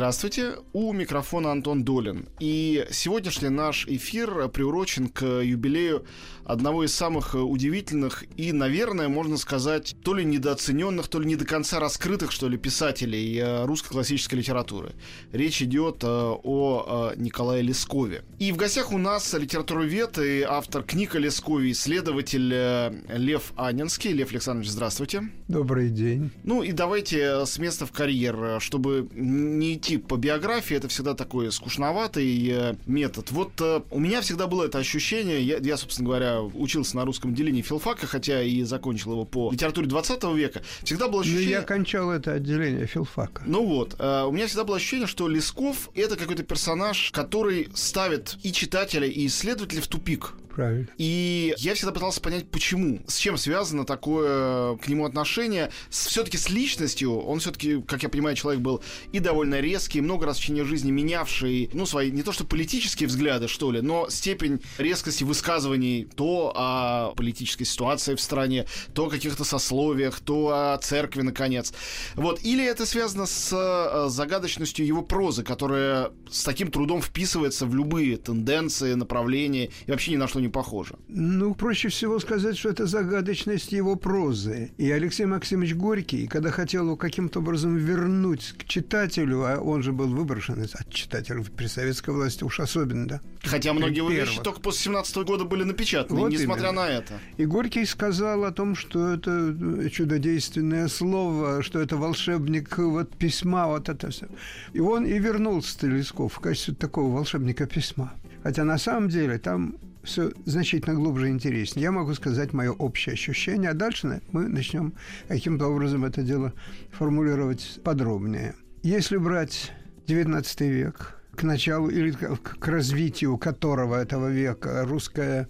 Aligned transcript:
Здравствуйте, 0.00 0.54
у 0.72 0.94
микрофона 0.94 1.52
Антон 1.52 1.84
Долин. 1.84 2.26
И 2.38 2.86
сегодняшний 2.90 3.50
наш 3.50 3.86
эфир 3.86 4.48
приурочен 4.48 5.08
к 5.08 5.42
юбилею 5.42 6.06
одного 6.46 6.84
из 6.84 6.94
самых 6.94 7.34
удивительных 7.34 8.24
и, 8.38 8.52
наверное, 8.52 9.08
можно 9.08 9.36
сказать, 9.36 9.94
то 10.02 10.14
ли 10.14 10.24
недооцененных, 10.24 11.06
то 11.08 11.20
ли 11.20 11.26
не 11.26 11.36
до 11.36 11.44
конца 11.44 11.80
раскрытых, 11.80 12.32
что 12.32 12.48
ли, 12.48 12.56
писателей 12.56 13.36
э, 13.36 13.66
русской 13.66 13.90
классической 13.90 14.36
литературы. 14.36 14.92
Речь 15.32 15.60
идет 15.60 16.02
э, 16.02 16.06
о 16.06 17.12
э, 17.12 17.20
Николае 17.20 17.62
Лескове. 17.62 18.24
И 18.38 18.52
в 18.52 18.56
гостях 18.56 18.92
у 18.92 18.98
нас 18.98 19.32
литературовед 19.34 20.18
и 20.18 20.40
автор 20.40 20.82
книг 20.82 21.14
о 21.14 21.18
Лескове, 21.18 21.72
исследователь 21.72 22.48
Лев 22.48 23.52
Анинский. 23.54 24.12
Лев 24.12 24.32
Александрович, 24.32 24.70
здравствуйте. 24.70 25.30
Добрый 25.46 25.90
день. 25.90 26.30
Ну 26.42 26.62
и 26.62 26.72
давайте 26.72 27.44
с 27.44 27.58
места 27.58 27.84
в 27.84 27.92
карьер, 27.92 28.60
чтобы 28.60 29.08
не 29.12 29.74
идти 29.74 29.89
по 29.96 30.16
биографии, 30.16 30.76
это 30.76 30.88
всегда 30.88 31.14
такой 31.14 31.50
скучноватый 31.52 32.48
э, 32.50 32.74
метод. 32.86 33.30
Вот 33.30 33.52
э, 33.60 33.82
у 33.90 33.98
меня 33.98 34.20
всегда 34.20 34.46
было 34.46 34.64
это 34.64 34.78
ощущение, 34.78 35.42
я, 35.42 35.58
я, 35.58 35.76
собственно 35.76 36.08
говоря, 36.08 36.42
учился 36.42 36.96
на 36.96 37.04
русском 37.04 37.32
отделении 37.32 37.62
филфака, 37.62 38.06
хотя 38.06 38.42
и 38.42 38.62
закончил 38.62 39.12
его 39.12 39.24
по 39.24 39.52
литературе 39.52 39.86
20 39.86 40.24
века, 40.34 40.62
всегда 40.82 41.08
было 41.08 41.22
ощущение... 41.22 41.46
Ну, 41.46 41.52
я 41.52 41.62
кончал 41.62 42.10
это 42.10 42.32
отделение 42.34 42.86
филфака. 42.86 43.42
Ну 43.46 43.66
вот, 43.66 43.96
э, 43.98 44.24
у 44.24 44.32
меня 44.32 44.46
всегда 44.46 44.64
было 44.64 44.76
ощущение, 44.76 45.06
что 45.06 45.28
Лесков— 45.28 45.90
это 45.94 46.16
какой-то 46.16 46.42
персонаж, 46.42 47.10
который 47.12 47.68
ставит 47.74 48.36
и 48.42 48.52
читателя, 48.52 49.06
и 49.06 49.26
исследователя 49.26 49.80
в 49.80 49.86
тупик. 49.86 50.34
Правильно. 50.60 50.88
И 50.98 51.54
я 51.56 51.74
всегда 51.74 51.90
пытался 51.90 52.20
понять, 52.20 52.50
почему, 52.50 53.00
с 53.06 53.16
чем 53.16 53.38
связано 53.38 53.86
такое 53.86 54.76
к 54.76 54.88
нему 54.88 55.06
отношение. 55.06 55.70
Все-таки 55.88 56.36
с 56.36 56.50
личностью, 56.50 57.18
он 57.18 57.40
все-таки, 57.40 57.80
как 57.80 58.02
я 58.02 58.10
понимаю, 58.10 58.36
человек 58.36 58.60
был 58.60 58.82
и 59.10 59.20
довольно 59.20 59.60
резкий, 59.60 60.02
много 60.02 60.26
раз 60.26 60.36
в 60.36 60.40
течение 60.40 60.64
жизни 60.64 60.90
менявший, 60.90 61.70
ну, 61.72 61.86
свои, 61.86 62.10
не 62.10 62.22
то 62.22 62.32
что 62.32 62.44
политические 62.44 63.08
взгляды, 63.08 63.48
что 63.48 63.72
ли, 63.72 63.80
но 63.80 64.10
степень 64.10 64.60
резкости 64.76 65.24
высказываний 65.24 66.06
то 66.14 66.52
о 66.54 67.14
политической 67.14 67.64
ситуации 67.64 68.14
в 68.14 68.20
стране, 68.20 68.66
то 68.92 69.06
о 69.06 69.10
каких-то 69.10 69.44
сословиях, 69.44 70.20
то 70.20 70.48
о 70.48 70.76
церкви, 70.76 71.22
наконец. 71.22 71.72
Вот. 72.16 72.44
Или 72.44 72.66
это 72.66 72.84
связано 72.84 73.24
с 73.24 73.50
э, 73.50 74.10
загадочностью 74.10 74.84
его 74.84 75.00
прозы, 75.00 75.42
которая 75.42 76.10
с 76.30 76.44
таким 76.44 76.70
трудом 76.70 77.00
вписывается 77.00 77.64
в 77.64 77.74
любые 77.74 78.18
тенденции, 78.18 78.92
направления 78.92 79.70
и 79.86 79.90
вообще 79.90 80.12
ни 80.12 80.16
на 80.16 80.28
что 80.28 80.38
не 80.38 80.49
похоже. 80.50 80.96
Ну, 81.08 81.54
проще 81.54 81.88
всего 81.88 82.18
сказать, 82.18 82.56
что 82.56 82.68
это 82.68 82.86
загадочность 82.86 83.72
его 83.72 83.96
прозы. 83.96 84.72
И 84.78 84.90
Алексей 84.90 85.26
Максимович 85.26 85.74
Горький, 85.74 86.26
когда 86.26 86.50
хотел 86.50 86.84
его 86.84 86.96
каким-то 86.96 87.40
образом 87.40 87.76
вернуть 87.76 88.54
к 88.58 88.64
читателю, 88.64 89.44
а 89.44 89.58
он 89.60 89.82
же 89.82 89.92
был 89.92 90.08
выброшен 90.08 90.62
от 90.62 90.92
читателя 90.92 91.42
при 91.56 91.66
советской 91.66 92.10
власти 92.10 92.44
уж 92.44 92.60
особенно, 92.60 93.06
да. 93.06 93.20
Хотя 93.42 93.72
многие 93.72 93.98
его 93.98 94.10
вещи 94.10 94.40
только 94.42 94.60
после 94.60 94.84
17 94.84 95.16
-го 95.16 95.24
года 95.24 95.44
были 95.44 95.64
напечатаны, 95.64 96.20
вот 96.20 96.32
несмотря 96.32 96.68
именно. 96.68 96.82
на 96.82 96.88
это. 96.88 97.20
И 97.38 97.46
Горький 97.46 97.86
сказал 97.86 98.44
о 98.44 98.52
том, 98.52 98.74
что 98.74 99.14
это 99.14 99.88
чудодейственное 99.90 100.88
слово, 100.88 101.62
что 101.62 101.80
это 101.80 101.96
волшебник 101.96 102.78
вот 102.78 103.16
письма, 103.16 103.66
вот 103.66 103.88
это 103.88 104.10
все. 104.10 104.26
И 104.72 104.80
он 104.80 105.04
и 105.04 105.18
вернулся 105.18 105.78
Телесков 105.78 106.34
в 106.34 106.40
качестве 106.40 106.74
такого 106.74 107.14
волшебника 107.14 107.66
письма. 107.66 108.12
Хотя 108.42 108.64
на 108.64 108.78
самом 108.78 109.08
деле 109.08 109.38
там 109.38 109.76
все 110.02 110.32
значительно 110.46 110.94
глубже 110.94 111.28
и 111.28 111.32
интереснее. 111.32 111.84
Я 111.84 111.92
могу 111.92 112.14
сказать 112.14 112.52
мое 112.52 112.72
общее 112.72 113.14
ощущение, 113.14 113.70
а 113.70 113.74
дальше 113.74 114.20
мы 114.32 114.48
начнем 114.48 114.94
каким-то 115.28 115.66
образом 115.66 116.04
это 116.04 116.22
дело 116.22 116.52
формулировать 116.90 117.80
подробнее. 117.84 118.54
Если 118.82 119.16
брать 119.16 119.72
XIX 120.06 120.68
век, 120.68 121.20
к 121.36 121.42
началу 121.42 121.88
или 121.88 122.10
к 122.12 122.66
развитию 122.66 123.38
которого 123.38 123.96
этого 123.96 124.28
века 124.28 124.84
русское 124.84 125.48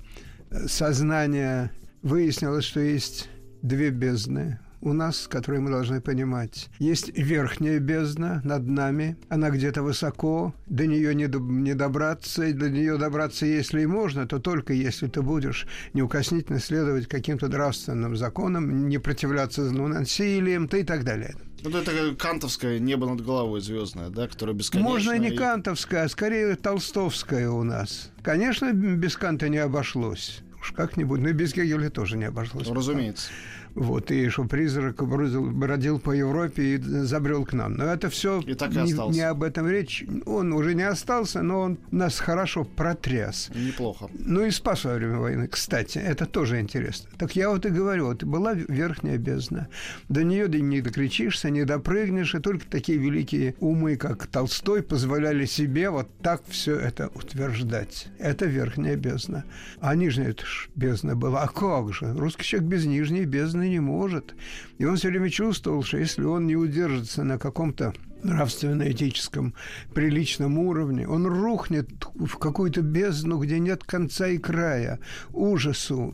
сознание 0.67 1.71
выяснилось, 2.03 2.65
что 2.65 2.81
есть 2.81 3.29
две 3.63 3.91
бездны 3.91 4.59
у 4.81 4.93
нас, 4.93 5.27
которые 5.29 5.61
мы 5.61 5.71
должны 5.71 6.01
понимать. 6.01 6.69
Есть 6.79 7.17
верхняя 7.17 7.79
бездна 7.79 8.41
над 8.45 8.67
нами, 8.67 9.17
она 9.29 9.51
где-то 9.51 9.83
высоко, 9.83 10.55
до 10.67 10.87
нее 10.87 11.15
не, 11.15 11.27
не 11.27 11.75
добраться, 11.75 12.45
и 12.45 12.53
до 12.53 12.71
нее 12.71 12.97
добраться, 12.97 13.47
если 13.47 13.83
и 13.83 13.87
можно, 13.87 14.27
то 14.27 14.39
только 14.39 14.73
если 14.73 15.09
ты 15.09 15.23
будешь 15.23 15.67
неукоснительно 15.93 16.61
следовать 16.61 17.07
каким-то 17.09 17.49
нравственным 17.49 18.17
законам, 18.17 18.89
не 18.89 18.99
противляться 18.99 19.69
злонасилием, 19.69 20.69
ты 20.69 20.81
и 20.81 20.85
так 20.85 21.05
далее. 21.05 21.35
Ну, 21.63 21.77
это 21.77 22.15
кантовское 22.15 22.79
небо 22.79 23.07
над 23.07 23.23
головой 23.23 23.61
звездное, 23.61 24.09
да, 24.09 24.27
которое 24.29 24.55
бесконечно. 24.55 24.91
Можно 24.91 25.19
не 25.19 25.31
кантовское, 25.31 26.05
а 26.05 26.09
скорее 26.09 26.57
толстовское 26.57 27.51
у 27.51 27.63
нас. 27.65 28.11
Конечно, 28.23 28.73
без 28.73 29.17
канта 29.17 29.49
не 29.49 29.59
обошлось. 29.59 30.43
Уж 30.61 30.73
как-нибудь, 30.73 31.21
но 31.21 31.31
и 31.31 31.33
без 31.33 31.55
Гегеля 31.55 31.91
тоже 31.91 32.17
не 32.17 32.25
обошлось. 32.25 32.67
Ну, 32.67 32.75
разумеется. 32.75 33.31
Вот, 33.75 34.11
и 34.11 34.29
что 34.29 34.45
призрак 34.45 35.03
бродил, 35.07 35.99
по 35.99 36.13
Европе 36.13 36.75
и 36.75 36.79
забрел 36.79 37.45
к 37.45 37.53
нам. 37.53 37.75
Но 37.75 37.85
это 37.85 38.09
все 38.11 38.41
и 38.41 38.55
так 38.55 38.73
и 38.73 38.79
не, 38.79 39.13
не 39.13 39.21
об 39.21 39.43
этом 39.43 39.69
речь. 39.69 40.05
Он 40.27 40.53
уже 40.53 40.75
не 40.75 40.83
остался, 40.83 41.43
но 41.43 41.61
он 41.61 41.79
нас 41.91 42.19
хорошо 42.19 42.65
протряс. 42.65 43.51
Неплохо. 43.55 44.09
Ну 44.13 44.45
и 44.45 44.51
спас 44.51 44.85
во 44.85 44.95
время 44.95 45.19
войны, 45.19 45.47
кстати. 45.47 45.99
Это 45.99 46.27
тоже 46.27 46.61
интересно. 46.61 47.11
Так 47.19 47.37
я 47.37 47.51
вот 47.51 47.67
и 47.67 47.71
говорю, 47.71 48.07
вот 48.07 48.25
была 48.25 48.55
верхняя 48.55 49.19
бездна. 49.19 49.69
До 50.09 50.25
нее 50.25 50.49
не 50.49 50.81
докричишься, 50.81 51.51
не 51.51 51.65
допрыгнешь, 51.65 52.35
и 52.35 52.41
только 52.41 52.67
такие 52.67 52.99
великие 52.99 53.55
умы, 53.61 53.97
как 53.97 54.27
Толстой, 54.27 54.83
позволяли 54.83 55.45
себе 55.45 55.91
вот 55.91 56.09
так 56.23 56.43
все 56.49 56.77
это 56.77 57.09
утверждать. 57.15 58.09
Это 58.19 58.47
верхняя 58.47 58.97
бездна. 58.97 59.45
А 59.81 59.95
нижняя 59.95 60.31
это 60.31 60.45
ж 60.45 60.69
бездна 60.75 61.15
была. 61.17 61.43
А 61.43 61.49
как 61.49 61.93
же? 61.93 62.13
Русский 62.15 62.45
человек 62.45 62.71
без 62.71 62.85
нижней 62.87 63.25
бездны 63.25 63.60
бездны 63.61 63.69
не 63.69 63.81
может. 63.81 64.35
И 64.79 64.85
он 64.85 64.97
все 64.97 65.09
время 65.09 65.31
чувствовал, 65.31 65.83
что 65.83 65.99
если 65.99 66.25
он 66.25 66.47
не 66.47 66.57
удержится 66.57 67.25
на 67.25 67.39
каком-то 67.39 67.93
нравственно-этическом 68.23 69.55
приличном 69.95 70.59
уровне, 70.59 71.09
он 71.09 71.27
рухнет 71.27 71.89
в 72.15 72.37
какую-то 72.37 72.83
бездну, 72.83 73.39
где 73.39 73.59
нет 73.59 73.85
конца 73.85 74.29
и 74.29 74.39
края, 74.39 74.99
ужасу, 75.33 76.13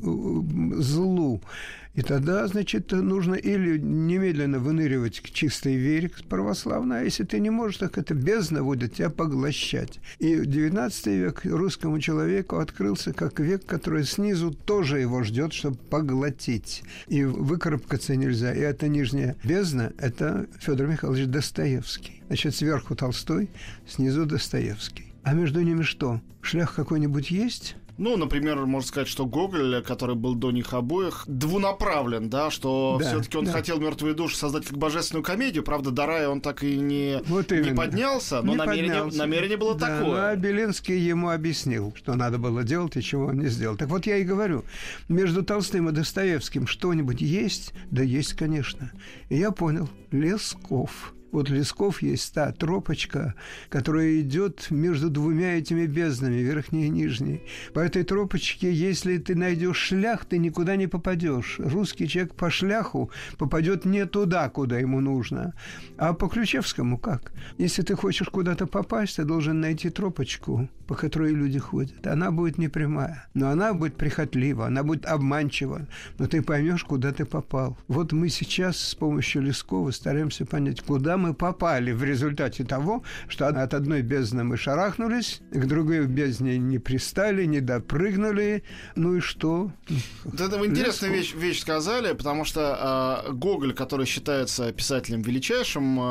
злу. 0.78 1.42
И 1.96 2.02
тогда, 2.02 2.46
значит, 2.46 2.92
нужно 2.92 3.34
или 3.34 3.78
немедленно 3.78 4.58
выныривать 4.58 5.20
к 5.20 5.30
чистой 5.30 5.76
вере 5.76 6.10
православной, 6.28 7.00
а 7.00 7.02
если 7.02 7.24
ты 7.24 7.40
не 7.40 7.48
можешь, 7.48 7.78
так 7.78 7.96
это 7.96 8.14
бездна 8.14 8.62
будет 8.62 8.94
тебя 8.94 9.08
поглощать. 9.08 9.98
И 10.18 10.34
XIX 10.34 10.92
век 11.16 11.40
русскому 11.44 11.98
человеку 11.98 12.58
открылся 12.58 13.14
как 13.14 13.40
век, 13.40 13.64
который 13.64 14.04
снизу 14.04 14.52
тоже 14.52 15.00
его 15.00 15.22
ждет, 15.22 15.54
чтобы 15.54 15.76
поглотить. 15.76 16.82
И 17.08 17.24
выкарабкаться 17.24 18.14
нельзя. 18.14 18.52
И 18.52 18.60
это 18.60 18.88
нижняя 18.88 19.34
бездна– 19.42 19.92
это 19.98 20.46
Федор 20.60 20.88
Михайлович 20.88 21.26
Достоевский. 21.26 22.22
Значит, 22.26 22.54
сверху 22.54 22.94
Толстой, 22.94 23.48
снизу 23.88 24.26
Достоевский. 24.26 25.14
А 25.22 25.32
между 25.32 25.62
ними 25.62 25.82
что? 25.82 26.20
Шлях 26.42 26.74
какой-нибудь 26.74 27.30
есть? 27.30 27.76
Ну, 27.98 28.16
например, 28.16 28.66
можно 28.66 28.86
сказать, 28.86 29.08
что 29.08 29.26
Гоголь, 29.26 29.82
который 29.82 30.14
был 30.14 30.34
до 30.34 30.50
них 30.50 30.74
обоих, 30.74 31.24
двунаправлен, 31.26 32.28
да, 32.28 32.50
что 32.50 32.98
да, 33.00 33.08
все-таки 33.08 33.38
он 33.38 33.46
да. 33.46 33.52
хотел 33.52 33.80
мертвые 33.80 34.14
души 34.14 34.36
создать 34.36 34.66
как 34.66 34.76
божественную 34.76 35.24
комедию. 35.24 35.62
Правда, 35.64 35.90
до 35.90 36.06
рая 36.06 36.28
он 36.28 36.40
так 36.40 36.62
и 36.62 36.76
не, 36.76 37.22
вот 37.26 37.50
не 37.50 37.74
поднялся, 37.74 38.42
но 38.42 38.52
не 38.52 38.58
намерение, 38.58 38.94
поднялся. 38.94 39.18
намерение 39.18 39.56
было 39.56 39.74
да, 39.74 39.98
такое. 39.98 40.30
А 40.30 40.36
Белинский 40.36 40.98
ему 40.98 41.30
объяснил, 41.30 41.94
что 41.96 42.14
надо 42.14 42.38
было 42.38 42.62
делать 42.64 42.96
и 42.96 43.02
чего 43.02 43.26
он 43.26 43.38
не 43.38 43.48
сделал. 43.48 43.76
Так 43.76 43.88
вот 43.88 44.06
я 44.06 44.18
и 44.18 44.24
говорю, 44.24 44.64
между 45.08 45.42
Толстым 45.42 45.88
и 45.88 45.92
Достоевским 45.92 46.66
что-нибудь 46.66 47.20
есть? 47.20 47.72
Да 47.90 48.02
есть, 48.02 48.34
конечно. 48.34 48.92
И 49.28 49.36
я 49.36 49.50
понял, 49.50 49.88
Лесков– 50.10 51.14
Вот 51.36 51.50
Лесков 51.50 52.00
есть 52.00 52.32
та 52.32 52.50
тропочка, 52.50 53.34
которая 53.68 54.22
идет 54.22 54.68
между 54.70 55.10
двумя 55.10 55.58
этими 55.58 55.84
безднами, 55.84 56.36
верхней 56.36 56.86
и 56.86 56.88
нижней. 56.88 57.42
По 57.74 57.80
этой 57.80 58.04
тропочке, 58.04 58.72
если 58.72 59.18
ты 59.18 59.34
найдешь 59.34 59.76
шлях, 59.76 60.24
ты 60.24 60.38
никуда 60.38 60.76
не 60.76 60.86
попадешь. 60.86 61.56
Русский 61.58 62.08
человек 62.08 62.34
по 62.36 62.48
шляху 62.48 63.10
попадет 63.36 63.84
не 63.84 64.06
туда, 64.06 64.48
куда 64.48 64.78
ему 64.78 65.02
нужно. 65.02 65.52
А 65.98 66.14
по 66.14 66.28
Ключевскому 66.28 66.96
как? 66.96 67.32
Если 67.58 67.82
ты 67.82 67.96
хочешь 67.96 68.30
куда-то 68.30 68.66
попасть, 68.66 69.16
ты 69.16 69.24
должен 69.24 69.60
найти 69.60 69.90
тропочку, 69.90 70.70
по 70.86 70.94
которой 70.94 71.34
люди 71.34 71.58
ходят. 71.58 72.06
Она 72.06 72.30
будет 72.30 72.56
не 72.56 72.68
прямая, 72.68 73.28
но 73.34 73.50
она 73.50 73.74
будет 73.74 73.96
прихотлива, 73.96 74.68
она 74.68 74.82
будет 74.82 75.04
обманчива, 75.04 75.86
но 76.18 76.26
ты 76.26 76.40
поймешь, 76.40 76.84
куда 76.84 77.12
ты 77.12 77.26
попал. 77.26 77.76
Вот 77.88 78.12
мы 78.12 78.30
сейчас 78.30 78.78
с 78.78 78.94
помощью 78.94 79.42
Лескова 79.42 79.90
стараемся 79.90 80.46
понять, 80.46 80.80
куда 80.80 81.18
мы 81.18 81.25
попали 81.34 81.92
в 81.92 82.02
результате 82.02 82.64
того, 82.64 83.02
что 83.28 83.48
от 83.48 83.74
одной 83.74 84.02
бездны 84.02 84.44
мы 84.44 84.56
шарахнулись, 84.56 85.40
к 85.50 85.66
другой 85.66 86.06
бездне 86.06 86.58
не 86.58 86.78
пристали, 86.78 87.44
не 87.44 87.60
допрыгнули, 87.60 88.62
ну 88.94 89.16
и 89.16 89.20
что? 89.20 89.70
Вот 90.24 90.40
это 90.40 90.58
вы 90.58 90.66
интересную 90.66 91.12
вещь, 91.12 91.34
вещь 91.34 91.60
сказали, 91.60 92.12
потому 92.12 92.44
что 92.44 93.24
э, 93.26 93.32
Гоголь, 93.32 93.74
который 93.74 94.06
считается 94.06 94.72
писателем 94.72 95.22
величайшим 95.22 95.98
э, 95.98 96.02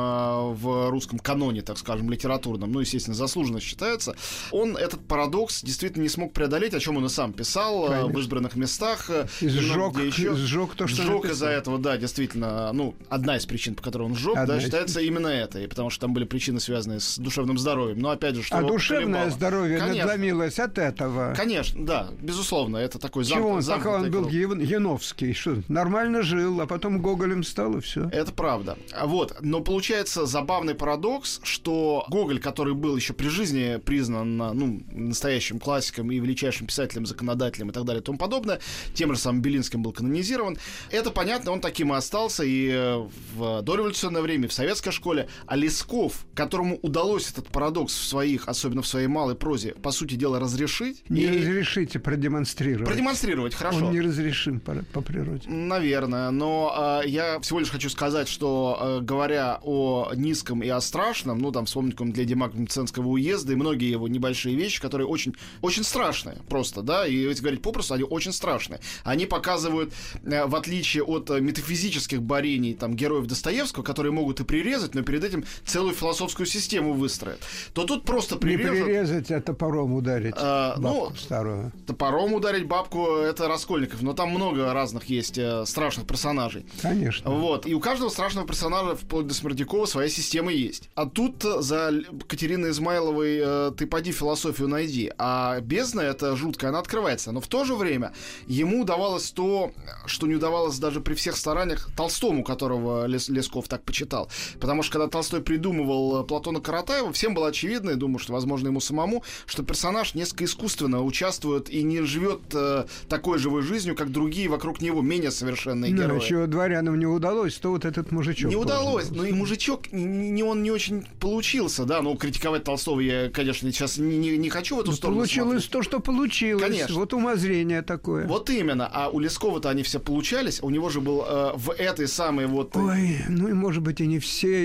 в 0.52 0.90
русском 0.90 1.18
каноне, 1.18 1.62
так 1.62 1.78
скажем, 1.78 2.10
литературном, 2.10 2.72
ну, 2.72 2.80
естественно, 2.80 3.14
заслуженно 3.14 3.60
считается, 3.60 4.16
он 4.50 4.76
этот 4.76 5.06
парадокс 5.06 5.62
действительно 5.62 6.02
не 6.02 6.08
смог 6.08 6.32
преодолеть, 6.32 6.74
о 6.74 6.80
чем 6.80 6.96
он 6.96 7.06
и 7.06 7.08
сам 7.08 7.32
писал 7.32 7.92
э, 7.92 8.04
в 8.04 8.18
избранных 8.18 8.56
местах. 8.56 9.10
И 9.40 9.48
много 9.48 10.00
сжег, 10.00 10.14
где 10.14 10.22
еще. 10.22 10.34
сжег 10.34 10.74
то, 10.74 10.86
что 10.86 11.02
Сжег 11.02 11.26
из-за 11.26 11.48
этого, 11.48 11.78
да, 11.78 11.96
действительно, 11.96 12.72
ну, 12.72 12.94
одна 13.08 13.36
из 13.36 13.46
причин, 13.46 13.74
по 13.74 13.82
которой 13.82 14.04
он 14.04 14.14
сжег, 14.14 14.36
Одна 14.36 14.54
да, 14.54 14.58
из 14.58 14.70
считается 14.96 15.00
именно 15.00 15.28
это, 15.28 15.60
и 15.60 15.66
потому 15.66 15.90
что 15.90 16.02
там 16.02 16.14
были 16.14 16.24
причины, 16.24 16.60
связанные 16.60 17.00
с 17.00 17.18
душевным 17.18 17.58
здоровьем. 17.58 17.98
Но 17.98 18.10
опять 18.10 18.34
же, 18.34 18.42
что 18.42 18.58
А 18.58 18.62
душевное 18.62 19.06
поколебало. 19.06 19.30
здоровье 19.30 19.78
Конечно. 19.78 20.02
надломилось 20.06 20.58
от 20.58 20.78
этого. 20.78 21.34
Конечно, 21.36 21.84
да, 21.84 22.08
безусловно, 22.20 22.76
это 22.78 22.98
такой 22.98 23.24
замк- 23.24 23.34
Чего 23.36 23.48
он, 23.50 23.64
пока 23.64 23.90
он 23.90 24.10
был 24.10 24.20
круг. 24.22 24.32
Ян- 24.32 24.60
Яновский, 24.62 25.32
что 25.34 25.62
нормально 25.68 26.22
жил, 26.22 26.60
а 26.60 26.66
потом 26.66 27.00
Гоголем 27.00 27.42
стал, 27.44 27.76
и 27.76 27.80
все. 27.80 28.08
Это 28.12 28.32
правда. 28.32 28.76
А 28.92 29.06
Вот. 29.06 29.36
Но 29.40 29.60
получается 29.60 30.26
забавный 30.26 30.74
парадокс, 30.74 31.40
что 31.42 32.04
Гоголь, 32.08 32.40
который 32.40 32.74
был 32.74 32.96
еще 32.96 33.12
при 33.12 33.28
жизни 33.28 33.78
признан 33.84 34.36
ну, 34.36 34.82
настоящим 34.90 35.58
классиком 35.58 36.10
и 36.10 36.18
величайшим 36.18 36.66
писателем, 36.66 37.06
законодателем 37.06 37.70
и 37.70 37.72
так 37.72 37.84
далее 37.84 38.02
и 38.02 38.04
тому 38.04 38.18
подобное, 38.18 38.60
тем 38.94 39.14
же 39.14 39.20
самым 39.20 39.42
Белинским 39.42 39.82
был 39.82 39.92
канонизирован. 39.92 40.58
Это 40.90 41.10
понятно, 41.10 41.52
он 41.52 41.60
таким 41.60 41.92
и 41.92 41.96
остался 41.96 42.44
и 42.44 42.68
э, 42.70 43.06
в 43.34 43.62
дореволюционное 43.62 44.22
время, 44.22 44.44
и 44.44 44.48
в 44.48 44.52
советской 44.86 44.90
школе. 44.92 45.28
А 45.46 45.56
Лесков, 45.56 46.26
которому 46.34 46.78
удалось 46.82 47.30
этот 47.30 47.48
парадокс 47.48 47.94
в 47.94 48.04
своих, 48.04 48.48
особенно 48.48 48.82
в 48.82 48.86
своей 48.86 49.06
малой 49.06 49.34
прозе, 49.34 49.74
по 49.82 49.90
сути 49.90 50.14
дела, 50.14 50.38
разрешить 50.38 51.02
Не 51.08 51.22
и 51.22 51.38
разрешите 51.38 51.98
продемонстрировать. 51.98 52.88
продемонстрировать 52.88 53.54
хорошо. 53.54 53.86
Он 53.86 53.92
не 53.92 54.00
разрешим 54.00 54.60
по, 54.60 54.74
по 54.92 55.00
природе. 55.00 55.48
Наверное, 55.48 56.30
но 56.30 57.00
э, 57.04 57.08
я 57.08 57.40
всего 57.40 57.60
лишь 57.60 57.70
хочу 57.70 57.90
сказать, 57.90 58.28
что 58.28 58.98
э, 59.00 59.04
говоря 59.04 59.60
о 59.62 60.12
низком 60.14 60.62
и 60.62 60.68
о 60.68 60.80
страшном, 60.80 61.38
ну 61.38 61.52
там 61.52 61.66
вспомнить 61.66 61.98
Леди 62.16 62.34
Мценского 62.34 63.08
уезда 63.08 63.52
и 63.52 63.56
многие 63.56 63.90
его 63.90 64.08
небольшие 64.08 64.54
вещи, 64.56 64.80
которые 64.80 65.06
очень, 65.06 65.34
очень 65.62 65.84
страшные 65.84 66.38
просто, 66.48 66.82
да, 66.82 67.06
и 67.06 67.14
если 67.14 67.42
говорить 67.42 67.62
попросту, 67.62 67.94
они 67.94 68.04
очень 68.04 68.32
страшные. 68.32 68.80
Они 69.04 69.26
показывают, 69.26 69.92
э, 70.24 70.46
в 70.46 70.54
отличие 70.54 71.02
от 71.02 71.30
э, 71.30 71.40
метафизических 71.40 72.22
борений 72.22 72.74
там 72.74 72.94
героев 72.94 73.26
Достоевского, 73.26 73.82
которые 73.82 74.12
могут 74.12 74.40
и 74.40 74.44
прирезать, 74.44 74.75
но 74.94 75.02
перед 75.02 75.24
этим 75.24 75.44
целую 75.64 75.94
философскую 75.94 76.46
систему 76.46 76.92
выстроят, 76.92 77.40
то 77.72 77.84
тут 77.84 78.04
просто 78.04 78.34
Не 78.36 78.40
прирежут. 78.40 78.84
прирезать, 78.84 79.30
а 79.30 79.40
топором 79.40 79.94
ударить 79.94 80.34
А, 80.36 80.76
ну, 80.78 81.04
бабку 81.06 81.16
старую. 81.18 81.72
Топором 81.86 82.34
ударить 82.34 82.66
бабку 82.66 83.06
это 83.16 83.48
Раскольников, 83.48 84.02
но 84.02 84.12
там 84.12 84.30
много 84.30 84.72
разных 84.72 85.04
есть 85.06 85.38
э, 85.38 85.64
страшных 85.66 86.06
персонажей. 86.06 86.66
Конечно. 86.82 87.30
Вот. 87.30 87.66
И 87.66 87.74
у 87.74 87.80
каждого 87.80 88.08
страшного 88.08 88.46
персонажа, 88.46 88.96
вплоть 88.96 89.26
до 89.26 89.34
Смердякова, 89.34 89.86
своя 89.86 90.08
система 90.08 90.52
есть. 90.52 90.88
А 90.94 91.06
тут 91.06 91.42
за 91.42 91.92
Катериной 92.28 92.70
Измайловой 92.70 93.38
э, 93.42 93.72
ты 93.76 93.86
поди 93.86 94.12
философию 94.12 94.68
найди. 94.68 95.12
А 95.18 95.60
бездна 95.60 96.00
это 96.00 96.36
жуткая, 96.36 96.70
она 96.70 96.80
открывается. 96.80 97.32
Но 97.32 97.40
в 97.40 97.46
то 97.48 97.64
же 97.64 97.74
время 97.74 98.12
ему 98.46 98.82
удавалось 98.82 99.30
то, 99.30 99.72
что 100.06 100.26
не 100.26 100.34
удавалось 100.34 100.78
даже 100.78 101.00
при 101.00 101.14
всех 101.14 101.36
стараниях 101.36 101.88
Толстому, 101.96 102.44
которого 102.44 103.06
Лес- 103.06 103.28
Лесков 103.28 103.68
так 103.68 103.82
почитал. 103.82 104.28
Потому 104.66 104.82
что 104.82 104.94
когда 104.94 105.06
Толстой 105.06 105.42
придумывал 105.42 106.22
э, 106.22 106.24
Платона 106.26 106.58
Каратаева, 106.60 107.12
всем 107.12 107.34
было 107.34 107.46
очевидно, 107.48 107.90
и 107.90 107.94
думаю, 107.94 108.18
что, 108.18 108.32
возможно, 108.32 108.66
ему 108.66 108.80
самому, 108.80 109.22
что 109.46 109.62
персонаж 109.62 110.14
несколько 110.16 110.44
искусственно 110.44 111.04
участвует 111.04 111.70
и 111.70 111.84
не 111.84 112.02
живет 112.02 112.40
э, 112.52 112.86
такой 113.08 113.38
живой 113.38 113.62
жизнью, 113.62 113.94
как 113.94 114.10
другие 114.10 114.48
вокруг 114.48 114.80
него, 114.80 115.02
менее 115.02 115.30
совершенные 115.30 115.92
Ну, 115.94 116.02
герои. 116.02 116.18
чего 116.18 116.46
дворянам 116.48 116.98
не 116.98 117.06
удалось, 117.06 117.54
то 117.58 117.70
вот 117.70 117.84
этот 117.84 118.10
мужичок. 118.10 118.50
Не 118.50 118.56
удалось, 118.56 119.08
но 119.10 119.24
и 119.24 119.32
мужичок, 119.32 119.92
не, 119.92 120.42
он 120.42 120.64
не 120.64 120.72
очень 120.72 121.06
получился, 121.20 121.84
да, 121.84 122.02
ну, 122.02 122.16
критиковать 122.16 122.64
Толстого 122.64 122.98
я, 122.98 123.30
конечно, 123.30 123.70
сейчас 123.70 123.98
не, 123.98 124.36
не- 124.36 124.50
хочу 124.50 124.74
в 124.78 124.80
эту 124.80 124.90
Ну, 124.90 124.96
сторону 124.96 125.18
получилось 125.20 125.64
смотреть. 125.64 125.70
то, 125.70 125.82
что 125.82 126.00
получилось. 126.00 126.60
Конечно. 126.64 126.96
Вот 126.96 127.12
умозрение 127.14 127.82
такое. 127.82 128.26
Вот 128.26 128.50
именно, 128.50 128.90
а 128.92 129.10
у 129.10 129.20
Лескова-то 129.20 129.70
они 129.70 129.84
все 129.84 130.00
получались, 130.00 130.60
у 130.60 130.70
него 130.70 130.88
же 130.90 131.00
был 131.00 131.24
э, 131.24 131.52
в 131.54 131.70
этой 131.70 132.08
самой 132.08 132.46
вот... 132.46 132.76
Ой, 132.76 133.18
ну 133.28 133.46
и 133.46 133.52
может 133.52 133.82
быть 133.84 134.00
и 134.00 134.06
не 134.08 134.18
все, 134.18 134.55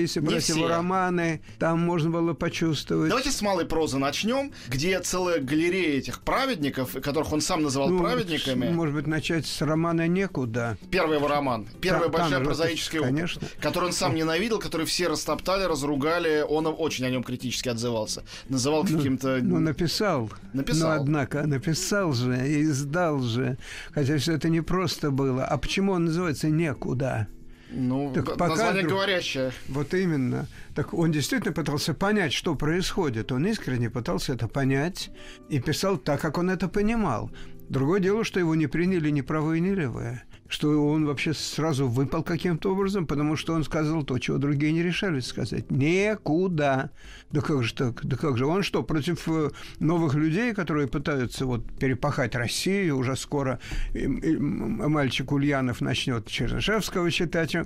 все. 0.54 0.68
романы, 0.68 1.42
там 1.58 1.80
можно 1.80 2.10
было 2.10 2.34
почувствовать. 2.34 3.08
Давайте 3.08 3.30
с 3.30 3.42
малой 3.42 3.66
прозы 3.66 3.98
начнем, 3.98 4.52
где 4.68 4.98
целая 5.00 5.40
галерея 5.40 5.98
этих 5.98 6.20
праведников, 6.20 6.92
которых 7.02 7.32
он 7.32 7.40
сам 7.40 7.62
называл 7.62 7.88
Ну, 7.90 8.00
праведниками. 8.00 8.68
Может 8.70 8.94
быть, 8.94 9.06
начать 9.06 9.46
с 9.46 9.60
романа 9.62 10.06
«Некуда». 10.08 10.76
Первый 10.90 11.16
его 11.18 11.28
роман, 11.28 11.66
первая 11.80 12.04
Там- 12.04 12.12
там 12.12 12.20
большая 12.20 12.38
же, 12.40 12.44
прозаическая 12.44 13.00
опыт, 13.00 13.14
конечно. 13.14 13.48
который 13.60 13.84
он 13.86 13.92
сам 13.92 14.14
ненавидел, 14.14 14.58
который 14.58 14.86
все 14.86 15.08
растоптали, 15.08 15.64
разругали, 15.64 16.44
он 16.48 16.66
очень 16.66 17.04
о 17.04 17.10
нем 17.10 17.22
критически 17.22 17.68
отзывался, 17.68 18.24
называл 18.48 18.84
каким-то... 18.84 19.38
Ну, 19.42 19.58
написал. 19.58 20.30
Написал. 20.52 20.96
Но, 20.96 21.02
однако, 21.02 21.46
написал 21.46 22.12
же 22.12 22.48
и 22.48 22.62
издал 22.62 23.20
же. 23.20 23.58
Хотя 23.92 24.18
все 24.18 24.34
это 24.34 24.48
не 24.48 24.60
просто 24.60 25.10
было. 25.10 25.44
А 25.44 25.58
почему 25.58 25.92
он 25.92 26.06
называется 26.06 26.48
«Некуда»? 26.48 27.28
Ну, 27.72 28.12
так 28.14 28.36
пока 28.36 28.48
название 28.48 28.82
друг- 28.82 28.94
говорящее. 28.94 29.52
Вот 29.68 29.94
именно. 29.94 30.46
Так 30.74 30.94
он 30.94 31.12
действительно 31.12 31.52
пытался 31.52 31.94
понять, 31.94 32.32
что 32.32 32.54
происходит. 32.54 33.32
Он 33.32 33.46
искренне 33.46 33.90
пытался 33.90 34.34
это 34.34 34.48
понять 34.48 35.10
и 35.48 35.60
писал 35.60 35.96
так, 35.98 36.20
как 36.20 36.38
он 36.38 36.50
это 36.50 36.68
понимал. 36.68 37.30
Другое 37.68 38.00
дело, 38.00 38.24
что 38.24 38.38
его 38.38 38.54
не 38.54 38.66
приняли 38.66 39.10
ни 39.10 39.20
правые, 39.22 39.60
ни 39.60 39.70
левые. 39.70 40.24
Что 40.52 40.86
он 40.86 41.06
вообще 41.06 41.32
сразу 41.32 41.88
выпал 41.88 42.22
каким-то 42.22 42.72
образом, 42.72 43.06
потому 43.06 43.36
что 43.36 43.54
он 43.54 43.64
сказал 43.64 44.02
то, 44.02 44.18
чего 44.18 44.36
другие 44.36 44.74
не 44.74 44.82
решались 44.82 45.24
сказать. 45.24 45.70
Никуда. 45.70 46.90
Да 47.30 47.40
как 47.40 47.64
же 47.64 47.72
так? 47.72 48.04
Да 48.04 48.18
как 48.18 48.36
же? 48.36 48.44
Он 48.44 48.62
что, 48.62 48.82
против 48.82 49.26
э, 49.28 49.48
новых 49.78 50.14
людей, 50.14 50.52
которые 50.52 50.88
пытаются 50.88 51.46
вот 51.46 51.64
перепахать 51.78 52.34
Россию, 52.34 52.98
уже 52.98 53.16
скоро 53.16 53.60
мальчик 53.94 55.32
Ульянов 55.32 55.80
начнет 55.80 56.26
Чернышевского 56.26 57.10
читать. 57.10 57.56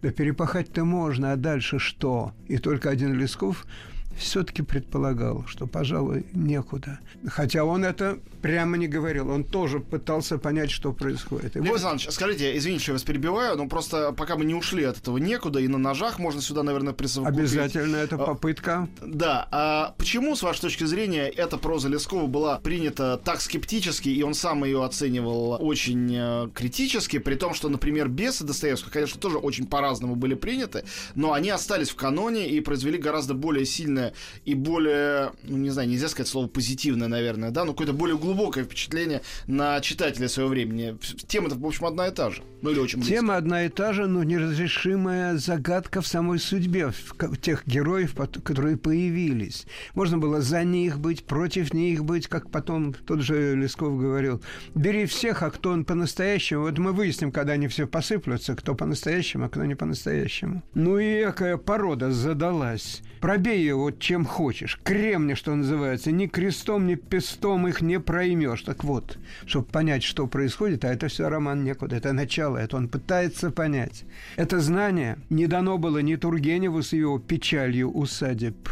Да 0.00 0.10
перепахать-то 0.10 0.86
можно, 0.86 1.32
а 1.32 1.36
дальше 1.36 1.78
что? 1.78 2.32
И 2.48 2.56
только 2.56 2.88
один 2.88 3.12
Лесков 3.12 3.66
все-таки 4.16 4.62
предполагал, 4.62 5.44
что, 5.46 5.66
пожалуй, 5.66 6.26
некуда. 6.32 6.98
Хотя 7.26 7.64
он 7.64 7.84
это 7.84 8.18
прямо 8.42 8.76
не 8.76 8.88
говорил. 8.88 9.30
Он 9.30 9.44
тоже 9.44 9.80
пытался 9.80 10.36
понять, 10.36 10.70
что 10.70 10.92
происходит. 10.92 11.56
И 11.56 11.60
Лев 11.60 11.68
вот 11.68 11.74
Александрович, 11.74 12.10
скажите, 12.10 12.56
извините, 12.56 12.82
что 12.82 12.92
я 12.92 12.94
вас 12.94 13.04
перебиваю, 13.04 13.56
но 13.56 13.68
просто 13.68 14.12
пока 14.12 14.36
мы 14.36 14.44
не 14.44 14.54
ушли 14.54 14.84
от 14.84 14.98
этого 14.98 15.18
некуда, 15.18 15.60
и 15.60 15.68
на 15.68 15.78
ножах 15.78 16.18
можно 16.18 16.42
сюда, 16.42 16.62
наверное, 16.62 16.92
присовокупить. 16.92 17.38
обязательно 17.38 17.96
эта 17.96 18.16
А, 18.16 18.18
попытка. 18.18 18.88
Да, 19.00 19.48
а 19.52 19.94
почему, 19.96 20.34
с 20.34 20.42
вашей 20.42 20.62
точки 20.62 20.84
зрения, 20.84 21.28
эта 21.28 21.56
проза 21.56 21.88
Лескова 21.88 22.26
была 22.26 22.58
принята 22.58 23.20
так 23.24 23.40
скептически, 23.40 24.08
и 24.08 24.22
он 24.22 24.34
сам 24.34 24.64
ее 24.64 24.84
оценивал 24.84 25.56
очень 25.60 26.12
э, 26.12 26.48
критически, 26.52 27.18
при 27.18 27.36
том, 27.36 27.54
что, 27.54 27.68
например, 27.68 28.08
«Бесы» 28.08 28.44
Достоевского, 28.44 28.90
конечно, 28.90 29.20
тоже 29.20 29.38
очень 29.38 29.66
по-разному 29.66 30.16
были 30.16 30.34
приняты, 30.34 30.84
но 31.14 31.32
они 31.32 31.50
остались 31.50 31.90
в 31.90 31.94
каноне 31.94 32.48
и 32.48 32.60
произвели 32.60 32.98
гораздо 32.98 33.34
более 33.34 33.64
сильное 33.64 34.01
сильное 34.02 34.12
и 34.44 34.54
более, 34.54 35.32
ну 35.44 35.56
не 35.56 35.70
знаю, 35.70 35.88
нельзя 35.88 36.08
сказать 36.08 36.28
слово 36.28 36.48
позитивное, 36.48 37.08
наверное, 37.08 37.50
да, 37.50 37.64
но 37.64 37.72
какое-то 37.72 37.92
более 37.92 38.18
глубокое 38.18 38.64
впечатление 38.64 39.22
на 39.46 39.80
читателя 39.80 40.28
своего 40.28 40.50
времени. 40.50 40.96
Тема-то, 41.26 41.56
в 41.56 41.66
общем, 41.66 41.86
одна 41.86 42.08
и 42.08 42.10
та 42.10 42.30
же. 42.30 42.42
Ну 42.62 42.70
или 42.70 42.78
очень 42.78 42.98
близко. 42.98 43.14
Тема 43.14 43.36
одна 43.36 43.64
и 43.64 43.68
та 43.68 43.92
же, 43.92 44.06
но 44.06 44.22
неразрешимая 44.22 45.36
загадка 45.36 46.00
в 46.00 46.06
самой 46.06 46.38
судьбе 46.38 46.90
в 46.90 47.36
тех 47.38 47.66
героев, 47.66 48.14
которые 48.44 48.76
появились. 48.76 49.66
Можно 49.94 50.18
было 50.18 50.40
за 50.40 50.64
них 50.64 50.98
быть, 50.98 51.24
против 51.24 51.74
них 51.74 52.04
быть, 52.04 52.28
как 52.28 52.50
потом 52.50 52.94
тот 52.94 53.20
же 53.20 53.56
Лесков 53.56 53.98
говорил. 53.98 54.42
Бери 54.74 55.06
всех, 55.06 55.42
а 55.42 55.50
кто 55.50 55.70
он 55.70 55.84
по-настоящему. 55.84 56.62
Вот 56.62 56.78
мы 56.78 56.92
выясним, 56.92 57.32
когда 57.32 57.54
они 57.54 57.68
все 57.68 57.86
посыплются, 57.86 58.54
кто 58.54 58.74
по-настоящему, 58.74 59.46
а 59.46 59.48
кто 59.48 59.64
не 59.64 59.74
по-настоящему. 59.74 60.62
Ну 60.74 60.98
и 60.98 61.24
какая 61.24 61.56
порода 61.56 62.12
задалась. 62.12 63.02
Пробей 63.22 63.70
вот 63.70 64.00
чем 64.00 64.24
хочешь. 64.24 64.80
Кремни, 64.82 65.34
что 65.34 65.54
называется. 65.54 66.10
Ни 66.10 66.26
крестом, 66.26 66.88
ни 66.88 66.96
пестом 66.96 67.68
их 67.68 67.80
не 67.80 68.00
проймешь. 68.00 68.62
Так 68.62 68.82
вот, 68.82 69.16
чтобы 69.46 69.66
понять, 69.66 70.02
что 70.02 70.26
происходит, 70.26 70.84
а 70.84 70.92
это 70.92 71.06
все 71.06 71.28
роман 71.28 71.62
некуда. 71.62 71.94
Это 71.94 72.12
начало, 72.12 72.56
это 72.56 72.76
он 72.76 72.88
пытается 72.88 73.52
понять. 73.52 74.04
Это 74.34 74.58
знание 74.58 75.18
не 75.30 75.46
дано 75.46 75.78
было 75.78 75.98
ни 75.98 76.16
Тургеневу 76.16 76.82
с 76.82 76.94
его 76.94 77.20
печалью 77.20 77.92
усадеб, 77.92 78.68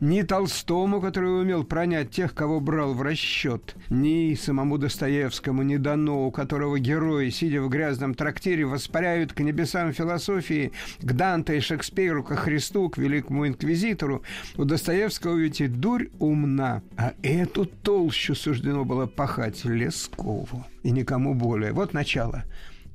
ни 0.00 0.22
Толстому, 0.22 1.02
который 1.02 1.38
умел 1.42 1.64
пронять 1.64 2.10
тех, 2.10 2.34
кого 2.34 2.58
брал 2.58 2.94
в 2.94 3.02
расчет, 3.02 3.76
ни 3.90 4.34
самому 4.34 4.78
Достоевскому 4.78 5.62
не 5.62 5.76
дано, 5.76 6.26
у 6.26 6.30
которого 6.30 6.78
герои, 6.78 7.28
сидя 7.28 7.60
в 7.60 7.68
грязном 7.68 8.14
трактире, 8.14 8.64
воспаряют 8.64 9.34
к 9.34 9.40
небесам 9.40 9.92
философии, 9.92 10.72
к 11.00 11.12
Данте 11.12 11.58
и 11.58 11.60
Шекспиру, 11.60 12.24
к 12.24 12.34
Христу, 12.34 12.88
к 12.88 12.96
великому 12.96 13.46
инквизитору. 13.46 13.89
У 14.56 14.64
Достоевского 14.64 15.36
ведь 15.36 15.60
и 15.60 15.66
дурь 15.66 16.08
умна, 16.18 16.82
а 16.96 17.14
эту 17.22 17.66
толщу 17.66 18.34
суждено 18.34 18.84
было 18.84 19.06
пахать 19.06 19.64
Лескову 19.64 20.66
и 20.82 20.90
никому 20.90 21.34
более. 21.34 21.72
Вот 21.72 21.92
начало 21.92 22.44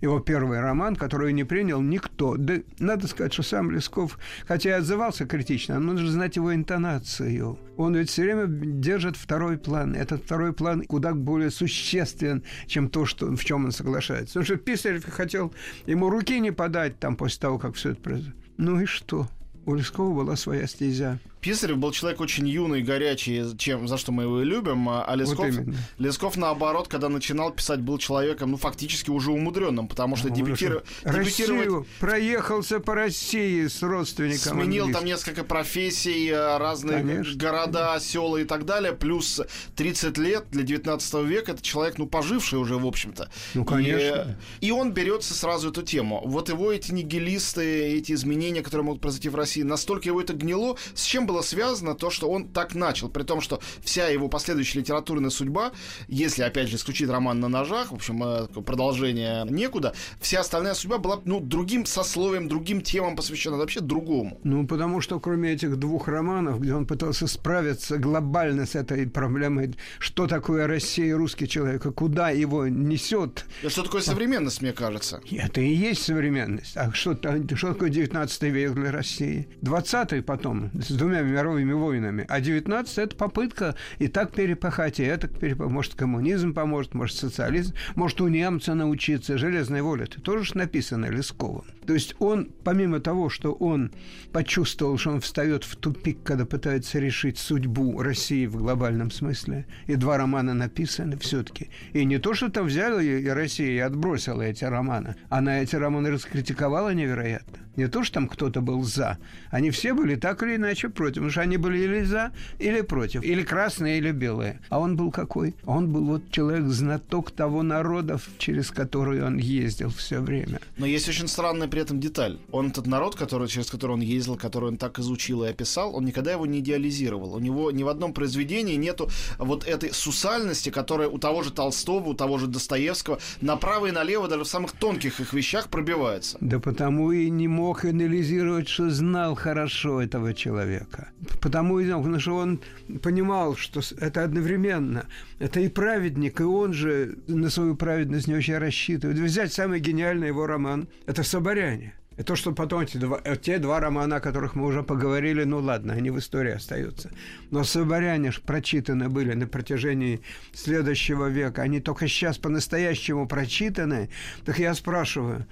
его 0.02 0.20
первый 0.20 0.60
роман, 0.60 0.96
который 0.96 1.34
не 1.34 1.44
принял 1.44 1.82
никто. 1.82 2.38
Да 2.38 2.56
надо 2.80 3.08
сказать, 3.08 3.34
что 3.34 3.44
сам 3.44 3.72
Лесков, 3.72 4.20
хотя 4.48 4.70
и 4.70 4.74
отзывался 4.74 5.26
критично, 5.26 5.80
но 5.80 5.94
нужно 5.94 6.12
знать 6.12 6.36
его 6.36 6.54
интонацию. 6.54 7.60
Он 7.78 7.96
ведь 7.96 8.10
все 8.10 8.24
время 8.24 8.48
держит 8.48 9.18
второй 9.18 9.58
план. 9.58 9.96
Этот 9.96 10.24
второй 10.24 10.54
план 10.54 10.84
куда 10.84 11.14
более 11.14 11.52
существен, 11.52 12.44
чем 12.68 12.90
то, 12.90 13.06
что, 13.06 13.36
в 13.36 13.44
чем 13.44 13.66
он 13.66 13.72
соглашается. 13.72 14.40
Потому 14.40 14.46
что 14.46 14.58
Писарев 14.58 15.10
хотел 15.10 15.54
ему 15.86 16.10
руки 16.10 16.40
не 16.40 16.52
подать 16.52 17.00
там 17.00 17.16
после 17.16 17.40
того, 17.42 17.58
как 17.58 17.76
все 17.76 17.92
это 17.92 18.02
произошло. 18.02 18.34
Ну 18.58 18.80
и 18.80 18.86
что? 18.86 19.28
У 19.66 19.74
Лескова 19.74 20.14
была 20.14 20.36
своя 20.36 20.68
стезя. 20.68 21.20
Писарев 21.46 21.78
был 21.78 21.92
человек 21.92 22.22
очень 22.22 22.48
юный, 22.48 22.82
горячий, 22.82 23.56
чем, 23.60 23.88
за 23.88 24.00
что 24.00 24.12
мы 24.12 24.24
его 24.24 24.42
и 24.42 24.46
любим. 24.46 24.90
А 24.90 25.14
Лесков, 25.16 25.46
вот 25.54 25.76
Лесков, 26.00 26.38
наоборот, 26.38 26.88
когда 26.88 27.08
начинал 27.08 27.52
писать, 27.52 27.82
был 27.82 28.00
человеком, 28.00 28.50
ну, 28.50 28.58
фактически 28.58 29.12
уже 29.12 29.30
умудренным, 29.30 29.88
потому 29.88 30.16
что 30.16 30.30
ну, 30.30 30.34
дебютир... 30.34 30.84
дебютировать... 31.04 31.88
проехался 32.00 32.80
по 32.80 32.96
России 32.96 33.68
с 33.68 33.84
родственником 33.84 34.60
Сменил 34.60 34.92
там 34.92 35.06
несколько 35.06 35.44
профессий, 35.44 36.30
э, 36.30 36.58
разные 36.58 37.04
Конечно. 37.04 37.38
города, 37.38 38.00
села 38.00 38.38
и 38.38 38.46
так 38.46 38.66
далее, 38.66 38.94
плюс 38.94 39.40
30 39.76 40.18
лет 40.18 40.46
для 40.50 40.64
19 40.64 41.14
века, 41.26 41.52
это 41.52 41.62
человек, 41.62 42.00
ну, 42.00 42.08
поживший 42.08 42.58
уже, 42.58 42.76
в 42.76 42.88
общем-то. 42.88 43.30
Ну, 43.54 43.66
конечно. 43.66 44.36
И, 44.62 44.70
и 44.70 44.72
он 44.72 44.94
берется 44.94 45.36
сразу 45.36 45.70
эту 45.70 45.84
тему. 45.84 46.24
Вот 46.26 46.50
его 46.50 46.72
эти 46.72 46.92
нигилисты, 46.92 47.98
эти 47.98 48.14
изменения, 48.14 48.64
которые 48.64 48.86
могут 48.86 49.02
произойти 49.02 49.30
в 49.30 49.36
России, 49.36 49.62
настолько 49.62 50.10
его 50.10 50.20
это 50.20 50.34
гнило, 50.34 50.76
с 50.96 51.04
чем 51.04 51.28
был 51.28 51.35
было 51.36 51.42
связано 51.42 51.96
то, 51.96 52.10
что 52.10 52.30
он 52.30 52.48
так 52.48 52.76
начал, 52.76 53.10
при 53.10 53.24
том, 53.24 53.42
что 53.42 53.60
вся 53.84 54.08
его 54.08 54.30
последующая 54.30 54.80
литературная 54.80 55.30
судьба, 55.30 55.74
если, 56.08 56.44
опять 56.44 56.70
же, 56.70 56.78
исключить 56.78 57.10
роман 57.10 57.42
на 57.42 57.50
ножах, 57.50 57.92
в 57.92 57.96
общем, 57.96 58.24
э, 58.24 58.48
продолжение 58.62 59.46
некуда, 59.50 59.94
вся 60.22 60.40
остальная 60.40 60.76
судьба 60.76 60.98
была, 60.98 61.20
ну, 61.26 61.42
другим 61.42 61.86
сословием, 61.86 62.48
другим 62.48 62.80
темам 62.82 63.18
посвящена, 63.18 63.58
вообще 63.58 63.82
другому. 63.82 64.40
Ну, 64.46 64.66
потому 64.66 65.02
что 65.02 65.20
кроме 65.20 65.52
этих 65.52 65.76
двух 65.76 66.08
романов, 66.08 66.62
где 66.62 66.74
он 66.74 66.86
пытался 66.86 67.28
справиться 67.28 67.98
глобально 67.98 68.66
с 68.66 68.76
этой 68.76 69.06
проблемой, 69.06 69.76
что 70.00 70.28
такое 70.28 70.68
Россия 70.68 71.08
и 71.08 71.14
русский 71.14 71.50
человек, 71.50 71.86
и 71.86 71.92
куда 71.92 72.30
его 72.30 72.66
несет. 72.68 73.46
И 73.62 73.68
что 73.68 73.84
такое 73.84 74.02
современность, 74.02 74.62
мне 74.62 74.72
кажется? 74.72 75.20
Это 75.30 75.60
и 75.60 75.74
есть 75.74 76.04
современность. 76.04 76.78
А 76.78 76.94
что, 76.94 77.14
что 77.56 77.74
такое 77.74 77.90
19 77.90 78.44
век 78.44 78.74
для 78.74 78.92
России? 78.94 79.50
20-й 79.62 80.22
потом, 80.22 80.72
с 80.74 80.92
двумя 80.92 81.25
мировыми 81.26 81.74
войнами. 81.74 82.26
А 82.30 82.40
19 82.40 82.98
это 82.98 83.16
попытка 83.16 83.76
и 84.00 84.08
так 84.08 84.32
перепахать, 84.34 85.00
и 85.00 85.04
это 85.04 85.28
перепахать. 85.28 85.72
Может, 85.72 85.96
коммунизм 85.96 86.54
поможет, 86.54 86.94
может, 86.94 87.18
социализм, 87.18 87.74
может, 87.96 88.22
у 88.22 88.28
немца 88.28 88.74
научиться. 88.74 89.38
Железная 89.38 89.84
воля. 89.84 90.06
Это 90.06 90.22
тоже 90.22 90.56
написано 90.58 91.08
Лесковым. 91.08 91.66
То 91.86 91.94
есть 91.94 92.16
он, 92.20 92.50
помимо 92.64 93.00
того, 93.00 93.30
что 93.30 93.54
он 93.54 93.92
почувствовал, 94.32 94.98
что 94.98 95.12
он 95.12 95.22
встает 95.22 95.64
в 95.64 95.76
тупик, 95.76 96.24
когда 96.24 96.46
пытается 96.46 97.00
решить 97.00 97.38
судьбу 97.38 98.02
России 98.02 98.46
в 98.48 98.58
глобальном 98.58 99.12
смысле, 99.12 99.66
и 99.88 99.96
два 99.96 100.18
романа 100.18 100.54
написаны 100.54 101.18
все-таки. 101.18 101.70
И 101.94 102.06
не 102.06 102.18
то, 102.18 102.34
что 102.34 102.50
там 102.50 102.66
взяла 102.66 103.02
и 103.02 103.28
Россия 103.28 103.72
и 103.72 103.80
отбросила 103.80 104.42
эти 104.42 104.64
романы, 104.64 105.16
она 105.30 105.62
эти 105.62 105.76
романы 105.76 106.12
раскритиковала 106.12 106.94
невероятно. 106.94 107.60
Не 107.76 107.88
то, 107.88 108.04
что 108.04 108.16
там 108.16 108.28
кто-то 108.28 108.62
был 108.62 108.84
за. 108.84 109.18
Они 109.50 109.70
все 109.70 109.94
были 109.94 110.16
так 110.16 110.42
или 110.44 110.56
иначе 110.56 110.90
против. 110.90 111.05
Потому 111.14 111.32
что 111.32 111.42
они 111.42 111.58
были 111.58 111.80
или 111.80 112.04
за, 112.04 112.32
или 112.60 112.82
против. 112.82 113.24
Или 113.24 113.44
красные, 113.44 113.98
или 113.98 114.12
белые. 114.12 114.60
А 114.70 114.80
он 114.80 114.96
был 114.96 115.12
какой? 115.12 115.56
Он 115.66 115.92
был 115.92 116.06
вот 116.06 116.32
человек-знаток 116.32 117.32
того 117.32 117.64
народа, 117.64 118.20
через 118.38 118.72
который 118.72 119.24
он 119.24 119.38
ездил 119.38 119.90
все 119.90 120.20
время. 120.20 120.60
Но 120.78 120.86
есть 120.86 121.08
очень 121.10 121.28
странная 121.28 121.68
при 121.68 121.82
этом 121.82 122.00
деталь. 122.00 122.40
Он 122.52 122.68
этот 122.70 122.88
народ, 122.88 123.16
который, 123.16 123.48
через 123.48 123.70
который 123.70 123.92
он 123.92 124.02
ездил, 124.02 124.36
который 124.38 124.70
он 124.70 124.78
так 124.78 125.00
изучил 125.00 125.44
и 125.44 125.48
описал, 125.48 125.96
он 125.96 126.06
никогда 126.06 126.32
его 126.32 126.46
не 126.46 126.60
идеализировал. 126.60 127.36
У 127.36 127.40
него 127.40 127.72
ни 127.72 127.84
в 127.84 127.88
одном 127.88 128.14
произведении 128.14 128.76
нету 128.76 129.10
вот 129.38 129.68
этой 129.68 129.94
сусальности, 129.94 130.70
которая 130.70 131.10
у 131.10 131.18
того 131.18 131.44
же 131.44 131.52
Толстого, 131.52 132.10
у 132.10 132.14
того 132.14 132.38
же 132.38 132.48
Достоевского 132.48 133.20
направо 133.42 133.88
и 133.88 133.92
налево 133.92 134.28
даже 134.28 134.44
в 134.44 134.48
самых 134.48 134.72
тонких 134.72 135.20
их 135.20 135.34
вещах 135.34 135.70
пробивается. 135.70 136.38
Да 136.42 136.60
потому 136.60 137.12
и 137.12 137.30
не 137.30 137.48
мог 137.48 137.86
анализировать, 137.86 138.68
что 138.68 138.90
знал 138.90 139.36
хорошо 139.36 140.02
этого 140.02 140.34
человека. 140.34 140.95
Потому, 141.42 141.78
потому 141.80 142.20
что 142.20 142.36
он 142.36 142.62
понимал, 143.02 143.56
что 143.56 143.82
это 144.00 144.24
одновременно. 144.24 145.06
Это 145.40 145.60
и 145.60 145.70
праведник, 145.70 146.40
и 146.40 146.44
он 146.44 146.74
же 146.74 147.18
на 147.28 147.50
свою 147.50 147.76
праведность 147.76 148.28
не 148.28 148.36
очень 148.36 148.58
рассчитывает. 148.58 149.20
Взять 149.20 149.54
самый 149.54 149.80
гениальный 149.80 150.28
его 150.28 150.48
роман– 150.48 150.88
это 151.06 151.24
«Соборяне». 151.24 151.94
И 152.18 152.24
то, 152.24 152.36
что 152.36 152.54
потом 152.54 152.82
эти 152.82 152.98
два, 152.98 153.20
те 153.42 153.58
два 153.58 153.80
романа, 153.82 154.18
о 154.18 154.20
которых 154.22 154.56
мы 154.56 154.66
уже 154.66 154.84
поговорили, 154.84 155.44
ну 155.44 155.60
ладно, 155.60 155.94
они 155.94 156.12
в 156.12 156.20
истории 156.20 156.54
остаются. 156.54 157.12
Но 157.52 157.64
«Соборяне» 157.66 158.32
прочитаны 158.46 159.10
были 159.10 159.34
на 159.34 159.48
протяжении 159.48 160.22
следующего 160.54 161.28
века. 161.28 161.64
Они 161.64 161.82
только 161.82 162.08
сейчас 162.08 162.38
по-настоящему 162.38 163.28
прочитаны. 163.28 164.10
Так 164.46 164.60
я 164.60 164.74
спрашиваю, 164.76 165.46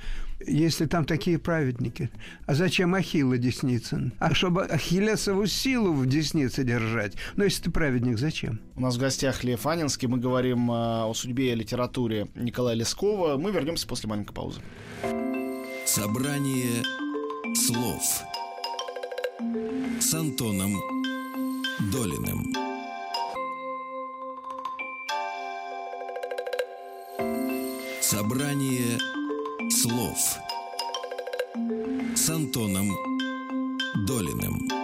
если 0.47 0.85
там 0.85 1.05
такие 1.05 1.39
праведники. 1.39 2.09
А 2.45 2.55
зачем 2.55 2.95
Ахилла 2.95 3.37
Десницын? 3.37 4.13
А 4.19 4.33
чтобы 4.33 4.63
Ахиллесову 4.63 5.45
силу 5.47 5.93
в 5.93 6.05
деснице 6.05 6.63
держать. 6.63 7.13
Но 7.35 7.43
если 7.43 7.63
ты 7.63 7.71
праведник, 7.71 8.17
зачем? 8.17 8.59
У 8.75 8.81
нас 8.81 8.95
в 8.95 8.99
гостях 8.99 9.43
Лев 9.43 9.65
Анинский. 9.65 10.07
Мы 10.07 10.17
говорим 10.17 10.71
э, 10.71 10.73
о 10.73 11.13
судьбе 11.13 11.53
и 11.53 11.55
литературе 11.55 12.27
Николая 12.35 12.75
Лескова. 12.75 13.37
Мы 13.37 13.51
вернемся 13.51 13.87
после 13.87 14.09
маленькой 14.09 14.33
паузы. 14.33 14.61
Собрание 15.85 16.83
слов 17.55 18.23
с 19.99 20.13
Антоном 20.13 20.73
Долиным. 21.91 22.53
Собрание 28.01 28.99
слов 28.99 29.22
с 32.15 32.29
Антоном 32.29 32.89
Долиным. 34.07 34.82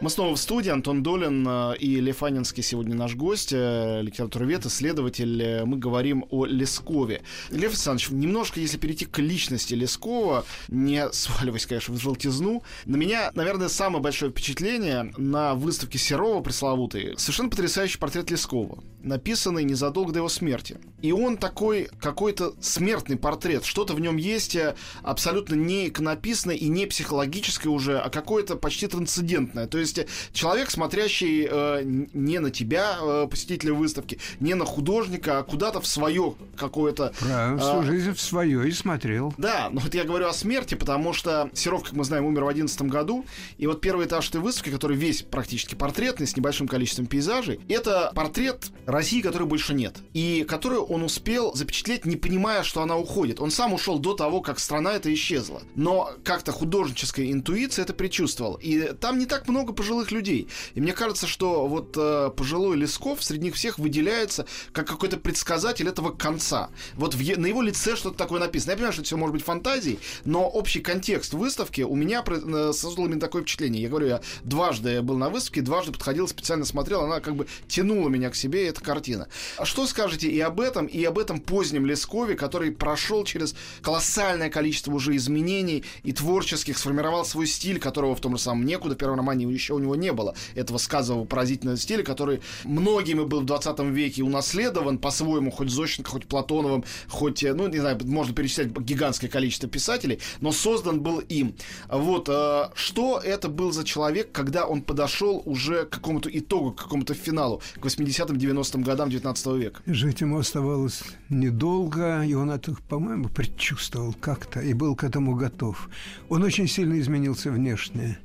Мы 0.00 0.08
снова 0.08 0.34
в 0.34 0.38
студии. 0.38 0.70
Антон 0.70 1.02
Долин 1.02 1.46
э, 1.46 1.76
и 1.78 2.00
Лев 2.00 2.22
Анинский 2.22 2.62
сегодня 2.62 2.94
наш 2.94 3.16
гость, 3.16 3.52
э, 3.52 4.00
литературовед, 4.00 4.64
исследователь. 4.64 5.42
Э, 5.42 5.64
мы 5.66 5.76
говорим 5.76 6.24
о 6.30 6.46
Лескове. 6.46 7.20
Лев 7.50 7.72
Александрович, 7.72 8.08
немножко, 8.08 8.60
если 8.60 8.78
перейти 8.78 9.04
к 9.04 9.18
личности 9.18 9.74
Лескова, 9.74 10.46
не 10.68 11.06
сваливаясь, 11.12 11.66
конечно, 11.66 11.92
в 11.92 12.00
желтизну, 12.00 12.62
на 12.86 12.96
меня, 12.96 13.30
наверное, 13.34 13.68
самое 13.68 14.02
большое 14.02 14.30
впечатление 14.30 15.12
на 15.18 15.54
выставке 15.54 15.98
Серова 15.98 16.40
пресловутой 16.40 17.18
совершенно 17.18 17.50
потрясающий 17.50 17.98
портрет 17.98 18.30
Лескова, 18.30 18.82
написанный 19.02 19.64
незадолго 19.64 20.12
до 20.12 20.20
его 20.20 20.30
смерти. 20.30 20.78
И 21.02 21.12
он 21.12 21.36
такой 21.36 21.90
какой-то 22.00 22.54
смертный 22.62 23.18
портрет. 23.18 23.66
Что-то 23.66 23.92
в 23.92 24.00
нем 24.00 24.16
есть 24.16 24.56
абсолютно 25.02 25.56
не 25.56 25.88
иконописное 25.88 26.56
и 26.56 26.68
не 26.68 26.86
психологическое 26.86 27.68
уже, 27.68 27.98
а 27.98 28.08
какое-то 28.08 28.56
почти 28.56 28.86
трансцендентное. 28.86 29.66
То 29.66 29.76
есть 29.76 29.89
есть 29.96 30.08
человек, 30.32 30.70
смотрящий 30.70 31.46
э, 31.50 31.82
не 31.84 32.38
на 32.38 32.50
тебя, 32.50 32.98
э, 33.00 33.26
посетителя 33.30 33.74
выставки, 33.74 34.18
не 34.40 34.54
на 34.54 34.64
художника, 34.64 35.38
а 35.38 35.42
куда-то 35.42 35.80
в 35.80 35.86
свое 35.86 36.34
какое-то... 36.56 37.12
Правильно, 37.18 37.56
э, 37.56 37.60
всю 37.60 37.82
жизнь 37.82 38.14
в 38.14 38.20
свое 38.20 38.68
и 38.68 38.72
смотрел. 38.72 39.34
Да, 39.38 39.68
но 39.70 39.80
вот 39.80 39.94
я 39.94 40.04
говорю 40.04 40.28
о 40.28 40.32
смерти, 40.32 40.74
потому 40.74 41.12
что 41.12 41.50
Серов, 41.54 41.84
как 41.84 41.92
мы 41.92 42.04
знаем, 42.04 42.26
умер 42.26 42.44
в 42.44 42.48
11 42.48 42.82
году, 42.82 43.24
и 43.58 43.66
вот 43.66 43.80
первый 43.80 44.06
этаж 44.06 44.28
этой 44.28 44.40
выставки, 44.40 44.70
который 44.70 44.96
весь 44.96 45.22
практически 45.22 45.74
портретный, 45.74 46.26
с 46.26 46.36
небольшим 46.36 46.68
количеством 46.68 47.06
пейзажей, 47.06 47.60
это 47.68 48.12
портрет 48.14 48.70
России, 48.86 49.20
которой 49.20 49.44
больше 49.44 49.74
нет, 49.74 49.96
и 50.12 50.44
которую 50.48 50.84
он 50.84 51.02
успел 51.02 51.54
запечатлеть, 51.54 52.04
не 52.04 52.16
понимая, 52.16 52.62
что 52.62 52.82
она 52.82 52.96
уходит. 52.96 53.40
Он 53.40 53.50
сам 53.50 53.72
ушел 53.72 53.98
до 53.98 54.14
того, 54.14 54.40
как 54.40 54.58
страна 54.58 54.92
эта 54.92 55.12
исчезла. 55.12 55.62
Но 55.74 56.12
как-то 56.24 56.52
художническая 56.52 57.30
интуиция 57.30 57.84
это 57.84 57.94
предчувствовал. 57.94 58.54
И 58.54 58.92
там 59.00 59.18
не 59.18 59.26
так 59.26 59.48
много 59.48 59.72
пожилых 59.80 60.12
людей. 60.12 60.46
И 60.74 60.80
мне 60.82 60.92
кажется, 60.92 61.26
что 61.26 61.66
вот 61.66 61.96
э, 61.96 62.30
пожилой 62.36 62.76
Лесков 62.76 63.24
среди 63.24 63.44
них 63.44 63.54
всех 63.54 63.78
выделяется 63.78 64.44
как 64.72 64.86
какой-то 64.86 65.16
предсказатель 65.16 65.88
этого 65.88 66.10
конца. 66.10 66.68
Вот 66.96 67.14
в, 67.14 67.38
на 67.38 67.46
его 67.46 67.62
лице 67.62 67.96
что-то 67.96 68.18
такое 68.18 68.40
написано. 68.40 68.72
Я 68.72 68.76
понимаю, 68.76 68.92
что 68.92 69.00
это 69.00 69.06
все 69.06 69.16
может 69.16 69.32
быть 69.32 69.42
фантазией, 69.42 69.98
но 70.26 70.46
общий 70.46 70.80
контекст 70.80 71.32
выставки 71.32 71.80
у 71.80 71.96
меня 71.96 72.22
э, 72.26 72.72
создал 72.74 73.06
именно 73.06 73.20
такое 73.20 73.40
впечатление. 73.40 73.82
Я 73.82 73.88
говорю, 73.88 74.06
я 74.08 74.20
дважды 74.44 75.00
был 75.00 75.16
на 75.16 75.30
выставке, 75.30 75.62
дважды 75.62 75.92
подходил, 75.92 76.28
специально 76.28 76.66
смотрел, 76.66 77.00
она 77.04 77.20
как 77.20 77.36
бы 77.36 77.46
тянула 77.66 78.10
меня 78.10 78.28
к 78.28 78.36
себе, 78.36 78.68
эта 78.68 78.82
картина. 78.82 79.28
А 79.56 79.64
что 79.64 79.86
скажете 79.86 80.28
и 80.28 80.40
об 80.40 80.60
этом, 80.60 80.84
и 80.84 81.02
об 81.04 81.18
этом 81.18 81.40
позднем 81.40 81.86
Лескове, 81.86 82.34
который 82.34 82.70
прошел 82.70 83.24
через 83.24 83.54
колоссальное 83.80 84.50
количество 84.50 84.92
уже 84.92 85.16
изменений 85.16 85.84
и 86.02 86.12
творческих, 86.12 86.76
сформировал 86.76 87.24
свой 87.24 87.46
стиль, 87.46 87.80
которого 87.80 88.14
в 88.14 88.20
том 88.20 88.36
же 88.36 88.42
самом 88.42 88.66
«Некуда» 88.66 88.94
первом 88.94 89.16
романе 89.16 89.46
еще 89.46 89.69
еще 89.70 89.74
у 89.74 89.78
него 89.78 89.94
не 89.94 90.12
было 90.12 90.34
этого 90.54 90.78
сказового 90.78 91.24
поразительного 91.24 91.78
стиля, 91.78 92.02
который 92.02 92.40
многими 92.64 93.24
был 93.24 93.40
в 93.40 93.44
20 93.44 93.78
веке 93.80 94.22
унаследован 94.22 94.98
по-своему, 94.98 95.50
хоть 95.50 95.70
Зощенко, 95.70 96.10
хоть 96.10 96.26
Платоновым, 96.26 96.84
хоть, 97.08 97.42
э, 97.42 97.54
ну, 97.54 97.68
не 97.68 97.78
знаю, 97.78 97.98
можно 98.04 98.34
перечислять 98.34 98.68
гигантское 98.68 99.30
количество 99.30 99.68
писателей, 99.68 100.18
но 100.40 100.52
создан 100.52 101.00
был 101.00 101.20
им. 101.20 101.54
Вот, 101.88 102.28
э, 102.28 102.70
что 102.74 103.18
это 103.18 103.48
был 103.48 103.72
за 103.72 103.84
человек, 103.84 104.32
когда 104.32 104.66
он 104.66 104.82
подошел 104.82 105.42
уже 105.44 105.84
к 105.84 105.90
какому-то 105.90 106.28
итогу, 106.32 106.72
к 106.72 106.82
какому-то 106.82 107.14
финалу, 107.14 107.62
к 107.74 107.84
80-м, 107.84 108.36
90-м 108.36 108.82
годам 108.82 109.10
19 109.10 109.46
века? 109.56 109.82
Жить 109.86 110.20
ему 110.20 110.38
оставалось 110.38 111.02
недолго, 111.28 112.22
и 112.22 112.34
он 112.34 112.50
это, 112.50 112.76
по-моему, 112.88 113.28
предчувствовал 113.28 114.14
как-то 114.20 114.60
и 114.60 114.74
был 114.74 114.96
к 114.96 115.04
этому 115.04 115.34
готов. 115.34 115.88
Он 116.28 116.42
очень 116.42 116.68
сильно 116.68 116.98
изменился 116.98 117.50
внешне 117.50 118.18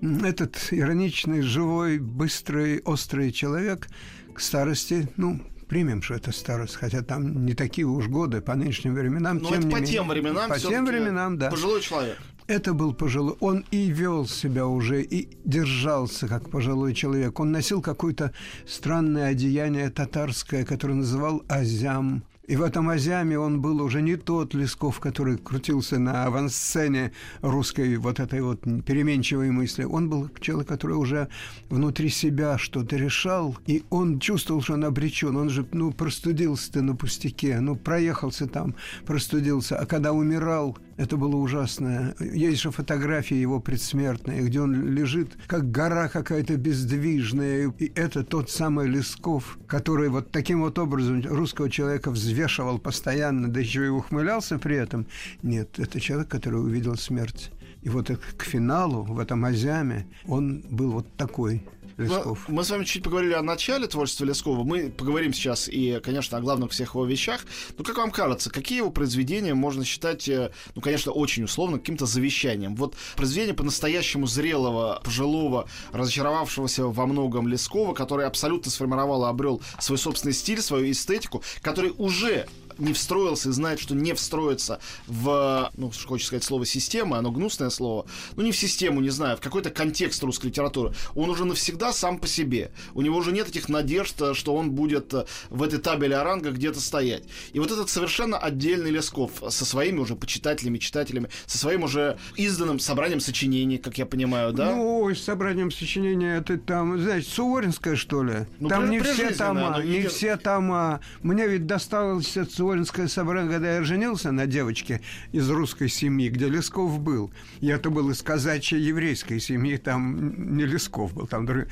этот 0.00 0.56
ироничный, 0.70 1.42
живой, 1.42 1.98
быстрый, 1.98 2.80
острый 2.84 3.32
человек 3.32 3.88
к 4.34 4.40
старости, 4.40 5.08
ну, 5.16 5.40
примем, 5.68 6.02
что 6.02 6.14
это 6.14 6.32
старость, 6.32 6.76
хотя 6.76 7.02
там 7.02 7.44
не 7.44 7.54
такие 7.54 7.86
уж 7.86 8.08
годы 8.08 8.40
по 8.40 8.54
нынешним 8.54 8.94
временам. 8.94 9.38
Но 9.38 9.50
ну, 9.50 9.50
тем 9.50 9.58
это 9.58 9.66
не 9.66 9.72
по 9.72 9.76
менее, 9.76 9.92
тем 9.92 10.08
временам 10.08 10.48
По 10.48 10.58
тем 10.58 10.86
временам, 10.86 11.38
да. 11.38 11.50
Пожилой 11.50 11.80
человек. 11.80 12.18
Это 12.46 12.74
был 12.74 12.94
пожилой. 12.94 13.36
Он 13.40 13.64
и 13.72 13.88
вел 13.90 14.26
себя 14.26 14.66
уже, 14.66 15.02
и 15.02 15.28
держался 15.44 16.28
как 16.28 16.48
пожилой 16.48 16.94
человек. 16.94 17.40
Он 17.40 17.50
носил 17.50 17.82
какое-то 17.82 18.32
странное 18.66 19.30
одеяние 19.30 19.90
татарское, 19.90 20.64
которое 20.64 20.94
называл 20.94 21.42
азям. 21.48 22.22
И 22.46 22.54
в 22.54 22.62
этом 22.62 22.88
Азяме 22.88 23.38
он 23.38 23.60
был 23.60 23.82
уже 23.82 24.00
не 24.02 24.16
тот 24.16 24.54
Лесков, 24.54 25.00
который 25.00 25.36
крутился 25.36 25.98
на 25.98 26.26
авансцене 26.26 27.12
русской 27.42 27.96
вот 27.96 28.20
этой 28.20 28.40
вот 28.40 28.60
переменчивой 28.84 29.50
мысли. 29.50 29.82
Он 29.82 30.08
был 30.08 30.30
человек, 30.40 30.68
который 30.68 30.96
уже 30.96 31.28
внутри 31.68 32.08
себя 32.08 32.56
что-то 32.56 32.96
решал, 32.96 33.56
и 33.66 33.82
он 33.90 34.20
чувствовал, 34.20 34.62
что 34.62 34.74
он 34.74 34.84
обречен. 34.84 35.36
Он 35.36 35.50
же, 35.50 35.66
ну, 35.72 35.92
простудился-то 35.92 36.82
на 36.82 36.94
пустяке, 36.94 37.58
ну, 37.58 37.74
проехался 37.74 38.46
там, 38.46 38.76
простудился. 39.04 39.76
А 39.76 39.86
когда 39.86 40.12
умирал, 40.12 40.78
это 40.96 41.16
было 41.16 41.36
ужасно. 41.36 42.14
Есть 42.20 42.62
же 42.62 42.70
фотографии 42.70 43.36
его 43.36 43.60
предсмертные, 43.60 44.42
где 44.42 44.60
он 44.60 44.94
лежит, 44.94 45.36
как 45.46 45.70
гора 45.70 46.08
какая-то 46.08 46.56
бездвижная. 46.56 47.72
И 47.78 47.92
это 47.94 48.24
тот 48.24 48.50
самый 48.50 48.86
Лесков, 48.86 49.58
который 49.66 50.08
вот 50.08 50.30
таким 50.30 50.62
вот 50.62 50.78
образом 50.78 51.22
русского 51.26 51.70
человека 51.70 52.10
взвешивал 52.10 52.78
постоянно, 52.78 53.48
да 53.48 53.60
еще 53.60 53.86
и 53.86 53.88
ухмылялся 53.88 54.58
при 54.58 54.76
этом. 54.76 55.06
Нет, 55.42 55.78
это 55.78 56.00
человек, 56.00 56.28
который 56.28 56.60
увидел 56.60 56.96
смерть. 56.96 57.50
И 57.86 57.88
вот 57.88 58.10
к 58.36 58.42
финалу 58.42 59.04
в 59.04 59.20
этом 59.20 59.44
Азяме 59.44 60.08
он 60.26 60.64
был 60.68 60.90
вот 60.90 61.06
такой 61.16 61.62
Лесков. 61.96 62.48
Мы, 62.48 62.56
мы 62.56 62.64
с 62.64 62.70
вами 62.70 62.82
чуть 62.82 63.04
поговорили 63.04 63.34
о 63.34 63.42
начале 63.42 63.86
творчества 63.86 64.24
Лескова. 64.24 64.64
Мы 64.64 64.90
поговорим 64.90 65.32
сейчас 65.32 65.68
и, 65.68 66.00
конечно, 66.02 66.36
о 66.36 66.40
главных 66.40 66.72
всех 66.72 66.94
его 66.94 67.06
вещах. 67.06 67.42
Но 67.78 67.84
как 67.84 67.96
вам 67.98 68.10
кажется, 68.10 68.50
какие 68.50 68.78
его 68.78 68.90
произведения 68.90 69.54
можно 69.54 69.84
считать, 69.84 70.28
э, 70.28 70.50
ну, 70.74 70.82
конечно, 70.82 71.12
очень 71.12 71.44
условно, 71.44 71.78
каким-то 71.78 72.06
завещанием? 72.06 72.74
Вот 72.74 72.96
произведение 73.14 73.54
по-настоящему 73.54 74.26
зрелого, 74.26 75.00
пожилого, 75.04 75.68
разочаровавшегося 75.92 76.86
во 76.86 77.06
многом 77.06 77.46
Лескова, 77.46 77.94
который 77.94 78.26
абсолютно 78.26 78.68
сформировал 78.68 79.26
и 79.26 79.28
обрел 79.28 79.62
свой 79.78 79.98
собственный 79.98 80.34
стиль, 80.34 80.60
свою 80.60 80.90
эстетику, 80.90 81.44
который 81.62 81.94
уже 81.96 82.48
не 82.78 82.92
встроился 82.92 83.48
и 83.48 83.52
знает, 83.52 83.80
что 83.80 83.94
не 83.94 84.14
встроится 84.14 84.80
в, 85.06 85.70
ну, 85.76 85.90
хочется 86.06 86.28
сказать 86.28 86.44
слово 86.44 86.66
система, 86.66 87.18
оно 87.18 87.30
гнусное 87.30 87.70
слово, 87.70 88.06
ну, 88.36 88.42
не 88.42 88.52
в 88.52 88.56
систему, 88.56 89.00
не 89.00 89.10
знаю, 89.10 89.36
в 89.36 89.40
какой-то 89.40 89.70
контекст 89.70 90.22
русской 90.22 90.46
литературы, 90.46 90.94
он 91.14 91.30
уже 91.30 91.44
навсегда 91.44 91.92
сам 91.92 92.18
по 92.18 92.26
себе. 92.26 92.70
У 92.94 93.02
него 93.02 93.16
уже 93.16 93.32
нет 93.32 93.48
этих 93.48 93.68
надежд, 93.68 94.34
что 94.34 94.54
он 94.54 94.70
будет 94.72 95.14
в 95.50 95.62
этой 95.62 95.78
табеле 95.78 96.16
о 96.16 96.24
рангах 96.24 96.54
где-то 96.54 96.80
стоять. 96.80 97.24
И 97.52 97.58
вот 97.58 97.70
этот 97.70 97.88
совершенно 97.88 98.38
отдельный 98.38 98.90
Лесков 98.90 99.42
со 99.48 99.64
своими 99.64 99.98
уже 99.98 100.16
почитателями, 100.16 100.78
читателями, 100.78 101.28
со 101.46 101.58
своим 101.58 101.84
уже 101.84 102.18
изданным 102.36 102.78
собранием 102.78 103.20
сочинений, 103.20 103.78
как 103.78 103.98
я 103.98 104.06
понимаю, 104.06 104.52
да? 104.52 104.74
Ну, 104.74 105.08
с 105.14 105.22
собранием 105.22 105.70
сочинений 105.70 106.38
это 106.38 106.58
там, 106.58 107.00
знаете, 107.00 107.28
Суворинская, 107.28 107.96
что 107.96 108.22
ли? 108.22 108.46
Ну, 108.58 108.68
там 108.68 108.90
не 108.90 109.00
все 109.00 109.30
тома, 109.30 109.82
не 109.82 110.06
все 110.08 110.36
тома. 110.36 111.00
Мне 111.22 111.46
ведь 111.46 111.66
досталось 111.66 112.36
от 112.36 112.50
Воинское 112.66 113.06
собрание, 113.06 113.52
когда 113.52 113.76
я 113.76 113.84
женился 113.84 114.32
на 114.32 114.46
девочке 114.46 115.00
из 115.30 115.48
русской 115.48 115.88
семьи, 115.88 116.28
где 116.28 116.48
Лесков 116.48 116.98
был. 116.98 117.30
И 117.60 117.68
это 117.68 117.90
был 117.90 118.10
из 118.10 118.22
казачьей 118.22 118.82
еврейской 118.82 119.38
семьи, 119.38 119.76
там 119.76 120.56
не 120.56 120.64
Лесков 120.66 121.14
был, 121.14 121.28
там 121.28 121.46
другой. 121.46 121.68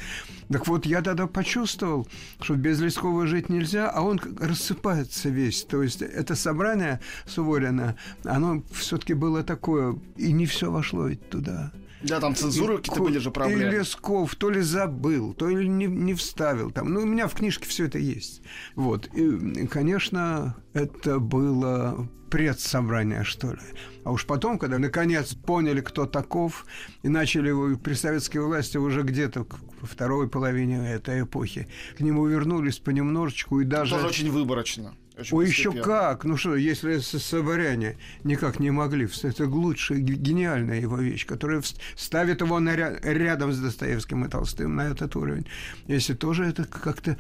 Так 0.49 0.69
вот, 0.69 0.87
я 0.87 1.03
тогда 1.03 1.27
почувствовал, 1.27 2.07
что 2.41 2.55
без 2.55 2.81
Лескова 2.81 3.27
жить 3.27 3.49
нельзя, 3.49 3.91
а 3.91 4.03
он 4.03 4.21
рассыпается 4.39 5.31
весь. 5.31 5.65
То 5.65 5.83
есть 5.83 6.01
это 6.01 6.37
собрание 6.37 7.01
Суворина, 7.27 7.97
оно 8.23 8.63
все-таки 8.71 9.15
было 9.15 9.43
такое, 9.43 9.99
и 10.17 10.31
не 10.31 10.47
все 10.47 10.71
вошло 10.71 11.09
ведь 11.09 11.29
туда. 11.29 11.73
Да, 12.05 12.21
там 12.21 12.35
цензуры 12.35 12.79
какие-то 12.79 13.03
были 13.03 13.19
же 13.19 13.31
проблемы. 13.31 13.63
И 13.63 13.71
Лесков 13.71 14.35
то 14.37 14.51
ли 14.51 14.61
забыл, 14.61 15.33
то 15.35 15.49
ли 15.49 15.69
не, 15.69 15.87
не 15.87 16.15
вставил 16.15 16.71
там. 16.71 16.93
Ну, 16.93 17.01
у 17.01 17.07
меня 17.07 17.29
в 17.29 17.35
книжке 17.35 17.67
все 17.67 17.87
это 17.87 17.99
есть. 17.99 18.43
Вот. 18.75 19.07
И, 19.15 19.67
конечно, 19.67 20.57
это 20.75 21.19
было 21.19 22.09
предсобрание, 22.31 23.23
что 23.25 23.53
ли. 23.53 23.61
А 24.05 24.11
уж 24.11 24.27
потом, 24.27 24.59
когда 24.59 24.79
наконец 24.79 25.35
поняли, 25.35 25.81
кто 25.81 26.05
таков, 26.05 26.67
и 27.03 27.09
начали 27.09 27.49
его 27.49 27.77
при 27.77 27.95
советской 27.95 28.39
власти 28.39 28.77
уже 28.77 29.03
где-то 29.03 29.47
во 29.81 29.87
второй 29.87 30.29
половине 30.29 30.93
этой 30.93 31.23
эпохи, 31.23 31.69
к 31.97 32.01
нему 32.01 32.27
вернулись 32.27 32.79
понемножечку 32.79 33.61
и 33.61 33.65
даже... 33.65 33.95
Тоже 33.95 34.09
очень 34.09 34.31
выборочно. 34.31 34.95
Очень 35.17 35.37
Ой, 35.37 35.47
еще 35.47 35.73
как! 35.73 36.25
Ну 36.25 36.37
что, 36.37 36.57
если 36.57 36.99
соборяне 36.99 37.97
никак 38.25 38.59
не 38.59 38.73
могли 38.73 39.07
встать, 39.07 39.35
это 39.35 39.49
лучшая, 39.49 39.99
гениальная 39.99 40.81
его 40.81 40.97
вещь, 40.97 41.25
которая 41.25 41.63
ставит 41.95 42.41
его 42.41 42.59
на 42.59 42.75
ря- 42.75 42.99
рядом 43.01 43.53
с 43.53 43.59
Достоевским 43.59 44.25
и 44.25 44.29
Толстым 44.29 44.75
на 44.75 44.89
этот 44.89 45.15
уровень. 45.15 45.47
Если 45.87 46.15
тоже 46.15 46.45
это 46.45 46.65
как-то 46.65 47.17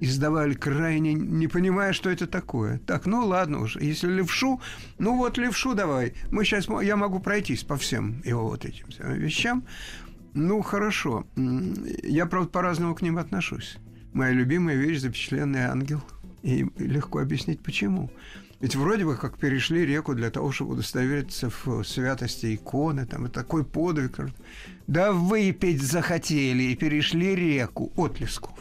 издавали 0.00 0.52
крайне, 0.52 1.14
не 1.14 1.48
понимая, 1.48 1.94
что 1.94 2.10
это 2.10 2.26
такое. 2.26 2.78
Так, 2.86 3.06
ну 3.06 3.24
ладно 3.24 3.60
уж, 3.60 3.76
если 3.76 4.10
левшу, 4.10 4.60
ну 4.98 5.16
вот 5.16 5.38
левшу 5.38 5.74
давай. 5.74 6.12
Мы 6.30 6.44
сейчас, 6.44 6.68
я 6.82 6.96
могу 6.96 7.20
пройтись 7.20 7.64
по 7.64 7.76
всем 7.76 8.20
его 8.24 8.48
вот 8.48 8.66
этим 8.66 8.86
вещам. 9.14 9.64
Ну, 10.34 10.62
хорошо. 10.62 11.26
Я, 12.02 12.26
правда, 12.26 12.50
по-разному 12.50 12.94
к 12.96 13.02
ним 13.02 13.18
отношусь. 13.18 13.78
Моя 14.12 14.32
любимая 14.32 14.76
вещь– 14.76 14.98
запечатленный 15.00 15.60
ангел. 15.60 16.02
И 16.44 16.66
легко 16.76 17.20
объяснить, 17.20 17.60
почему. 17.60 18.10
Ведь 18.60 18.76
вроде 18.76 19.06
бы 19.06 19.16
как 19.16 19.38
перешли 19.38 19.86
реку 19.86 20.14
для 20.14 20.30
того, 20.30 20.52
чтобы 20.52 20.74
удостовериться 20.74 21.50
в 21.50 21.82
святости 21.84 22.54
иконы, 22.54 23.06
там, 23.06 23.26
и 23.26 23.30
такой 23.30 23.64
подвиг. 23.64 24.18
Да 24.86 25.12
выпить 25.12 25.82
захотели 25.82 26.64
и 26.64 26.76
перешли 26.76 27.34
реку 27.34 27.92
от 27.96 28.20
Лесков. 28.20 28.58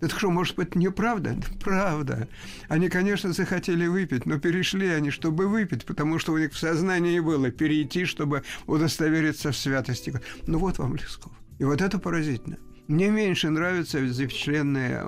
Это 0.00 0.16
что, 0.16 0.30
может 0.30 0.56
быть, 0.56 0.74
неправда? 0.76 1.36
Правда. 1.62 2.26
Они, 2.68 2.88
конечно, 2.88 3.34
захотели 3.34 3.86
выпить, 3.86 4.24
но 4.24 4.38
перешли 4.38 4.88
они, 4.88 5.10
чтобы 5.10 5.46
выпить, 5.46 5.84
потому 5.84 6.18
что 6.18 6.32
у 6.32 6.38
них 6.38 6.54
в 6.54 6.58
сознании 6.58 7.20
было 7.20 7.50
перейти, 7.50 8.06
чтобы 8.06 8.44
удостовериться 8.66 9.52
в 9.52 9.56
святости. 9.56 10.18
Ну 10.46 10.58
вот 10.58 10.78
вам 10.78 10.96
Лесков. 10.96 11.32
И 11.58 11.64
вот 11.64 11.82
это 11.82 11.98
поразительно. 11.98 12.56
Мне 12.88 13.10
меньше 13.10 13.50
нравится 13.50 14.06
запечатленный 14.06 15.00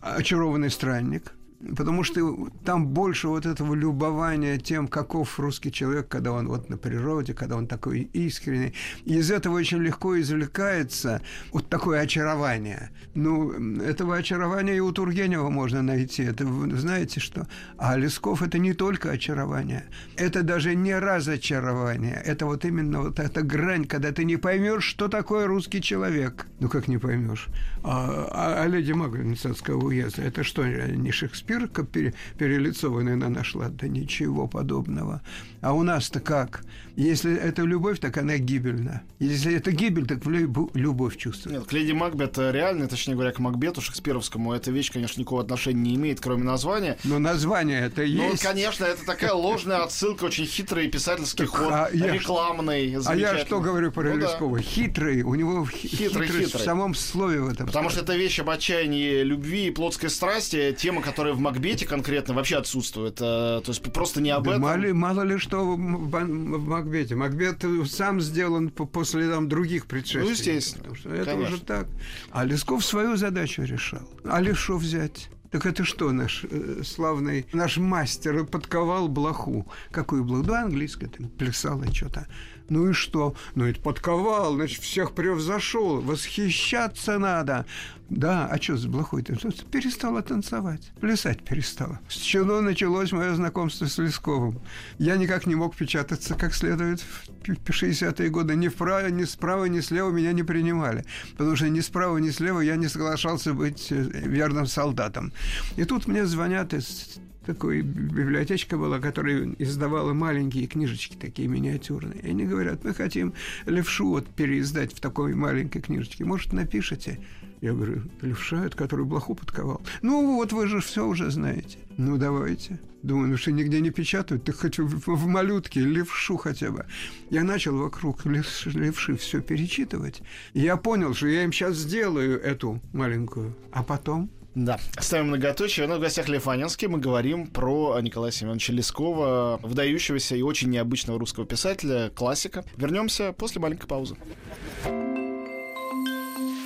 очарованный 0.00 0.70
странник– 0.70 1.32
потому 1.76 2.04
что 2.04 2.48
там 2.64 2.88
больше 2.88 3.28
вот 3.28 3.46
этого 3.46 3.74
любования 3.74 4.58
тем, 4.58 4.88
каков 4.88 5.38
русский 5.38 5.72
человек, 5.72 6.08
когда 6.08 6.32
он 6.32 6.48
вот 6.48 6.68
на 6.68 6.76
природе, 6.76 7.34
когда 7.34 7.56
он 7.56 7.66
такой 7.66 8.10
искренний. 8.12 8.74
Из 9.04 9.30
этого 9.30 9.56
очень 9.56 9.78
легко 9.78 10.20
извлекается 10.20 11.22
вот 11.52 11.68
такое 11.68 12.00
очарование. 12.00 12.90
Ну, 13.14 13.52
этого 13.80 14.16
очарования 14.16 14.76
и 14.76 14.80
у 14.80 14.92
Тургенева 14.92 15.48
можно 15.50 15.82
найти. 15.82 16.24
Это 16.24 16.46
знаете 16.76 17.20
что? 17.20 17.46
А 17.78 17.96
Лесков– 17.96 18.42
это 18.42 18.58
не 18.58 18.74
только 18.74 19.10
очарование. 19.10 19.84
Это 20.16 20.42
даже 20.42 20.74
не 20.74 20.98
разочарование. 20.98 22.20
Это 22.24 22.46
вот 22.46 22.64
именно 22.64 23.02
вот 23.02 23.18
эта 23.18 23.42
грань, 23.42 23.86
когда 23.86 24.12
ты 24.12 24.24
не 24.24 24.36
поймешь, 24.36 24.84
что 24.84 25.08
такое 25.08 25.46
русский 25.46 25.80
человек. 25.80 26.46
Ну, 26.60 26.68
как 26.68 26.88
не 26.88 26.98
поймешь? 26.98 27.48
А, 27.82 28.28
а, 28.30 28.62
а 28.62 28.66
леди 28.66 28.92
Магнитского 28.92 29.84
уезда– 29.84 30.22
это 30.24 30.44
что, 30.44 30.64
не 30.64 31.10
Шекспир? 31.12 31.53
Шкирка 31.54 31.84
пере, 31.84 32.14
перелицованная 32.36 33.14
она 33.14 33.28
нашла. 33.28 33.68
Да 33.68 33.86
ничего 33.86 34.48
подобного. 34.48 35.22
А 35.64 35.72
у 35.72 35.82
нас-то 35.82 36.20
как? 36.20 36.62
Если 36.94 37.34
это 37.34 37.62
любовь, 37.62 37.98
так 37.98 38.18
она 38.18 38.36
гибельна. 38.36 39.02
Если 39.18 39.54
это 39.54 39.72
гибель, 39.72 40.06
так 40.06 40.24
любовь 40.26 41.16
чувствует. 41.16 41.56
Нет, 41.56 41.66
к 41.66 41.72
Леди 41.72 41.92
Макбет 41.92 42.36
реально, 42.36 42.86
точнее 42.86 43.14
говоря, 43.14 43.32
к 43.32 43.38
Макбету 43.38 43.80
шекспировскому, 43.80 44.52
эта 44.52 44.70
вещь, 44.70 44.92
конечно, 44.92 45.18
никакого 45.18 45.42
отношения 45.42 45.80
не 45.80 45.94
имеет, 45.96 46.20
кроме 46.20 46.44
названия. 46.44 46.98
Но 47.02 47.18
название 47.18 47.80
это 47.80 48.02
ну, 48.02 48.06
есть. 48.06 48.44
Ну, 48.44 48.50
конечно, 48.50 48.84
это 48.84 49.06
такая 49.06 49.32
ложная 49.32 49.82
отсылка, 49.82 50.24
очень 50.24 50.44
хитрый 50.44 50.86
писательский 50.88 51.46
ход, 51.46 51.72
а 51.72 51.88
рекламный, 51.90 52.96
А 53.06 53.16
я 53.16 53.38
что 53.38 53.60
говорю 53.60 53.90
про 53.90 54.10
ну, 54.10 54.18
Лескова? 54.18 54.58
Да. 54.58 54.62
Хитрый, 54.62 55.22
у 55.22 55.34
него 55.34 55.66
хитрый, 55.66 56.28
хитрый 56.28 56.44
в 56.44 56.62
самом 56.62 56.94
слове 56.94 57.40
в 57.40 57.48
этом. 57.48 57.66
Потому 57.66 57.88
что 57.88 58.00
это 58.00 58.14
вещь 58.14 58.38
об 58.38 58.50
отчаянии 58.50 59.22
любви 59.22 59.68
и 59.68 59.70
плотской 59.70 60.10
страсти, 60.10 60.76
тема, 60.78 61.00
которая 61.00 61.32
в 61.32 61.38
Макбете 61.40 61.86
конкретно 61.86 62.34
вообще 62.34 62.58
отсутствует. 62.58 63.14
Э, 63.14 63.62
то 63.64 63.64
есть 63.66 63.80
просто 63.80 64.20
не 64.20 64.30
об 64.30 64.44
да 64.44 64.50
этом. 64.50 64.62
Мало, 64.62 64.92
мало 64.92 65.22
ли 65.22 65.38
что 65.38 65.53
в 65.62 66.68
Макбете. 66.68 67.14
Макбет 67.14 67.64
сам 67.86 68.20
сделан 68.20 68.70
по, 68.70 68.86
по 68.86 69.04
следам 69.04 69.48
других 69.48 69.86
предшественников. 69.86 70.46
Ну, 70.46 70.52
естественно. 70.52 70.94
Что 70.94 71.10
это 71.10 71.24
Конечно. 71.32 71.54
уже 71.54 71.64
так. 71.64 71.86
А 72.30 72.44
Лесков 72.44 72.84
свою 72.84 73.16
задачу 73.16 73.62
решал. 73.62 74.08
А 74.24 74.40
Лешо 74.40 74.76
взять? 74.76 75.30
Так 75.50 75.66
это 75.66 75.84
что 75.84 76.10
наш 76.10 76.44
э, 76.50 76.82
славный, 76.84 77.46
наш 77.52 77.76
мастер 77.76 78.44
подковал 78.44 79.06
блоху? 79.06 79.70
Какую 79.92 80.24
блоху? 80.24 80.42
Да, 80.42 80.62
английская, 80.62 81.06
там, 81.06 81.28
плясала 81.28 81.86
что-то. 81.94 82.26
Ну 82.68 82.90
и 82.90 82.92
что? 82.92 83.34
Ну 83.54 83.66
это 83.66 83.80
подковал, 83.80 84.54
значит, 84.54 84.82
всех 84.82 85.12
превзошел. 85.12 86.00
Восхищаться 86.00 87.18
надо. 87.18 87.66
Да, 88.10 88.46
а 88.46 88.60
что 88.60 88.76
с 88.76 88.86
блохой-то? 88.86 89.34
Перестала 89.70 90.22
танцевать, 90.22 90.92
плясать 91.00 91.42
перестала. 91.42 92.00
С 92.08 92.16
чего 92.16 92.60
началось 92.60 93.12
мое 93.12 93.34
знакомство 93.34 93.86
с 93.86 93.98
Лесковым? 93.98 94.60
Я 94.98 95.16
никак 95.16 95.46
не 95.46 95.54
мог 95.54 95.74
печататься 95.74 96.34
как 96.34 96.54
следует 96.54 97.00
в 97.00 97.70
60-е 97.70 98.28
годы. 98.28 98.56
Ни, 98.56 98.68
вправо, 98.68 99.08
ни 99.08 99.24
справа, 99.24 99.64
ни 99.64 99.80
слева 99.80 100.10
меня 100.10 100.32
не 100.32 100.42
принимали. 100.42 101.04
Потому 101.32 101.56
что 101.56 101.68
ни 101.68 101.80
справа, 101.80 102.18
ни 102.18 102.30
слева 102.30 102.60
я 102.60 102.76
не 102.76 102.88
соглашался 102.88 103.54
быть 103.54 103.88
э, 103.90 103.96
верным 103.96 104.66
солдатом. 104.66 105.32
И 105.76 105.84
тут 105.84 106.06
мне 106.06 106.26
звонят 106.26 106.74
из 106.74 107.18
такой 107.44 107.82
библиотечка 107.82 108.76
была, 108.76 108.98
которая 108.98 109.54
издавала 109.58 110.12
маленькие 110.12 110.66
книжечки, 110.66 111.16
такие 111.16 111.48
миниатюрные. 111.48 112.20
И 112.20 112.30
они 112.30 112.44
говорят, 112.44 112.84
мы 112.84 112.94
хотим 112.94 113.34
левшу 113.66 114.08
вот 114.08 114.26
переиздать 114.28 114.92
в 114.92 115.00
такой 115.00 115.34
маленькой 115.34 115.80
книжечке. 115.80 116.24
Может, 116.24 116.52
напишите? 116.52 117.20
Я 117.60 117.72
говорю, 117.72 118.02
левша, 118.20 118.66
это 118.66 118.76
который 118.76 119.06
блоху 119.06 119.34
подковал. 119.34 119.80
Ну, 120.02 120.36
вот 120.36 120.52
вы 120.52 120.66
же 120.66 120.80
все 120.80 121.06
уже 121.06 121.30
знаете. 121.30 121.78
Ну, 121.96 122.18
давайте. 122.18 122.78
Думаю, 123.02 123.28
ну 123.28 123.36
что 123.36 123.52
нигде 123.52 123.80
не 123.80 123.90
печатают, 123.90 124.44
ты 124.44 124.52
хоть 124.52 124.78
в, 124.78 125.14
в 125.14 125.26
малютке, 125.26 125.80
левшу 125.80 126.38
хотя 126.38 126.70
бы. 126.70 126.86
Я 127.28 127.44
начал 127.44 127.76
вокруг 127.76 128.24
левши, 128.24 128.70
левши 128.70 129.16
все 129.16 129.42
перечитывать. 129.42 130.22
Я 130.54 130.78
понял, 130.78 131.12
что 131.14 131.26
я 131.26 131.44
им 131.44 131.52
сейчас 131.52 131.76
сделаю 131.76 132.40
эту 132.40 132.80
маленькую. 132.94 133.54
А 133.72 133.82
потом 133.82 134.30
да, 134.54 134.78
ставим 135.00 135.28
многоточие. 135.28 135.86
Но 135.86 135.96
в 135.96 136.00
гостях 136.00 136.28
Лев 136.28 136.46
Анинский 136.48 136.86
мы 136.86 136.98
говорим 136.98 137.46
про 137.46 137.98
Николая 138.00 138.30
Семеновича 138.30 138.72
Лескова, 138.72 139.58
выдающегося 139.62 140.36
и 140.36 140.42
очень 140.42 140.70
необычного 140.70 141.18
русского 141.18 141.46
писателя, 141.46 142.10
классика. 142.10 142.64
Вернемся 142.76 143.32
после 143.32 143.60
маленькой 143.60 143.86
паузы. 143.86 144.16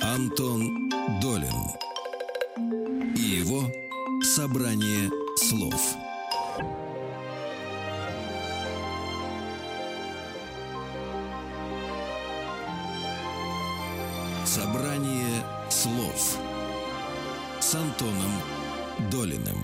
Антон 0.01 0.89
Долин 1.21 1.49
и 3.15 3.21
его 3.21 3.63
«Собрание 4.23 5.09
слов». 5.37 5.95
Собрание 14.45 15.43
слов 15.69 16.39
с 17.69 17.75
Антоном 17.75 18.31
Долиным. 19.11 19.63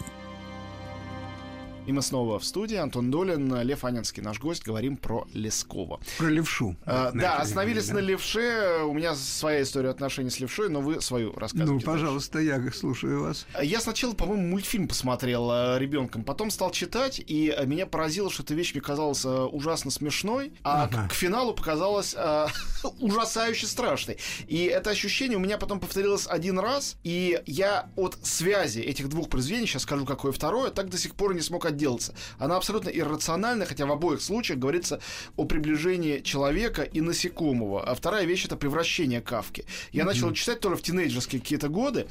И 1.86 1.92
мы 1.92 2.02
снова 2.02 2.40
в 2.40 2.46
студии. 2.46 2.78
Антон 2.78 3.12
Долин, 3.12 3.62
Лев 3.62 3.86
Анинский, 3.86 4.22
наш 4.22 4.40
гость. 4.40 4.64
Говорим 4.64 4.98
про 4.98 5.28
Лескова. 5.34 6.00
Про 6.18 6.30
левшу. 6.30 6.76
А, 6.86 7.12
да, 7.14 7.38
остановились 7.38 7.88
да. 7.88 7.96
на 7.96 8.00
левше. 8.00 8.82
У 8.86 8.94
меня 8.94 9.14
своя 9.14 9.62
история 9.62 9.90
отношений 9.90 10.32
с 10.32 10.40
левшой, 10.40 10.70
но 10.70 10.82
вы 10.82 11.00
свою 11.02 11.34
рассказываете. 11.34 11.86
Ну, 11.86 11.92
пожалуйста, 11.92 12.40
дальше. 12.40 12.66
я 12.66 12.72
слушаю 12.72 13.24
вас. 13.24 13.46
Я 13.62 13.80
сначала, 13.82 14.14
по-моему, 14.14 14.48
мультфильм 14.48 14.88
посмотрел 14.88 15.52
э, 15.52 15.80
ребенком, 15.80 16.24
потом 16.24 16.50
стал 16.50 16.72
читать, 16.72 17.22
и 17.26 17.56
меня 17.66 17.86
поразило, 17.86 18.32
что 18.32 18.42
эта 18.42 18.56
вещь 18.56 18.74
мне 18.74 18.82
казалась 18.82 19.24
э, 19.24 19.30
ужасно 19.30 19.92
смешной, 19.92 20.54
а 20.64 20.84
ага. 20.84 21.08
к, 21.08 21.12
к 21.12 21.14
финалу 21.14 21.54
показалась 21.54 22.16
э, 22.18 22.48
ужасающе 23.00 23.68
страшной. 23.68 24.18
И 24.48 24.64
это 24.64 24.90
ощущение 24.90 25.38
у 25.38 25.42
меня 25.42 25.58
потом 25.58 25.80
повторилось 25.80 26.26
один 26.28 26.58
раз, 26.58 26.98
и 27.04 27.42
я 27.46 27.90
от 27.96 28.18
связи 28.24 28.80
этих 28.80 29.10
двух 29.10 29.30
произведений, 29.30 29.68
сейчас 29.68 29.84
скажу, 29.84 30.06
какое 30.06 30.32
второе, 30.32 30.72
так 30.72 30.90
до 30.90 30.98
сих 30.98 31.16
пор 31.16 31.36
не 31.36 31.42
смог 31.42 31.66
отделаться. 31.76 32.16
Она 32.40 32.56
абсолютно 32.56 32.90
иррациональна, 32.90 33.66
хотя 33.66 33.86
в 33.86 33.92
обоих 33.92 34.22
случаях 34.22 34.60
говорится 34.60 35.00
о 35.36 35.46
приближении 35.46 36.22
человека 36.22 36.82
и 36.84 37.02
насекомого. 37.02 37.84
А 37.84 37.94
вторая 37.94 38.26
вещь 38.26 38.46
это 38.46 38.56
превращение 38.56 39.22
Кавки. 39.22 39.66
Я 39.92 40.02
mm-hmm. 40.02 40.06
начал 40.06 40.34
читать 40.34 40.60
тоже 40.60 40.76
в 40.76 40.82
тинейджерские 40.82 41.42
какие-то 41.42 41.70
годы, 41.70 42.08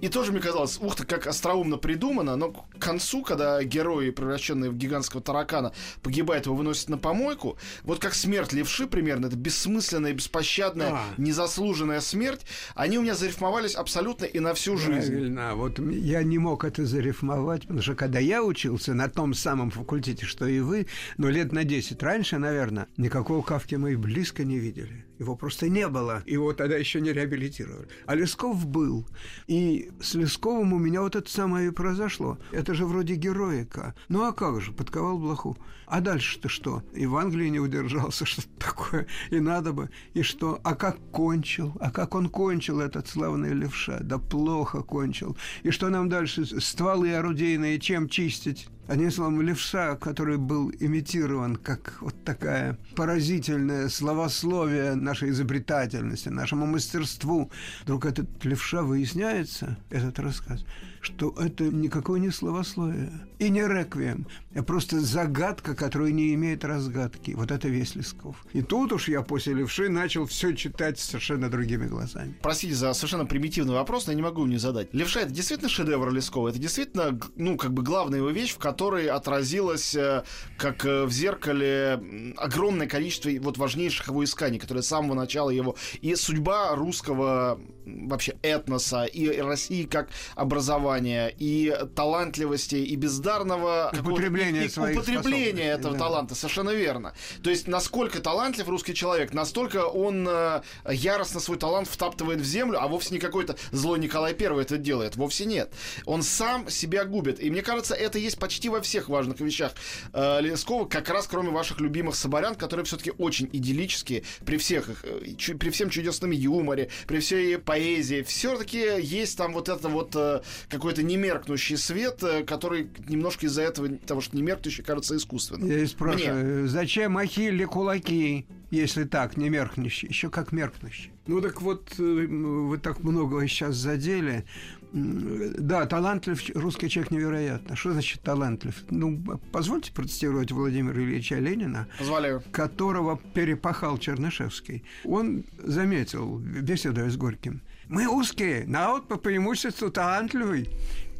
и 0.00 0.08
тоже 0.08 0.32
мне 0.32 0.40
казалось, 0.40 0.78
ух 0.80 0.94
ты, 0.96 1.04
как 1.04 1.26
остроумно 1.26 1.78
придумано, 1.78 2.36
но 2.36 2.52
к 2.52 2.78
концу, 2.78 3.22
когда 3.22 3.62
герои, 3.62 4.10
превращенные 4.10 4.70
в 4.70 4.76
гигантского 4.76 5.22
таракана, 5.22 5.72
погибают, 6.02 6.46
его 6.46 6.54
выносят 6.54 6.88
на 6.88 6.98
помойку, 6.98 7.56
вот 7.82 7.98
как 7.98 8.14
смерть 8.14 8.52
левши 8.52 8.86
примерно, 8.86 9.26
это 9.26 9.36
бессмысленная, 9.36 10.12
беспощадная, 10.12 10.90
а. 10.92 11.04
незаслуженная 11.16 12.00
смерть, 12.00 12.42
они 12.74 12.98
у 12.98 13.02
меня 13.02 13.14
зарифмовались 13.14 13.74
абсолютно 13.74 14.24
и 14.24 14.38
на 14.38 14.54
всю 14.54 14.76
жизнь. 14.76 15.12
Правильно. 15.12 15.54
Вот 15.54 15.78
я 15.78 16.22
не 16.22 16.38
мог 16.38 16.64
это 16.64 16.84
зарифмовать, 16.84 17.62
потому 17.62 17.82
что 17.82 17.94
когда 17.94 18.18
я 18.18 18.42
учился 18.42 18.94
на 18.94 19.05
том 19.08 19.34
самом 19.34 19.70
факультете, 19.70 20.26
что 20.26 20.46
и 20.46 20.60
вы, 20.60 20.86
но 21.16 21.30
лет 21.30 21.52
на 21.52 21.64
10 21.64 22.02
раньше, 22.02 22.38
наверное, 22.38 22.88
никакого 22.96 23.42
Кавки 23.42 23.76
мы 23.76 23.92
и 23.92 23.96
близко 23.96 24.44
не 24.44 24.58
видели. 24.58 25.05
Его 25.18 25.36
просто 25.36 25.68
не 25.68 25.88
было. 25.88 26.22
Его 26.26 26.52
тогда 26.52 26.76
еще 26.76 27.00
не 27.00 27.12
реабилитировали. 27.12 27.88
А 28.06 28.14
Лесков 28.14 28.66
был. 28.66 29.06
И 29.46 29.90
с 30.00 30.14
Лесковым 30.14 30.72
у 30.72 30.78
меня 30.78 31.02
вот 31.02 31.16
это 31.16 31.30
самое 31.30 31.68
и 31.68 31.70
произошло. 31.72 32.38
Это 32.52 32.74
же 32.74 32.86
вроде 32.86 33.14
героика. 33.14 33.94
Ну 34.08 34.24
а 34.24 34.32
как 34.32 34.60
же, 34.60 34.72
подковал 34.72 35.18
блоху. 35.18 35.56
А 35.86 36.00
дальше-то 36.00 36.48
что? 36.48 36.82
И 36.92 37.06
в 37.06 37.16
Англии 37.16 37.48
не 37.48 37.60
удержался, 37.60 38.26
что 38.26 38.42
такое. 38.58 39.06
И 39.30 39.40
надо 39.40 39.72
бы. 39.72 39.90
И 40.14 40.22
что? 40.22 40.60
А 40.64 40.74
как 40.74 40.98
кончил? 41.12 41.76
А 41.80 41.90
как 41.90 42.14
он 42.14 42.28
кончил, 42.28 42.80
этот 42.80 43.08
славный 43.08 43.52
левша? 43.52 44.00
Да 44.00 44.18
плохо 44.18 44.82
кончил. 44.82 45.36
И 45.62 45.70
что 45.70 45.88
нам 45.88 46.08
дальше? 46.08 46.44
Стволы 46.60 47.14
орудийные 47.14 47.78
чем 47.78 48.08
чистить? 48.08 48.68
Одним 48.88 49.10
словом, 49.10 49.42
левша, 49.42 49.96
который 49.96 50.36
был 50.36 50.70
имитирован 50.78 51.56
как 51.56 51.96
вот 52.00 52.14
такая 52.24 52.78
поразительное 52.94 53.88
словословие 53.88 54.94
нашей 55.06 55.30
изобретательности, 55.30 56.28
нашему 56.28 56.66
мастерству. 56.66 57.50
Вдруг 57.82 58.04
этот 58.04 58.44
левша 58.44 58.82
выясняется, 58.82 59.78
этот 59.90 60.18
рассказ, 60.18 60.64
что 61.06 61.34
это 61.38 61.64
никакое 61.64 62.20
не 62.20 62.30
словословие 62.30 63.12
и 63.38 63.48
не 63.48 63.62
реквием, 63.62 64.26
а 64.54 64.62
просто 64.62 65.00
загадка, 65.00 65.74
которая 65.74 66.10
не 66.10 66.34
имеет 66.34 66.64
разгадки. 66.64 67.32
Вот 67.32 67.50
это 67.50 67.68
весь 67.68 67.94
Лесков. 67.94 68.44
И 68.52 68.62
тут 68.62 68.92
уж 68.92 69.08
я 69.08 69.22
после 69.22 69.54
левши 69.54 69.88
начал 69.88 70.26
все 70.26 70.54
читать 70.54 70.98
совершенно 70.98 71.48
другими 71.48 71.86
глазами. 71.86 72.34
Простите 72.42 72.74
за 72.74 72.92
совершенно 72.92 73.26
примитивный 73.26 73.74
вопрос, 73.74 74.06
но 74.06 74.12
я 74.12 74.16
не 74.16 74.22
могу 74.22 74.44
не 74.46 74.56
задать. 74.56 74.92
Левша 74.92 75.20
это 75.20 75.32
действительно 75.32 75.68
шедевр 75.68 76.10
Лескова? 76.10 76.48
Это 76.48 76.58
действительно, 76.58 77.18
ну, 77.36 77.56
как 77.56 77.72
бы 77.72 77.82
главная 77.82 78.18
его 78.18 78.30
вещь, 78.30 78.54
в 78.54 78.58
которой 78.58 79.06
отразилось, 79.06 79.94
э, 79.94 80.24
как 80.56 80.84
э, 80.84 81.04
в 81.04 81.12
зеркале, 81.12 82.34
огромное 82.36 82.86
количество 82.86 83.30
вот 83.40 83.58
важнейших 83.58 84.08
его 84.08 84.24
исканий, 84.24 84.58
которые 84.58 84.82
с 84.82 84.88
самого 84.88 85.14
начала 85.14 85.50
его... 85.50 85.76
И 86.00 86.14
судьба 86.14 86.74
русского 86.74 87.60
вообще 87.86 88.36
этноса, 88.42 89.04
и 89.04 89.40
России 89.40 89.84
как 89.84 90.08
образования 90.34 91.32
и 91.38 91.74
талантливости, 91.94 92.76
и 92.76 92.96
бездарного 92.96 93.92
употребления, 93.98 94.66
и, 94.66 94.68
употребления 94.68 95.70
этого 95.70 95.94
да. 95.94 96.00
таланта. 96.00 96.34
Совершенно 96.34 96.70
верно. 96.70 97.14
То 97.42 97.50
есть, 97.50 97.68
насколько 97.68 98.20
талантлив 98.20 98.68
русский 98.68 98.94
человек, 98.94 99.32
настолько 99.32 99.86
он 99.86 100.26
э, 100.28 100.62
яростно 100.90 101.40
свой 101.40 101.58
талант 101.58 101.88
втаптывает 101.88 102.40
в 102.40 102.44
землю, 102.44 102.78
а 102.80 102.88
вовсе 102.88 103.14
не 103.14 103.20
какой-то 103.20 103.56
злой 103.70 103.98
Николай 103.98 104.34
Первый 104.34 104.62
это 104.64 104.76
делает. 104.76 105.16
Вовсе 105.16 105.44
нет. 105.44 105.72
Он 106.04 106.22
сам 106.22 106.68
себя 106.68 107.04
губит. 107.04 107.42
И 107.42 107.50
мне 107.50 107.62
кажется, 107.62 107.94
это 107.94 108.18
есть 108.18 108.38
почти 108.38 108.68
во 108.68 108.80
всех 108.80 109.08
важных 109.08 109.40
вещах 109.40 109.72
э, 110.12 110.40
Лескова, 110.40 110.86
как 110.86 111.08
раз 111.08 111.26
кроме 111.26 111.50
ваших 111.50 111.80
любимых 111.80 112.16
Соборян, 112.16 112.54
которые 112.54 112.84
все-таки 112.84 113.12
очень 113.18 113.48
идиллические 113.52 114.24
при 114.44 114.56
всех 114.56 114.88
их, 114.88 115.04
э, 115.04 115.54
при 115.54 115.70
всем 115.70 115.90
чудесном 115.90 116.30
юморе, 116.30 116.90
при 117.06 117.20
всей 117.20 117.58
поэзии. 117.76 118.22
Все-таки 118.22 118.78
есть 119.00 119.36
там 119.36 119.52
вот 119.52 119.68
это 119.68 119.88
вот 119.88 120.14
э, 120.16 120.40
какой-то 120.68 121.02
немеркнущий 121.02 121.76
свет, 121.76 122.22
э, 122.22 122.44
который 122.44 122.88
немножко 123.08 123.46
из-за 123.46 123.62
этого, 123.62 123.88
того, 123.88 124.20
что 124.20 124.36
немеркнущий, 124.36 124.82
кажется 124.82 125.16
искусственным. 125.16 125.68
Я 125.68 125.80
и 125.80 125.86
спрашиваю, 125.86 126.60
Мне. 126.60 126.68
зачем 126.68 127.18
Ахилле 127.18 127.66
кулаки, 127.66 128.46
если 128.70 129.04
так, 129.04 129.36
немеркнущий? 129.36 130.08
Еще 130.08 130.30
как 130.30 130.52
меркнущий. 130.52 131.12
Ну 131.26 131.40
так 131.40 131.60
вот, 131.60 131.94
э, 131.98 132.02
вы 132.02 132.78
так 132.78 133.00
много 133.02 133.46
сейчас 133.46 133.76
задели. 133.76 134.44
Да, 134.92 135.84
талантлив 135.84 136.40
русский 136.54 136.88
человек 136.88 137.10
невероятно. 137.10 137.76
Что 137.76 137.92
значит 137.92 138.22
талантлив? 138.22 138.74
Ну, 138.88 139.20
позвольте 139.52 139.92
процитировать 139.92 140.52
Владимира 140.52 140.98
Ильича 141.02 141.34
Ленина, 141.34 141.86
Позволяю. 141.98 142.42
которого 142.52 143.20
перепахал 143.34 143.98
Чернышевский. 143.98 144.84
Он 145.04 145.44
заметил, 145.62 146.38
беседуя 146.38 147.10
с 147.10 147.16
Горьким, 147.16 147.60
мы 147.88 148.08
узкие, 148.08 148.64
народ 148.66 149.06
по 149.08 149.16
преимуществу 149.16 149.90
талантливый. 149.90 150.68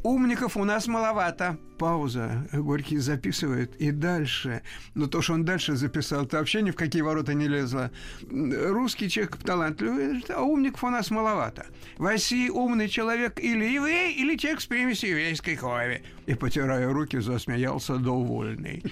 Умников 0.03 0.57
у 0.57 0.63
нас 0.63 0.87
маловато. 0.87 1.57
Пауза. 1.77 2.47
Горький 2.53 2.97
записывает. 2.97 3.75
И 3.77 3.91
дальше. 3.91 4.61
Но 4.95 5.07
то, 5.07 5.21
что 5.21 5.33
он 5.33 5.43
дальше 5.43 5.75
записал, 5.75 6.25
это 6.25 6.37
вообще 6.37 6.61
ни 6.61 6.71
в 6.71 6.75
какие 6.75 7.01
ворота 7.01 7.33
не 7.33 7.47
лезло. 7.47 7.91
Русский 8.29 9.09
человек 9.09 9.37
талантливый, 9.37 10.23
а 10.29 10.43
умников 10.43 10.83
у 10.83 10.89
нас 10.89 11.09
маловато. 11.09 11.65
В 11.97 12.05
России 12.05 12.49
умный 12.49 12.89
человек 12.89 13.39
или 13.39 13.65
еврей, 13.65 14.13
или 14.13 14.37
человек 14.37 14.61
с 14.61 14.65
примесью 14.65 15.09
еврейской 15.09 15.55
крови. 15.55 16.03
И, 16.25 16.35
потирая 16.35 16.91
руки, 16.91 17.19
засмеялся 17.19 17.97
довольный. 17.97 18.83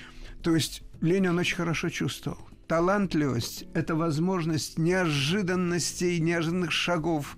То 0.43 0.55
есть 0.55 0.81
Ленин 1.01 1.37
очень 1.37 1.55
хорошо 1.55 1.89
чувствовал. 1.89 2.39
Талантливость– 2.67 3.65
это 3.75 3.95
возможность 3.95 4.79
неожиданностей, 4.79 6.19
неожиданных 6.19 6.71
шагов, 6.71 7.37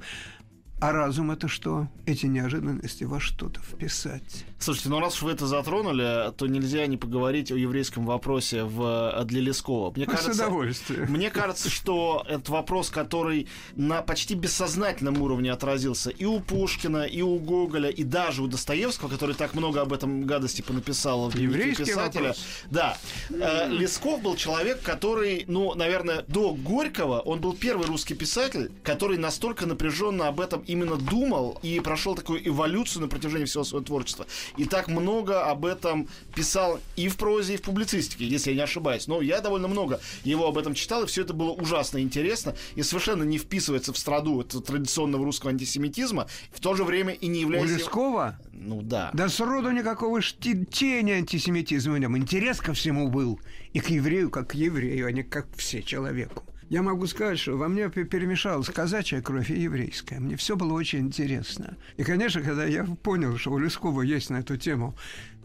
а 0.80 0.92
разум 0.92 1.32
это 1.32 1.48
что? 1.48 1.88
Эти 2.06 2.28
неожиданности 2.28 3.04
во 3.04 3.20
что-то 3.20 3.62
вписать. 3.62 4.46
Слушайте, 4.60 4.90
ну 4.90 5.00
раз 5.00 5.16
уж 5.16 5.24
вы 5.24 5.32
это 5.32 5.48
затронули, 5.48 6.32
то 6.38 6.46
нельзя 6.46 6.86
не 6.86 6.98
поговорить 6.98 7.52
о 7.52 7.56
еврейском 7.56 8.06
вопросе 8.06 8.64
в, 8.64 9.24
для 9.26 9.42
Лескова. 9.42 9.92
Мне 9.96 10.06
кажется, 10.06 10.34
С 10.34 10.36
удовольствием. 10.36 11.12
Мне 11.12 11.32
кажется, 11.32 11.70
что 11.70 12.24
это 12.28 12.52
вопрос, 12.52 12.92
который 12.92 13.48
на 13.76 14.04
почти 14.04 14.36
бессознательном 14.36 15.20
уровне 15.22 15.52
отразился 15.52 16.12
и 16.12 16.26
у 16.26 16.40
Пушкина, 16.40 17.04
и 17.04 17.24
у 17.24 17.40
Гоголя, 17.40 17.90
и 17.90 18.04
даже 18.04 18.44
у 18.44 18.48
Достоевского, 18.48 19.10
который 19.10 19.34
так 19.34 19.56
много 19.56 19.82
об 19.82 19.94
этом 19.94 20.26
гадости 20.26 20.62
понаписал 20.62 21.30
в 21.30 21.36
дневнике 21.36 21.86
писателя. 21.86 22.30
Вопрос. 22.30 22.46
Да. 22.70 22.98
Э, 23.30 23.68
Лесков 23.70 24.22
был 24.22 24.36
человек, 24.36 24.82
который, 24.84 25.46
ну, 25.48 25.74
наверное, 25.74 26.24
до 26.28 26.54
Горького, 26.54 27.20
он 27.20 27.42
был 27.42 27.54
первый 27.54 27.88
русский 27.88 28.14
писатель, 28.14 28.72
который 28.84 29.18
настолько 29.18 29.66
напряженно 29.66 30.28
об 30.28 30.40
этом 30.40 30.64
именно 30.68 30.98
думал 30.98 31.58
и 31.62 31.80
прошел 31.80 32.16
такую 32.16 32.48
эволюцию 32.48 33.04
на 33.04 33.08
протяжении 33.08 33.46
всего 33.46 33.64
своего 33.64 33.86
творчества. 33.86 34.28
И 34.58 34.66
так 34.66 34.88
много 34.88 35.46
об 35.46 35.66
этом 35.66 36.08
писал 36.36 36.80
и 36.96 37.08
в 37.08 37.18
прозе, 37.18 37.56
и 37.56 37.58
в 37.58 37.62
публицистике, 37.62 38.28
если 38.28 38.52
я 38.52 38.58
не 38.58 38.64
ошибаюсь. 38.64 39.08
Но 39.08 39.22
я 39.22 39.42
довольно 39.42 39.68
много 39.68 40.00
его 40.24 40.48
об 40.48 40.58
этом 40.58 40.74
читал, 40.74 41.04
и 41.04 41.08
все 41.08 41.22
это 41.22 41.34
было 41.34 41.52
ужасно 41.52 42.02
интересно 42.02 42.56
и 42.76 42.84
совершенно 42.84 43.24
не 43.24 43.38
вписывается 43.38 43.94
в 43.94 43.98
страду 43.98 44.44
традиционного 44.44 45.26
русского 45.26 45.52
антисемитизма, 45.52 46.28
в 46.52 46.60
то 46.60 46.76
же 46.76 46.84
время 46.84 47.14
и 47.14 47.28
не 47.28 47.42
является... 47.42 47.74
У 47.74 47.78
Лескова? 47.78 48.40
Ну 48.52 48.82
да. 48.82 49.12
Да 49.14 49.30
сроду 49.30 49.72
никакого 49.72 50.22
тени 50.22 51.12
антисемитизма 51.12 51.94
в 51.94 52.00
нем. 52.00 52.18
Интерес 52.18 52.60
ко 52.60 52.74
всему 52.74 53.10
был. 53.10 53.40
И 53.74 53.80
к 53.80 53.90
еврею, 53.90 54.30
как 54.30 54.52
к 54.52 54.56
еврею, 54.56 55.08
а 55.08 55.12
не 55.12 55.24
как 55.24 55.48
все 55.56 55.84
человеку. 55.84 56.44
Я 56.70 56.82
могу 56.82 57.08
сказать, 57.08 57.40
что 57.40 57.56
во 57.56 57.70
мне 57.70 57.90
перемешалась 57.90 58.68
казачья 58.68 59.22
кровь 59.22 59.50
и 59.50 59.62
еврейская. 59.62 60.20
Мне 60.20 60.36
все 60.36 60.58
было 60.58 60.74
очень 60.74 61.00
интересно. 61.00 61.78
И, 61.96 62.04
конечно, 62.04 62.42
когда 62.42 62.66
я 62.66 62.84
понял, 62.84 63.38
что 63.38 63.52
у 63.52 63.58
Лескова 63.58 64.02
есть 64.02 64.30
на 64.30 64.38
эту 64.38 64.58
тему 64.58 64.94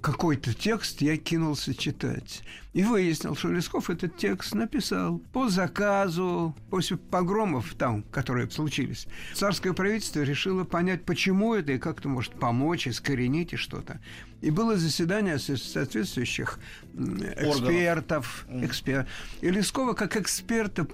какой-то 0.00 0.52
текст, 0.52 1.00
я 1.00 1.16
кинулся 1.16 1.74
читать. 1.74 2.42
И 2.72 2.82
выяснил, 2.82 3.36
что 3.36 3.52
Лесков 3.52 3.88
этот 3.88 4.16
текст 4.16 4.52
написал 4.52 5.20
по 5.32 5.48
заказу, 5.48 6.56
после 6.70 6.96
погромов 6.96 7.72
там, 7.78 8.02
которые 8.02 8.50
случились. 8.50 9.06
Царское 9.32 9.72
правительство 9.72 10.22
решило 10.22 10.64
понять, 10.64 11.04
почему 11.04 11.54
это 11.54 11.72
и 11.72 11.78
как 11.78 12.00
это 12.00 12.08
может 12.08 12.32
помочь, 12.32 12.88
искоренить 12.88 13.52
и 13.52 13.56
что-то. 13.56 14.00
И 14.42 14.50
было 14.50 14.76
заседание 14.76 15.38
соответствующих 15.38 16.58
экспертов. 16.94 18.46
Экспер... 18.50 19.06
И 19.40 19.50
Лескова 19.50 19.94
как 19.94 20.16
эксперта 20.16 20.86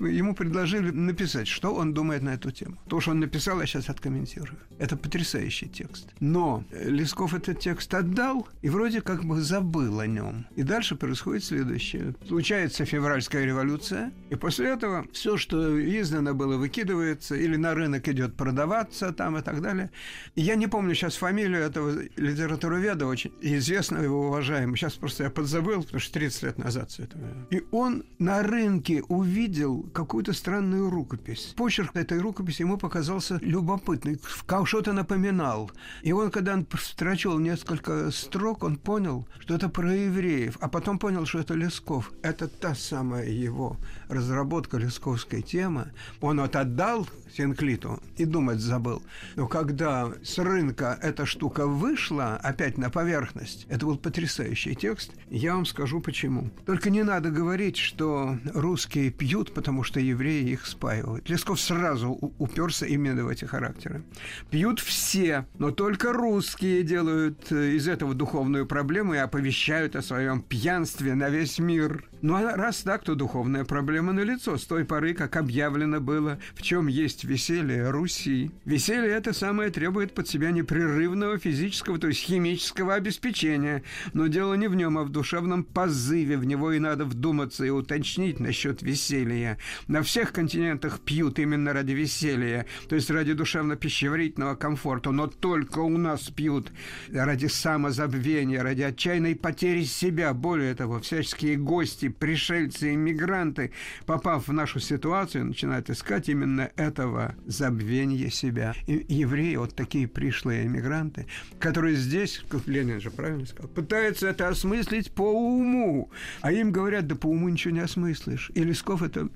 ему 0.00 0.34
предложили 0.34 0.90
написать, 0.90 1.46
что 1.46 1.74
он 1.74 1.92
думает 1.92 2.22
на 2.22 2.30
эту 2.30 2.50
тему. 2.50 2.78
То, 2.88 3.00
что 3.00 3.10
он 3.12 3.20
написал, 3.20 3.60
я 3.60 3.66
сейчас 3.66 3.90
откомментирую. 3.90 4.58
Это 4.78 4.96
потрясающий 4.96 5.68
текст. 5.68 6.08
Но 6.20 6.64
Лесков 6.72 7.34
этот 7.34 7.60
текст 7.60 7.92
отдал 7.92 8.48
и 8.62 8.70
вроде 8.70 9.02
как 9.02 9.24
бы 9.24 9.42
забыл 9.42 10.00
о 10.00 10.06
нем. 10.06 10.46
И 10.56 10.62
дальше 10.62 10.96
происходит 10.96 11.44
следующее. 11.44 12.14
Случается 12.26 12.86
февральская 12.86 13.44
революция, 13.44 14.12
и 14.30 14.36
после 14.36 14.70
этого 14.70 15.06
все, 15.12 15.36
что 15.36 15.78
издано 15.78 16.34
было, 16.34 16.56
выкидывается 16.56 17.34
или 17.34 17.56
на 17.56 17.74
рынок 17.74 18.08
идет 18.08 18.36
продаваться 18.36 19.12
там 19.12 19.36
и 19.36 19.42
так 19.42 19.60
далее. 19.60 19.90
И 20.34 20.40
я 20.40 20.54
не 20.54 20.66
помню 20.66 20.94
сейчас 20.94 21.16
фамилию 21.16 21.60
этого 21.60 22.02
литературоведа, 22.16 22.85
Шведа, 22.86 23.06
очень 23.06 23.32
известного 23.40 24.04
его 24.04 24.28
уважаемого. 24.28 24.76
Сейчас 24.76 24.94
просто 24.94 25.24
я 25.24 25.30
подзабыл, 25.30 25.82
потому 25.82 25.98
что 25.98 26.12
30 26.14 26.42
лет 26.44 26.58
назад 26.58 26.90
все 26.90 27.02
это. 27.02 27.18
И 27.50 27.64
он 27.72 28.04
на 28.20 28.44
рынке 28.44 29.02
увидел 29.08 29.82
какую-то 29.92 30.32
странную 30.32 30.88
рукопись. 30.88 31.52
Почерк 31.56 31.96
этой 31.96 32.20
рукописи 32.20 32.62
ему 32.62 32.78
показался 32.78 33.38
любопытный, 33.42 34.20
что-то 34.64 34.92
напоминал. 34.92 35.72
И 36.02 36.12
он, 36.12 36.30
когда 36.30 36.52
он 36.52 36.64
строчил 36.80 37.40
несколько 37.40 38.12
строк, 38.12 38.62
он 38.62 38.76
понял, 38.76 39.26
что 39.40 39.54
это 39.54 39.68
про 39.68 39.92
евреев, 39.92 40.56
а 40.60 40.68
потом 40.68 41.00
понял, 41.00 41.26
что 41.26 41.40
это 41.40 41.54
Лесков. 41.54 42.12
Это 42.22 42.46
та 42.46 42.76
самая 42.76 43.28
его 43.28 43.78
разработка 44.08 44.76
лесковской 44.76 45.42
темы. 45.42 45.92
Он 46.20 46.40
вот 46.40 46.54
отдал 46.54 47.08
Синклиту 47.36 48.00
и 48.16 48.24
думать 48.24 48.60
забыл. 48.60 49.02
Но 49.34 49.46
когда 49.46 50.12
с 50.22 50.38
рынка 50.38 50.98
эта 51.02 51.26
штука 51.26 51.66
вышла, 51.66 52.36
опять 52.36 52.75
на 52.76 52.90
поверхность, 52.90 53.66
это 53.68 53.86
был 53.86 53.96
потрясающий 53.96 54.74
текст. 54.74 55.12
Я 55.28 55.54
вам 55.54 55.66
скажу 55.66 56.00
почему. 56.00 56.50
Только 56.64 56.90
не 56.90 57.02
надо 57.02 57.30
говорить, 57.30 57.76
что 57.76 58.38
русские 58.54 59.10
пьют, 59.10 59.52
потому 59.52 59.82
что 59.82 60.00
евреи 60.00 60.50
их 60.50 60.66
спаивают. 60.66 61.28
Лесков 61.28 61.60
сразу 61.60 62.10
уперся 62.38 62.86
именно 62.86 63.24
в 63.24 63.28
эти 63.28 63.44
характеры. 63.44 64.02
Пьют 64.50 64.80
все, 64.80 65.46
но 65.58 65.70
только 65.70 66.12
русские 66.12 66.82
делают 66.82 67.50
э, 67.50 67.72
из 67.72 67.88
этого 67.88 68.14
духовную 68.14 68.66
проблему 68.66 69.14
и 69.14 69.18
оповещают 69.18 69.96
о 69.96 70.02
своем 70.02 70.42
пьянстве 70.42 71.14
на 71.14 71.28
весь 71.28 71.58
мир. 71.58 72.04
Ну, 72.22 72.34
а 72.34 72.56
раз 72.56 72.82
так, 72.82 73.04
то 73.04 73.14
духовная 73.14 73.64
проблема 73.64 74.12
на 74.12 74.20
лицо. 74.20 74.56
С 74.56 74.64
той 74.64 74.84
поры, 74.84 75.14
как 75.14 75.36
объявлено 75.36 76.00
было, 76.00 76.38
в 76.54 76.62
чем 76.62 76.86
есть 76.86 77.24
веселье 77.24 77.90
Руси. 77.90 78.50
Веселье 78.64 79.10
это 79.10 79.32
самое 79.32 79.70
требует 79.70 80.14
под 80.14 80.26
себя 80.28 80.50
непрерывного 80.50 81.38
физического, 81.38 81.98
то 81.98 82.08
есть 82.08 82.20
химического 82.20 82.94
обеспечения. 82.94 83.82
Но 84.14 84.28
дело 84.28 84.54
не 84.54 84.68
в 84.68 84.74
нем, 84.74 84.98
а 84.98 85.04
в 85.04 85.10
душевном 85.10 85.62
позыве. 85.62 86.36
В 86.36 86.44
него 86.44 86.72
и 86.72 86.78
надо 86.78 87.04
вдуматься 87.04 87.64
и 87.64 87.70
уточнить 87.70 88.40
насчет 88.40 88.82
веселья. 88.82 89.58
На 89.86 90.02
всех 90.02 90.32
континентах 90.32 91.00
пьют 91.00 91.38
именно 91.38 91.72
ради 91.72 91.92
веселья, 91.92 92.66
то 92.88 92.94
есть 92.94 93.10
ради 93.10 93.32
душевно-пищеварительного 93.32 94.56
комфорта. 94.56 95.10
Но 95.10 95.26
только 95.26 95.80
у 95.80 95.96
нас 95.98 96.30
пьют 96.30 96.72
ради 97.12 97.46
самозабвения, 97.46 98.62
ради 98.62 98.82
отчаянной 98.82 99.36
потери 99.36 99.84
себя. 99.84 100.32
Более 100.32 100.74
того, 100.74 101.00
всяческие 101.00 101.56
гости, 101.56 102.05
пришельцы, 102.08 102.94
иммигранты, 102.94 103.72
попав 104.06 104.48
в 104.48 104.52
нашу 104.52 104.80
ситуацию, 104.80 105.44
начинают 105.46 105.90
искать 105.90 106.28
именно 106.28 106.70
этого 106.76 107.34
забвения 107.46 108.30
себя. 108.30 108.74
И 108.86 109.04
евреи, 109.08 109.56
вот 109.56 109.74
такие 109.74 110.08
пришлые 110.08 110.66
иммигранты, 110.66 111.26
которые 111.58 111.96
здесь, 111.96 112.44
как 112.48 112.66
Ленин 112.66 113.00
же 113.00 113.10
правильно 113.10 113.46
сказал, 113.46 113.70
пытаются 113.70 114.28
это 114.28 114.48
осмыслить 114.48 115.10
по 115.12 115.22
уму. 115.22 116.10
А 116.40 116.52
им 116.52 116.72
говорят, 116.72 117.06
да 117.06 117.14
по 117.14 117.26
уму 117.26 117.48
ничего 117.48 117.74
не 117.74 117.80
осмыслишь. 117.80 118.50
И 118.54 118.62
Лесков 118.62 119.02
это 119.02 119.28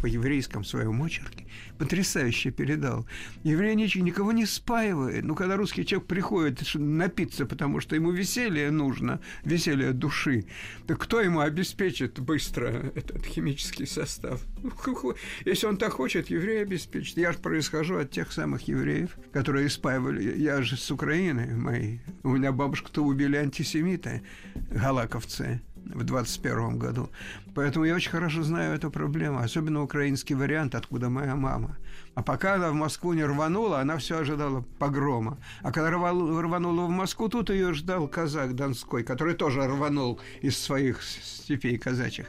по 0.00 0.06
еврейском 0.06 0.64
своем 0.64 1.02
очерке 1.02 1.46
потрясающе 1.78 2.50
передал. 2.50 3.06
Еврей 3.42 3.74
никого 3.74 4.32
не 4.32 4.46
спаивает. 4.46 5.24
Ну, 5.24 5.34
когда 5.34 5.56
русский 5.56 5.84
человек 5.84 6.06
приходит 6.06 6.60
напиться, 6.74 7.46
потому 7.46 7.80
что 7.80 7.96
ему 7.96 8.12
веселье 8.12 8.70
нужно, 8.70 9.20
веселье 9.44 9.92
души, 9.92 10.44
то 10.86 10.94
кто 10.94 11.20
ему 11.20 11.40
обеспечит 11.40 12.20
быстро 12.20 12.92
этот 12.94 13.24
химический 13.24 13.86
состав? 13.86 14.40
Если 15.44 15.66
он 15.66 15.76
так 15.76 15.92
хочет, 15.92 16.30
еврей 16.30 16.62
обеспечит. 16.62 17.16
Я 17.16 17.32
же 17.32 17.38
происхожу 17.38 17.98
от 17.98 18.10
тех 18.10 18.32
самых 18.32 18.68
евреев, 18.68 19.16
которые 19.32 19.68
спаивали. 19.68 20.38
Я 20.38 20.62
же 20.62 20.76
с 20.76 20.90
Украины, 20.90 21.56
мои. 21.56 21.98
У 22.22 22.28
меня 22.28 22.52
бабушку-то 22.52 23.02
убили 23.02 23.36
антисемиты, 23.36 24.22
галаковцы 24.70 25.60
в 25.86 26.04
21 26.04 26.78
году. 26.78 27.10
Поэтому 27.54 27.84
я 27.84 27.94
очень 27.94 28.10
хорошо 28.10 28.42
знаю 28.42 28.74
эту 28.74 28.90
проблему, 28.90 29.38
особенно 29.38 29.82
украинский 29.82 30.34
вариант, 30.34 30.74
откуда 30.74 31.08
моя 31.08 31.36
мама. 31.36 31.76
А 32.14 32.22
пока 32.22 32.54
она 32.54 32.70
в 32.70 32.74
Москву 32.74 33.12
не 33.14 33.24
рванула, 33.24 33.80
она 33.80 33.96
все 33.96 34.18
ожидала 34.18 34.64
погрома. 34.78 35.38
А 35.62 35.72
когда 35.72 35.90
рванула 35.90 36.86
в 36.86 36.90
Москву, 36.90 37.28
тут 37.28 37.50
ее 37.50 37.72
ждал 37.72 38.08
казак 38.08 38.54
Донской, 38.54 39.02
который 39.02 39.34
тоже 39.34 39.66
рванул 39.66 40.20
из 40.42 40.58
своих 40.58 41.02
степей 41.02 41.78
казачьих. 41.78 42.26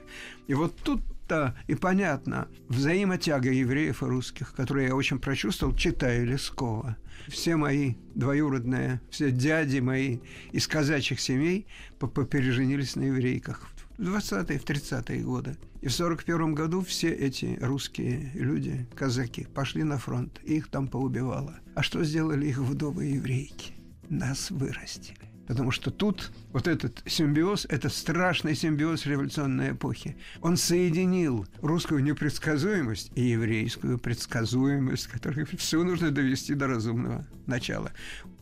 И 0.47 0.53
вот 0.53 0.75
тут 0.83 1.01
то 1.27 1.55
и 1.67 1.75
понятно 1.75 2.47
взаимотяга 2.69 3.51
евреев 3.51 4.03
и 4.03 4.05
русских, 4.05 4.53
которую 4.53 4.87
я 4.87 4.95
очень 4.95 5.19
прочувствовал, 5.19 5.75
читая 5.75 6.23
Лескова. 6.23 6.97
Все 7.27 7.55
мои 7.55 7.95
двоюродные, 8.15 9.01
все 9.09 9.31
дяди 9.31 9.79
мои 9.79 10.19
из 10.51 10.67
казачьих 10.67 11.19
семей 11.19 11.67
попереженились 11.99 12.95
на 12.95 13.03
еврейках 13.03 13.69
в 13.97 14.01
20-е, 14.01 14.59
в 14.59 14.65
30-е 14.65 15.23
годы. 15.23 15.57
И 15.81 15.87
в 15.87 15.93
41 15.93 16.55
году 16.55 16.81
все 16.81 17.09
эти 17.09 17.57
русские 17.61 18.31
люди, 18.33 18.87
казаки, 18.95 19.47
пошли 19.53 19.83
на 19.83 19.97
фронт, 19.97 20.39
и 20.43 20.55
их 20.55 20.69
там 20.69 20.87
поубивало. 20.87 21.59
А 21.75 21.83
что 21.83 22.03
сделали 22.03 22.47
их 22.47 22.57
вдовы 22.57 23.05
еврейки? 23.05 23.73
Нас 24.09 24.51
вырастили. 24.51 25.32
Потому 25.47 25.71
что 25.71 25.91
тут 25.91 26.31
вот 26.51 26.67
этот 26.67 27.03
симбиоз, 27.05 27.65
это 27.69 27.89
страшный 27.89 28.55
симбиоз 28.55 29.05
революционной 29.05 29.71
эпохи. 29.71 30.15
Он 30.41 30.55
соединил 30.55 31.45
русскую 31.61 32.03
непредсказуемость 32.03 33.11
и 33.15 33.21
еврейскую 33.21 33.97
предсказуемость, 33.97 35.07
которую 35.07 35.47
все 35.57 35.83
нужно 35.83 36.11
довести 36.11 36.53
до 36.53 36.67
разумного 36.67 37.25
начала. 37.45 37.91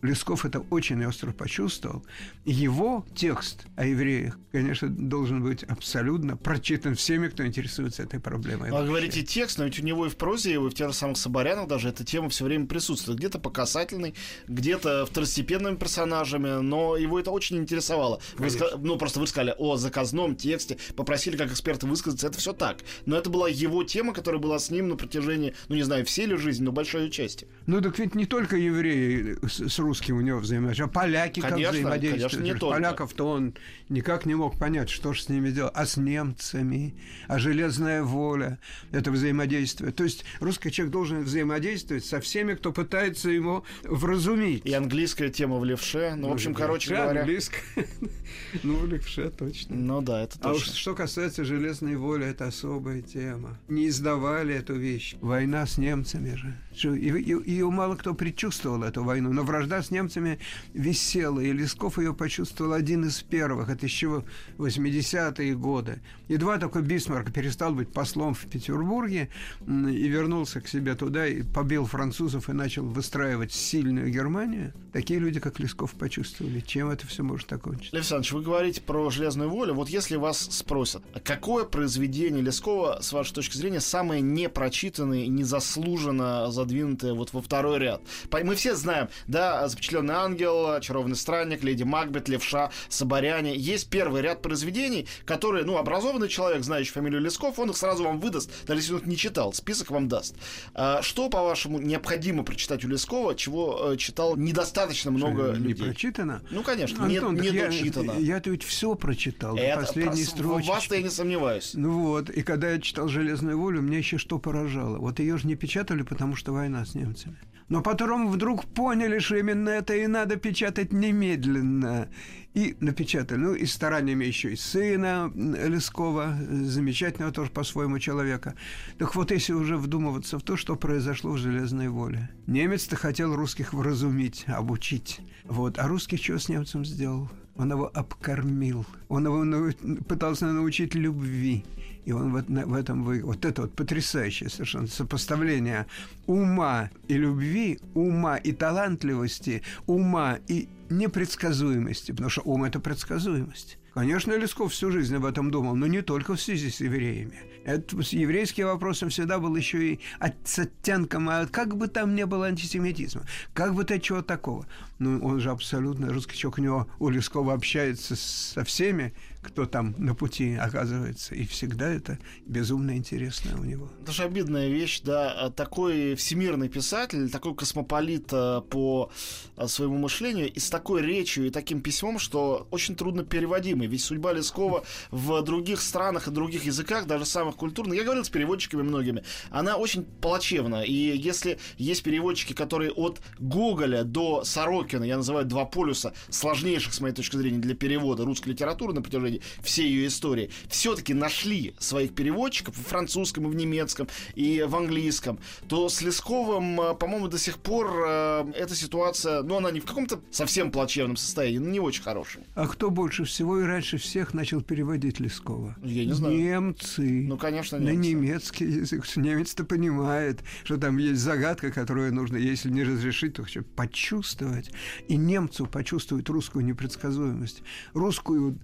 Лесков 0.02 0.46
это 0.46 0.60
очень 0.60 1.04
остро 1.06 1.32
почувствовал. 1.32 2.04
Его 2.44 3.06
текст 3.16 3.66
о 3.76 3.86
евреях, 3.86 4.40
конечно, 4.52 4.90
должен 4.90 5.44
быть 5.44 5.64
абсолютно 5.64 6.36
прочитан 6.36 6.96
всеми, 6.96 7.28
кто 7.28 7.46
интересуется 7.46 8.04
этой 8.04 8.20
проблемой. 8.20 8.72
Вы 8.72 8.86
говорите 8.86 9.24
текст, 9.24 9.60
но 9.60 9.66
ведь 9.66 9.80
у 9.80 9.84
него 9.84 10.08
и 10.08 10.10
в 10.10 10.18
прозе, 10.18 10.54
и 10.54 10.58
в 10.58 10.72
тех 10.72 10.90
же 10.90 10.96
самых 10.96 11.18
Соборянах 11.18 11.68
даже 11.68 11.90
эта 11.90 12.04
тема 12.04 12.30
все 12.30 12.46
время 12.46 12.66
присутствует. 12.66 13.20
Где-то 13.20 13.40
по 13.40 13.52
касательной, 13.52 14.16
где-то 14.48 15.06
второстепенными 15.06 15.76
персонажами, 15.76 16.62
но 16.62 16.90
его 16.97 17.19
это 17.19 17.32
очень 17.32 17.58
интересовало. 17.58 18.19
Вы, 18.38 18.49
ну, 18.80 18.97
просто 18.97 19.19
вы 19.19 19.27
сказали 19.27 19.56
о 19.58 19.77
заказном 19.77 20.36
тексте, 20.36 20.77
попросили 20.95 21.38
как 21.38 21.51
эксперта 21.51 21.88
высказаться, 21.88 22.27
это 22.27 22.38
все 22.38 22.54
так. 22.54 22.80
Но 23.06 23.17
это 23.17 23.30
была 23.30 23.47
его 23.49 23.84
тема, 23.84 24.13
которая 24.13 24.41
была 24.41 24.60
с 24.60 24.69
ним 24.69 24.89
на 24.89 24.95
протяжении, 24.95 25.54
ну, 25.67 25.75
не 25.75 25.84
знаю, 25.84 26.06
всей 26.06 26.25
ли 26.25 26.38
жизни, 26.38 26.63
но 26.63 26.71
большой 26.71 27.10
части. 27.10 27.47
Ну, 27.67 27.82
так 27.82 27.97
ведь 27.99 28.15
не 28.15 28.25
только 28.25 28.58
евреи 28.58 29.38
с, 29.47 29.69
с 29.69 29.80
русским 29.80 30.17
у 30.17 30.21
него 30.21 30.39
взаимодействуют, 30.39 30.91
а 30.91 30.99
поляки 30.99 31.39
конечно, 31.39 31.65
как 31.65 31.73
взаимодействуют. 31.73 32.32
Конечно, 32.32 32.54
не 32.54 32.71
Поляков-то 32.71 33.27
он 33.27 33.54
никак 33.89 34.25
не 34.25 34.36
мог 34.36 34.58
понять, 34.58 34.89
что 34.89 35.13
же 35.13 35.21
с 35.21 35.30
ними 35.30 35.51
делать. 35.51 35.73
А 35.75 35.86
с 35.86 35.97
немцами, 35.97 36.95
а 37.27 37.38
железная 37.38 38.04
воля, 38.04 38.60
это 38.91 39.12
взаимодействие. 39.12 39.91
То 39.91 40.04
есть 40.04 40.25
русский 40.39 40.71
человек 40.71 40.91
должен 40.91 41.23
взаимодействовать 41.23 42.06
со 42.06 42.19
всеми, 42.19 42.54
кто 42.54 42.71
пытается 42.71 43.30
его 43.30 43.63
вразумить. 43.84 44.65
И 44.65 44.73
английская 44.73 45.30
тема 45.30 45.60
в 45.60 45.65
левше. 45.65 46.13
Ну, 46.17 46.30
в 46.30 46.34
общем, 46.34 46.54
короче 46.54 46.81
левше, 46.89 47.04
говоря... 47.04 47.22
английская. 47.22 47.62
ну, 48.63 48.76
в 48.78 48.88
левше 48.88 49.30
точно. 49.30 49.76
Ну 49.76 50.02
да, 50.02 50.24
это 50.24 50.39
точно. 50.39 50.50
А 50.50 50.54
уж 50.54 50.63
что 50.63 50.96
касается 50.96 51.46
железной 51.46 51.96
воли, 51.96 52.26
это 52.26 52.48
особая 52.48 53.02
тема. 53.02 53.60
Не 53.67 53.88
издавали 53.88 54.56
эту 54.56 54.76
вещь. 54.76 55.15
Война 55.22 55.65
с 55.65 55.78
немцами 55.78 56.36
же. 56.36 56.58
Ее 56.74 57.70
мало 57.70 57.96
кто 57.96 58.14
предчувствовал, 58.14 58.84
эту 58.84 59.04
войну. 59.04 59.32
Но 59.34 59.44
вражда 59.44 59.82
с 59.82 59.92
немцами 59.92 60.40
висела, 60.74 61.40
и 61.40 61.52
Лесков 61.52 61.98
ее 61.98 62.14
почувствовал 62.14 62.74
один 62.74 63.06
из 63.06 63.22
первых. 63.22 63.70
Это 63.70 63.86
еще 63.86 64.24
80-е 64.58 65.56
годы. 65.56 66.02
Едва 66.28 66.58
такой 66.58 66.82
Бисмарк 66.82 67.32
перестал 67.32 67.74
быть 67.74 67.92
послом 67.92 68.34
в 68.34 68.46
Петербурге 68.46 69.30
и 69.68 70.08
вернулся 70.08 70.62
к 70.62 70.68
себе 70.68 70.96
туда, 70.96 71.28
и 71.28 71.44
побил 71.44 71.86
французов 71.86 72.50
и 72.50 72.54
начал 72.54 72.86
выстраивать 72.86 73.52
сильную 73.52 74.10
Германию, 74.10 74.74
такие 74.94 75.20
люди, 75.20 75.40
как 75.40 75.60
Лесков, 75.60 75.92
почувствовали, 75.94 76.60
чем 76.62 76.90
это 76.90 77.06
все 77.08 77.24
может 77.24 77.52
окончиться. 77.54 77.96
Лев 77.96 78.04
Александрович, 78.04 78.32
вы 78.32 78.42
говорите 78.44 78.82
про 78.82 79.10
«Железную 79.10 79.50
волю». 79.50 79.74
Вот 79.74 79.90
если 79.90 80.16
вас 80.16 80.40
спросят, 80.40 81.04
а 81.14 81.20
какое 81.20 81.66
произведение 81.66 82.42
Лескова, 82.42 83.00
с 83.02 83.12
вашей 83.12 83.34
точки 83.34 83.58
зрения, 83.58 83.82
самое 83.82 84.22
непрочитанное 84.22 85.26
и 85.26 85.28
незаслуженно 85.28 86.52
задвинутое 86.62 87.13
вот 87.13 87.34
во 87.34 87.41
второй 87.41 87.80
ряд? 87.80 88.02
Мы 88.32 88.56
все 88.56 88.76
знаем, 88.76 89.10
да, 89.28 89.67
«Запечатленный 89.67 90.13
ангел», 90.13 90.71
«Очарованный 90.71 91.15
странник», 91.15 91.63
«Леди 91.63 91.84
Макбет», 91.84 92.30
«Левша», 92.30 92.71
«Соборяне». 92.89 93.56
Есть 93.56 93.89
первый 93.89 94.21
ряд 94.21 94.41
произведений, 94.41 95.08
которые, 95.26 95.65
ну, 95.65 95.78
образованный 95.78 96.28
человек, 96.28 96.63
знающий 96.63 96.91
фамилию 96.91 97.21
Лесков, 97.21 97.60
он 97.60 97.69
их 97.69 97.78
сразу 97.78 98.04
вам 98.04 98.19
выдаст, 98.19 98.52
даже 98.65 98.82
если 98.82 98.93
он 98.93 99.00
их 99.00 99.06
не 99.08 99.17
читал, 99.17 99.54
список 99.54 99.91
вам 99.91 100.08
даст. 100.08 100.36
А 100.74 101.02
что, 101.02 101.30
по-вашему, 101.30 101.80
необходимо 101.80 102.43
прочитать 102.43 102.84
у 102.86 102.88
Лескова, 102.88 103.36
чего 103.36 103.93
э, 103.93 103.97
читал 103.97 104.36
недостаточно 104.36 105.12
много 105.12 105.52
не 105.52 105.69
людей? 105.69 105.86
Не 105.86 105.91
прочитано? 105.91 106.41
Ну, 106.52 106.63
конечно, 106.63 107.04
Антон, 107.06 107.36
не, 107.36 107.50
не 107.50 107.58
я, 107.58 107.67
дочитано. 107.67 108.13
Я-то 108.17 108.50
ведь 108.50 108.63
все 108.63 108.95
прочитал, 108.95 109.58
Это 109.58 109.82
последние 109.82 110.26
про... 110.26 110.32
строчки. 110.32 110.69
Вас-то 110.69 110.95
я 110.95 111.02
не 111.02 111.10
сомневаюсь. 111.10 111.71
Ну 111.74 112.08
вот, 112.08 112.30
и 112.30 112.43
когда 112.43 112.71
я 112.71 112.80
читал 112.80 113.08
«Железную 113.08 113.58
волю», 113.60 113.82
меня 113.82 113.97
еще 113.97 114.17
что 114.17 114.39
поражало. 114.39 114.97
Вот 114.97 115.19
ее 115.19 115.38
же 115.38 115.47
не 115.47 115.56
печатали, 115.56 116.04
потому 116.04 116.36
что 116.36 116.51
война 116.52 116.86
с 116.86 116.96
немцами. 116.96 117.38
Но 117.72 117.82
потом 117.82 118.30
вдруг 118.30 118.66
поняли, 118.66 119.20
что 119.20 119.38
именно 119.38 119.70
это 119.70 119.96
и 119.96 120.06
надо 120.06 120.36
печатать 120.36 120.92
немедленно. 120.92 122.10
И 122.54 122.76
напечатали. 122.82 123.40
Ну, 123.40 123.54
и 123.54 123.66
стараниями 123.66 124.26
еще 124.26 124.52
и 124.52 124.58
сына 124.58 125.32
Лескова, 125.34 126.38
замечательного 126.50 127.32
тоже 127.32 127.50
по-своему 127.50 127.98
человека. 127.98 128.56
Так 128.98 129.16
вот, 129.16 129.32
если 129.32 129.54
уже 129.54 129.78
вдумываться 129.78 130.38
в 130.38 130.44
то, 130.44 130.58
что 130.58 130.76
произошло 130.76 131.32
в 131.32 131.38
«Железной 131.38 131.88
воле». 131.88 132.30
Немец-то 132.46 132.98
хотел 132.98 133.34
русских 133.38 133.72
вразумить, 133.72 134.44
обучить. 134.48 135.22
Вот. 135.46 135.80
А 135.80 135.88
русский 135.88 136.18
что 136.18 136.40
с 136.40 136.50
немцем 136.50 136.84
сделал? 136.84 137.30
Он 137.62 137.71
его 137.71 137.91
обкормил. 137.93 138.88
Он 139.08 139.26
его 139.26 139.43
нау... 139.43 139.71
пытался 140.08 140.47
научить 140.47 140.95
любви. 140.95 141.63
И 142.06 142.12
он 142.12 142.34
в, 142.34 142.43
в 142.43 142.74
этом 142.74 143.04
вы... 143.04 143.21
Вот 143.24 143.45
это 143.45 143.62
вот 143.62 143.74
потрясающее 143.76 144.50
совершенно 144.50 144.88
сопоставление 144.88 145.86
ума 146.26 146.89
и 147.08 147.13
любви, 147.13 147.80
ума 147.93 148.38
и 148.38 148.52
талантливости, 148.52 149.62
ума 149.86 150.39
и 150.47 150.69
непредсказуемости, 150.89 152.12
потому 152.12 152.32
что 152.32 152.41
ум– 152.45 152.63
это 152.65 152.80
предсказуемость. 152.80 153.78
Конечно, 153.93 154.32
Лесков 154.38 154.71
всю 154.71 154.89
жизнь 154.89 155.13
об 155.15 155.25
этом 155.25 155.51
думал, 155.51 155.75
но 155.75 155.86
не 155.86 156.01
только 156.01 156.36
в 156.36 156.41
связи 156.41 156.69
с 156.69 156.80
евреями. 156.80 157.41
Это, 157.65 158.01
с 158.01 158.13
еврейским 158.13 158.65
вопросом 158.65 159.10
всегда 159.10 159.38
был 159.38 159.54
еще 159.56 159.93
и 159.93 159.99
от, 160.17 160.36
с 160.45 160.60
оттенком, 160.60 161.27
а 161.30 161.45
как 161.45 161.75
бы 161.75 161.89
там 161.89 162.15
не 162.15 162.25
было 162.25 162.47
антисемитизма, 162.47 163.23
как 163.54 163.75
бы 163.75 163.84
то 163.84 163.99
чего 163.99 164.21
такого. 164.21 164.65
Ну, 164.99 165.19
он 165.23 165.41
же 165.41 165.51
абсолютно 165.51 166.12
русский 166.13 166.38
человек, 166.38 166.60
у 166.60 166.62
него 166.62 166.88
у 166.99 167.10
Лескова 167.10 167.54
общается 167.54 168.15
со 168.15 168.63
всеми, 168.63 169.13
кто 169.41 169.65
там 169.65 169.95
на 169.97 170.15
пути 170.15 170.56
оказывается. 170.56 171.36
И 171.36 171.45
всегда 171.45 171.89
это 171.89 172.17
безумно 172.45 172.95
интересно 172.95 173.60
у 173.60 173.63
него. 173.63 173.89
Это 174.04 174.12
же 174.12 174.23
обидная 174.23 174.69
вещь, 174.69 175.01
да. 175.01 175.49
Такой 175.56 176.15
всемирный 176.15 176.69
писатель, 176.69 177.30
такой 177.30 177.56
космополит 177.56 178.30
э, 178.32 178.62
по 178.69 179.12
э, 179.58 179.67
своему 179.67 179.97
мышлению 179.97 180.51
и 180.51 180.60
с 180.60 180.69
такой 180.69 181.01
речью 181.01 181.47
и 181.47 181.49
таким 181.49 181.82
письмом, 181.82 182.19
что 182.19 182.67
очень 182.71 182.95
трудно 182.95 183.23
переводимый. 183.23 183.88
Ведь 183.88 184.04
судьба 184.04 184.34
Лескова 184.34 184.84
в 185.10 185.41
других 185.41 185.82
странах 185.82 186.27
и 186.27 186.32
других 186.32 186.65
языках, 186.65 187.08
даже 187.08 187.25
самых 187.25 187.56
культурных, 187.56 187.97
я 187.97 188.04
говорил 188.04 188.23
с 188.23 188.30
переводчиками 188.30 188.84
многими, 188.84 189.23
она 189.49 189.77
очень 189.77 190.04
плачевна. 190.04 190.84
И 190.84 190.93
если 190.93 191.60
есть 191.77 192.04
переводчики, 192.04 192.54
которые 192.54 192.91
от 192.91 193.21
Гоголя 193.39 194.04
до 194.04 194.43
Сорокина, 194.43 195.04
я 195.04 195.17
называю 195.17 195.45
два 195.45 195.65
полюса, 195.65 196.13
сложнейших, 196.30 196.93
с 196.93 196.99
моей 197.01 197.15
точки 197.15 197.36
зрения, 197.36 197.60
для 197.60 197.75
перевода 197.75 198.23
русской 198.23 198.49
литературы 198.49 198.93
на 198.93 199.01
протяжении 199.01 199.31
протяжении 199.32 199.41
всей 199.62 199.88
ее 199.88 200.08
истории, 200.08 200.50
все-таки 200.67 201.13
нашли 201.13 201.74
своих 201.80 202.13
переводчиков 202.13 202.76
в 202.76 202.84
французском, 202.84 203.48
и 203.48 203.50
в 203.50 203.56
немецком, 203.56 204.08
и 204.36 204.65
в 204.67 204.76
английском, 204.76 205.39
то 205.67 205.89
с 205.89 206.02
Лесковым, 206.02 206.80
э, 206.82 206.96
по-моему, 206.96 207.28
до 207.28 207.38
сих 207.38 207.58
пор 207.58 207.91
э, 208.08 208.52
эта 208.56 208.76
ситуация, 208.76 209.44
ну, 209.44 209.58
она 209.58 209.72
не 209.72 209.80
в 209.80 209.86
каком-то 209.86 210.20
совсем 210.32 210.72
плачевном 210.72 211.17
состоянии, 211.17 211.60
но 211.60 211.70
не 211.70 211.80
очень 211.80 212.04
хорошем. 212.04 212.44
А 212.56 212.67
кто 212.67 212.89
больше 212.89 213.24
всего 213.24 213.60
и 213.60 213.63
раньше 213.63 213.98
всех 213.98 214.34
начал 214.34 214.62
переводить 214.62 215.20
Лескова? 215.20 215.76
Я 215.84 216.06
не 216.06 216.13
знаю. 216.13 216.36
Немцы. 216.36 217.26
Ну, 217.28 217.38
конечно, 217.38 217.78
немцы. 217.78 217.94
На 217.94 217.98
немецкий 217.98 218.65
язык. 218.65 219.06
Немец-то 219.15 219.63
понимает, 219.63 220.39
что 220.63 220.78
там 220.78 220.98
есть 220.98 221.22
загадка, 221.22 221.71
которую 221.71 222.13
нужно, 222.13 222.38
если 222.38 222.69
не 222.69 222.84
разрешить, 222.84 223.36
то 223.36 223.44
хотя 223.44 223.62
почувствовать. 223.75 224.71
И 225.08 225.17
немцу 225.17 225.65
почувствовать 225.65 226.29
русскую 226.29 226.65
непредсказуемость, 226.65 227.63
русскую 227.94 228.60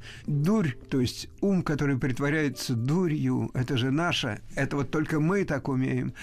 дурь, 0.58 0.74
то 0.90 1.00
есть 1.00 1.30
ум, 1.42 1.62
который 1.62 1.98
притворяется 1.98 2.74
дурью, 2.74 3.52
это 3.54 3.78
же 3.78 3.92
наше, 3.92 4.42
это 4.56 4.76
вот 4.78 4.90
только 4.90 5.20
мы 5.20 5.46
так 5.46 5.68
умеем. 5.68 6.14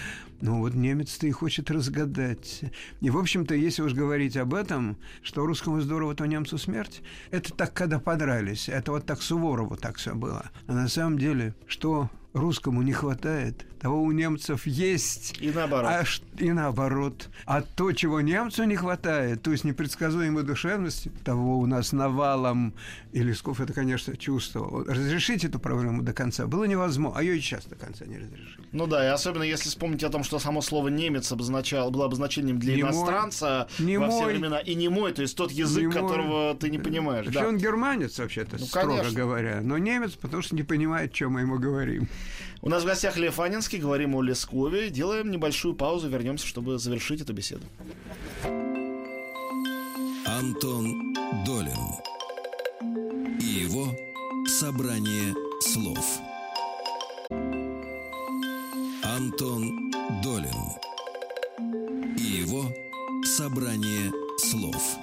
Ну 0.45 0.59
вот 0.59 0.75
немец-то 0.75 1.25
и 1.25 1.31
хочет 1.31 1.71
разгадать. 1.71 2.61
И, 3.01 3.09
в 3.09 3.17
общем-то, 3.17 3.55
если 3.55 3.81
уж 3.81 3.93
говорить 3.93 4.37
об 4.37 4.53
этом, 4.53 4.95
что 5.23 5.43
русскому 5.43 5.81
здорово, 5.81 6.13
то 6.13 6.27
немцу 6.27 6.59
смерть, 6.59 7.01
это 7.31 7.51
так, 7.51 7.73
когда 7.73 7.97
подрались. 7.97 8.69
Это 8.69 8.91
вот 8.91 9.07
так 9.07 9.23
Суворову 9.23 9.75
так 9.75 9.97
все 9.97 10.13
было. 10.13 10.51
А 10.67 10.73
на 10.73 10.87
самом 10.87 11.17
деле, 11.17 11.55
что 11.65 12.11
русскому 12.35 12.81
не 12.81 12.91
хватает, 12.91 13.65
того 13.79 14.01
у 14.03 14.11
немцев 14.11 14.67
есть. 14.67 15.37
И 15.39 15.51
наоборот. 15.51 15.91
А, 15.91 16.03
и 16.37 16.51
наоборот. 16.51 17.29
А 17.45 17.61
то, 17.61 17.91
чего 17.93 18.19
немцу 18.19 18.65
не 18.65 18.75
хватает, 18.75 19.41
то 19.41 19.51
есть 19.51 19.63
непредсказуемой 19.63 20.43
душевности, 20.43 21.11
того 21.23 21.59
у 21.59 21.65
нас 21.65 21.93
навалом. 21.93 22.73
И 23.13 23.23
Лесков 23.23 23.61
это, 23.61 23.73
конечно, 23.73 24.17
чувствовал. 24.17 24.83
Разрешить 24.83 25.45
эту 25.45 25.59
проблему 25.59 26.01
до 26.01 26.13
конца 26.13 26.45
было 26.45 26.65
невозможно, 26.65 27.17
а 27.17 27.23
ее 27.23 27.37
и 27.37 27.41
сейчас 27.41 27.65
до 27.65 27.75
конца 27.75 28.05
не 28.05 28.17
разрешили. 28.17 28.67
Ну 28.73 28.85
да, 28.85 29.05
и 29.05 29.07
особенно 29.07 29.43
если 29.43 29.69
вспомнить 29.69 30.03
о 30.03 30.09
том, 30.09 30.23
что 30.23 30.34
само 30.39 30.61
слово 30.61 30.89
немец 30.89 31.31
обозначало, 31.31 31.89
было 31.89 32.05
обозначением 32.05 32.59
для 32.59 32.75
немой, 32.75 32.91
иностранца 32.91 33.67
немой, 33.79 34.07
во 34.07 34.11
все 34.11 34.25
времена, 34.25 34.59
и 34.59 34.75
не 34.75 34.89
мой, 34.89 35.11
то 35.13 35.21
есть 35.21 35.35
тот 35.35 35.51
язык, 35.51 35.83
немой, 35.83 35.93
которого 35.93 36.55
ты 36.55 36.69
не 36.69 36.79
понимаешь. 36.79 37.25
Вообще 37.25 37.41
да. 37.41 37.47
он 37.47 37.57
германец, 37.57 38.19
вообще-то, 38.19 38.57
ну, 38.59 38.65
строго 38.65 38.97
конечно. 38.97 39.19
говоря, 39.19 39.61
но 39.61 39.77
немец, 39.77 40.11
потому 40.13 40.41
что 40.41 40.55
не 40.55 40.63
понимает, 40.63 41.13
чем 41.13 41.33
мы 41.33 41.41
ему 41.41 41.59
говорим. 41.59 42.07
У 42.61 42.69
нас 42.69 42.83
в 42.83 42.85
гостях 42.87 43.15
Лев 43.17 43.39
Анинский, 43.39 43.77
говорим 43.77 44.15
о 44.15 44.23
Лескове. 44.23 44.89
Делаем 44.89 45.29
небольшую 45.29 45.75
паузу, 45.75 46.09
вернемся, 46.09 46.47
чтобы 46.47 46.79
завершить 46.79 47.21
эту 47.21 47.31
беседу. 47.33 47.63
Антон 50.25 51.13
Долин 51.45 51.77
и 53.39 53.45
его 53.45 53.95
«Собрание 54.47 55.35
слов». 55.61 56.19
Антон 59.03 59.94
Долин 60.21 60.55
и 62.17 62.21
его 62.21 62.65
«Собрание 63.23 64.11
слов». 64.37 64.97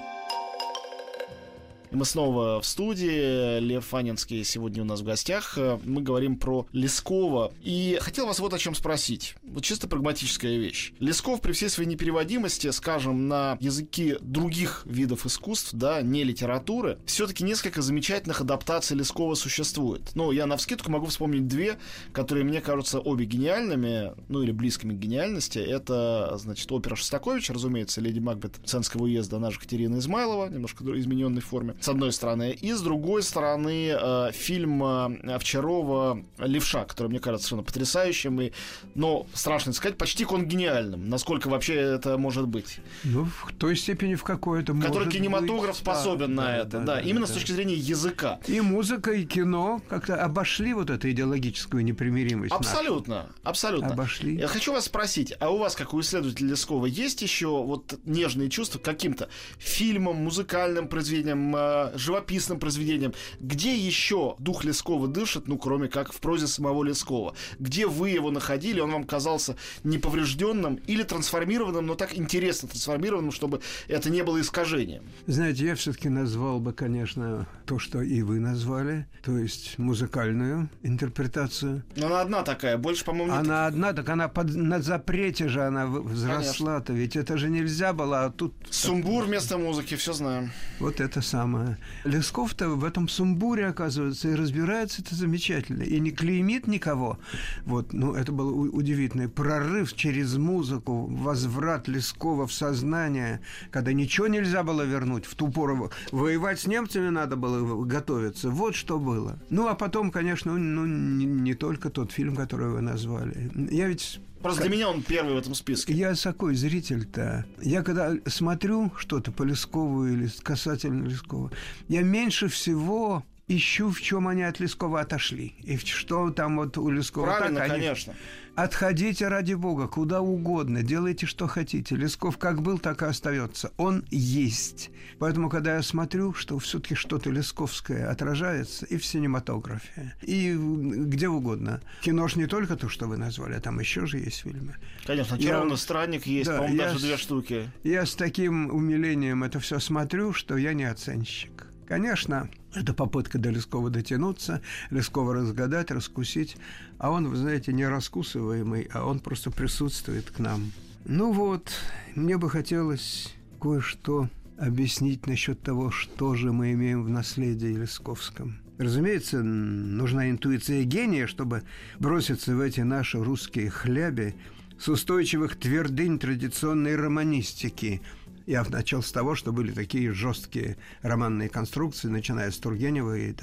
Мы 1.93 2.07
снова 2.07 2.59
в 2.62 2.66
студии. 2.66 3.61
Лев 3.61 3.84
Фанинский 3.84 4.45
сегодня 4.45 4.82
у 4.82 4.86
нас 4.86 5.01
в 5.01 5.05
гостях. 5.05 5.59
Мы 5.84 6.01
говорим 6.01 6.38
про 6.38 6.66
Лескова. 6.72 7.53
И 7.61 7.99
хотел 8.01 8.26
вас 8.26 8.38
вот 8.38 8.55
о 8.55 8.59
чем 8.59 8.74
спросить. 8.74 9.34
Вот 9.43 9.62
чисто 9.62 9.88
прагматическая 9.88 10.57
вещь. 10.57 10.95
Лесков 11.01 11.43
при 11.43 11.53
всей 11.53 11.68
своей 11.68 11.90
непереводимости, 11.90 12.70
скажем, 12.70 13.28
на 13.28 13.59
языки 13.61 14.16
других 14.22 14.82
видов 14.86 15.26
искусств, 15.26 15.74
да, 15.74 16.01
не 16.01 16.24
литературы, 16.24 16.97
все-таки 17.05 17.45
несколько 17.45 17.82
замечательных 17.82 18.40
адаптаций 18.40 18.97
Лескова 18.97 19.34
существует. 19.34 20.12
Ну, 20.14 20.32
я 20.32 20.47
на 20.47 20.57
вскидку 20.57 20.90
могу 20.90 21.07
вспомнить 21.07 21.47
две, 21.47 21.76
которые 22.12 22.45
мне 22.45 22.62
кажутся 22.62 23.01
обе 23.01 23.26
гениальными, 23.26 24.14
ну 24.28 24.43
или 24.43 24.53
близкими 24.53 24.95
к 24.95 24.99
гениальности. 24.99 25.59
Это, 25.59 26.38
значит, 26.38 26.72
опера 26.72 26.97
Шостаковича, 26.97 27.53
разумеется, 27.53 28.01
«Леди 28.01 28.18
Макбет» 28.18 28.55
Ценского 28.64 29.03
уезда, 29.03 29.38
наша 29.38 29.61
Катерина 29.61 29.99
Измайлова, 29.99 30.49
немножко 30.49 30.84
измененной 30.99 31.43
форме 31.43 31.74
с 31.83 31.89
одной 31.89 32.12
стороны. 32.12 32.53
И 32.53 32.72
с 32.72 32.80
другой 32.80 33.22
стороны, 33.22 33.91
э, 33.93 34.30
фильм 34.33 34.83
э, 34.83 35.35
Овчарова 35.35 36.22
«Левша», 36.39 36.85
который, 36.85 37.09
мне 37.09 37.18
кажется, 37.18 37.49
совершенно 37.49 37.64
потрясающим. 37.64 38.41
И, 38.41 38.53
но, 38.95 39.26
страшно 39.35 39.72
сказать, 39.72 39.99
почти 39.99 40.24
он 40.24 40.47
гениальным. 40.47 41.09
Насколько 41.09 41.49
вообще 41.49 41.74
это 41.74 42.16
может 42.18 42.47
быть. 42.47 42.78
Ну, 43.05 43.24
в 43.24 43.53
той 43.59 43.76
степени, 43.76 44.14
в 44.14 44.22
какой 44.22 44.62
это 44.62 44.72
Который 44.74 45.11
кинематограф 45.11 45.70
быть. 45.70 45.76
способен 45.76 46.35
да, 46.37 46.43
на 46.43 46.49
да, 46.49 46.57
это. 46.57 46.70
Да, 46.70 46.78
да, 46.78 46.95
да 46.97 47.01
именно 47.01 47.26
да. 47.26 47.33
с 47.33 47.35
точки 47.35 47.53
зрения 47.53 47.74
языка. 47.74 48.39
И 48.47 48.61
музыка, 48.61 49.12
и 49.12 49.24
кино 49.24 49.80
как-то 49.89 50.22
обошли 50.22 50.74
вот 50.74 50.91
эту 50.91 51.11
идеологическую 51.11 51.85
непримиримость. 51.85 52.53
Абсолютно, 52.53 53.14
нашу. 53.14 53.28
абсолютно. 53.43 53.91
Обошли. 53.91 54.37
Я 54.37 54.47
хочу 54.47 54.72
вас 54.72 54.87
спросить, 54.87 55.35
а 55.41 55.51
у 55.51 55.59
вас, 55.59 55.74
как 55.74 55.95
у 55.95 56.01
исследователя 56.01 56.49
Лескова, 56.51 56.87
есть 56.87 57.22
еще 57.22 57.49
вот 57.49 57.99
нежные 58.05 58.51
чувства 58.51 58.78
к 58.78 58.83
каким-то 58.83 59.28
фильмам, 59.59 60.16
музыкальным 60.16 60.89
произведениям, 60.89 61.55
э, 61.95 61.99
живописным 61.99 62.59
произведением. 62.59 63.12
Где 63.41 63.77
еще 63.77 64.37
дух 64.39 64.64
Лескова 64.64 65.09
дышит, 65.09 65.49
ну, 65.49 65.59
кроме 65.59 65.89
как 65.89 66.12
в 66.12 66.20
прозе 66.20 66.47
самого 66.47 66.85
Лескова? 66.85 67.35
Где 67.59 67.87
вы 67.87 68.11
его 68.11 68.31
находили, 68.31 68.81
он 68.81 68.93
вам 68.93 69.05
казался 69.05 69.57
неповрежденным 69.85 70.77
или 70.87 71.03
трансформированным, 71.03 71.87
но 71.87 71.95
так 71.95 72.16
интересно 72.16 72.68
трансформированным, 72.68 73.33
чтобы 73.33 73.61
это 73.89 74.11
не 74.11 74.23
было 74.23 74.41
искажением? 74.41 75.03
Знаете, 75.27 75.66
я 75.66 75.75
все-таки 75.75 76.09
назвал 76.09 76.61
бы, 76.61 76.73
конечно, 76.73 77.47
то, 77.66 77.79
что 77.79 78.03
и 78.03 78.23
вы 78.23 78.41
назвали, 78.41 79.07
то 79.23 79.39
есть 79.39 79.79
музыкальную 79.79 80.68
интерпретацию. 80.83 81.83
Но 81.97 82.07
она 82.07 82.20
одна 82.20 82.43
такая, 82.43 82.77
больше, 82.79 83.05
по-моему, 83.05 83.33
Она 83.33 83.64
так... 83.64 83.68
одна, 83.68 83.93
так 83.93 84.09
она 84.09 84.29
под, 84.29 84.55
на 84.55 84.81
запрете 84.81 85.49
же 85.49 85.62
она 85.62 85.87
взросла-то, 85.87 86.93
ведь 86.93 87.16
это 87.16 87.37
же 87.37 87.49
нельзя 87.49 87.93
было, 87.93 88.25
а 88.25 88.31
тут... 88.31 88.55
Сумбур 88.70 89.25
вместо 89.25 89.59
музыки, 89.59 89.97
все 89.97 90.12
знаем. 90.12 90.51
Вот 90.81 91.01
это 91.01 91.20
самое. 91.20 91.61
Лесков-то 92.04 92.68
в 92.70 92.84
этом 92.84 93.08
сумбуре, 93.08 93.66
оказывается, 93.66 94.28
и 94.28 94.34
разбирается 94.34 95.02
это 95.02 95.14
замечательно. 95.14 95.82
И 95.82 96.00
не 96.00 96.10
клеймит 96.10 96.66
никого. 96.66 97.18
Вот, 97.64 97.92
ну, 97.92 98.14
это 98.14 98.32
был 98.32 98.62
удивительный 98.74 99.28
прорыв 99.28 99.94
через 99.94 100.36
музыку, 100.36 101.06
возврат 101.06 101.88
Лескова 101.88 102.46
в 102.46 102.52
сознание, 102.52 103.40
когда 103.70 103.92
ничего 103.92 104.26
нельзя 104.26 104.62
было 104.62 104.82
вернуть. 104.82 105.26
В 105.26 105.34
ту 105.34 105.48
пору 105.50 105.90
воевать 106.10 106.60
с 106.60 106.66
немцами 106.66 107.08
надо 107.08 107.36
было 107.36 107.84
готовиться. 107.84 108.50
Вот 108.50 108.74
что 108.74 108.98
было. 108.98 109.38
Ну, 109.50 109.68
а 109.68 109.74
потом, 109.74 110.10
конечно, 110.10 110.52
ну, 110.52 110.86
не, 110.86 111.24
не 111.24 111.54
только 111.54 111.90
тот 111.90 112.12
фильм, 112.12 112.36
который 112.36 112.68
вы 112.68 112.80
назвали. 112.80 113.50
Я 113.70 113.88
ведь 113.88 114.20
Просто 114.43 114.62
для 114.62 114.70
меня 114.70 114.88
он 114.88 115.03
первый 115.03 115.34
в 115.34 115.38
этом 115.38 115.55
списке. 115.55 115.93
Я 115.93 116.14
такой 116.14 116.55
зритель-то. 116.55 117.47
Я 117.61 117.82
когда 117.82 118.12
смотрю 118.26 118.93
что-то 118.99 119.30
по 119.32 119.43
Лескову 119.43 120.07
или 120.07 120.28
касательно 120.43 121.07
Лескова, 121.07 121.51
я 121.88 122.03
меньше 122.03 122.49
всего 122.49 123.24
ищу, 123.49 123.90
в 123.90 124.01
чем 124.01 124.28
они 124.28 124.43
от 124.43 124.61
Лескова 124.61 125.01
отошли. 125.01 125.55
И 125.62 125.76
что 125.76 126.30
там 126.30 126.57
вот 126.57 126.78
у 126.78 126.90
Лескова 126.90 127.24
Правильно, 127.24 127.61
так, 127.61 127.70
они... 127.70 127.80
конечно. 127.80 128.14
Отходите 128.55 129.28
ради 129.28 129.55
Бога, 129.55 129.86
куда 129.88 130.20
угодно, 130.20 130.82
делайте, 130.82 131.24
что 131.24 131.46
хотите. 131.46 131.96
Лесков 131.96 132.36
как 132.36 132.61
был, 132.61 132.78
так 132.78 133.00
и 133.00 133.07
остается. 133.07 133.72
Он 133.78 134.05
есть. 134.11 134.90
Поэтому, 135.18 135.48
когда 135.48 135.76
я 135.76 135.82
смотрю, 135.82 136.34
что 136.34 136.59
все-таки 136.59 136.94
что-то 136.94 137.30
лесковское 137.30 138.11
отражается 138.11 138.84
и 138.84 138.98
в 138.98 139.07
синематографе, 139.07 140.14
и 140.20 140.53
где 140.55 141.28
угодно. 141.28 141.80
Кино 142.03 142.28
ж 142.28 142.36
не 142.36 142.46
только 142.46 142.76
то, 142.76 142.90
что 142.90 143.07
вы 143.07 143.16
назвали, 143.16 143.55
а 143.55 143.61
там 143.61 143.80
еще 143.80 144.05
же 144.05 144.18
есть 144.18 144.40
фильмы. 144.42 144.76
Конечно, 145.07 145.36
«Очарованный 145.36 145.78
странник» 145.78 146.26
есть, 146.26 146.50
Да, 146.50 146.57
по-моему, 146.59 146.76
я 146.76 146.84
даже 146.88 146.98
с- 146.98 147.03
две 147.03 147.16
штуки. 147.16 147.70
Я 147.84 148.05
с 148.05 148.14
таким 148.14 148.68
умилением 148.70 149.44
это 149.44 149.61
все 149.61 149.78
смотрю, 149.78 150.34
что 150.34 150.59
я 150.59 150.74
не 150.74 150.84
оценщик. 150.84 151.51
Конечно, 151.93 152.49
это 152.74 152.95
попытка 152.95 153.36
до 153.36 153.51
Лескова 153.51 153.90
дотянуться, 153.90 154.62
Лескова 154.88 155.34
разгадать, 155.34 155.90
раскусить. 155.90 156.57
А 156.97 157.11
он, 157.11 157.28
вы 157.28 157.36
знаете, 157.36 157.70
не 157.74 157.86
раскусываемый, 157.86 158.88
а 158.95 159.05
он 159.05 159.18
просто 159.20 159.51
присутствует 159.51 160.30
к 160.30 160.38
нам. 160.38 160.72
Ну 161.05 161.32
вот, 161.32 161.70
мне 162.14 162.38
бы 162.38 162.49
хотелось 162.49 163.34
кое-что 163.61 164.30
объяснить 164.57 165.26
насчет 165.26 165.61
того, 165.61 165.90
что 165.90 166.34
же 166.34 166.51
мы 166.51 166.72
имеем 166.72 167.05
в 167.05 167.11
наследии 167.11 167.74
Лесковском. 167.74 168.57
Разумеется, 168.78 169.43
нужна 169.43 170.30
интуиция 170.30 170.84
гения, 170.84 171.26
чтобы 171.26 171.62
броситься 171.99 172.57
в 172.57 172.61
эти 172.61 172.80
наши 172.80 173.22
русские 173.22 173.68
хляби 173.68 174.34
с 174.78 174.88
устойчивых 174.88 175.57
твердынь 175.57 176.18
традиционной 176.18 176.97
романистики. 176.97 178.01
Я 178.47 178.64
начал 178.68 179.03
с 179.03 179.12
того, 179.12 179.34
что 179.34 179.53
были 179.53 179.70
такие 179.72 180.12
жесткие 180.12 180.76
романные 181.03 181.49
конструкции, 181.49 182.09
начиная 182.09 182.51
с 182.51 182.57
Тургенева 182.59 183.16
и 183.16 183.34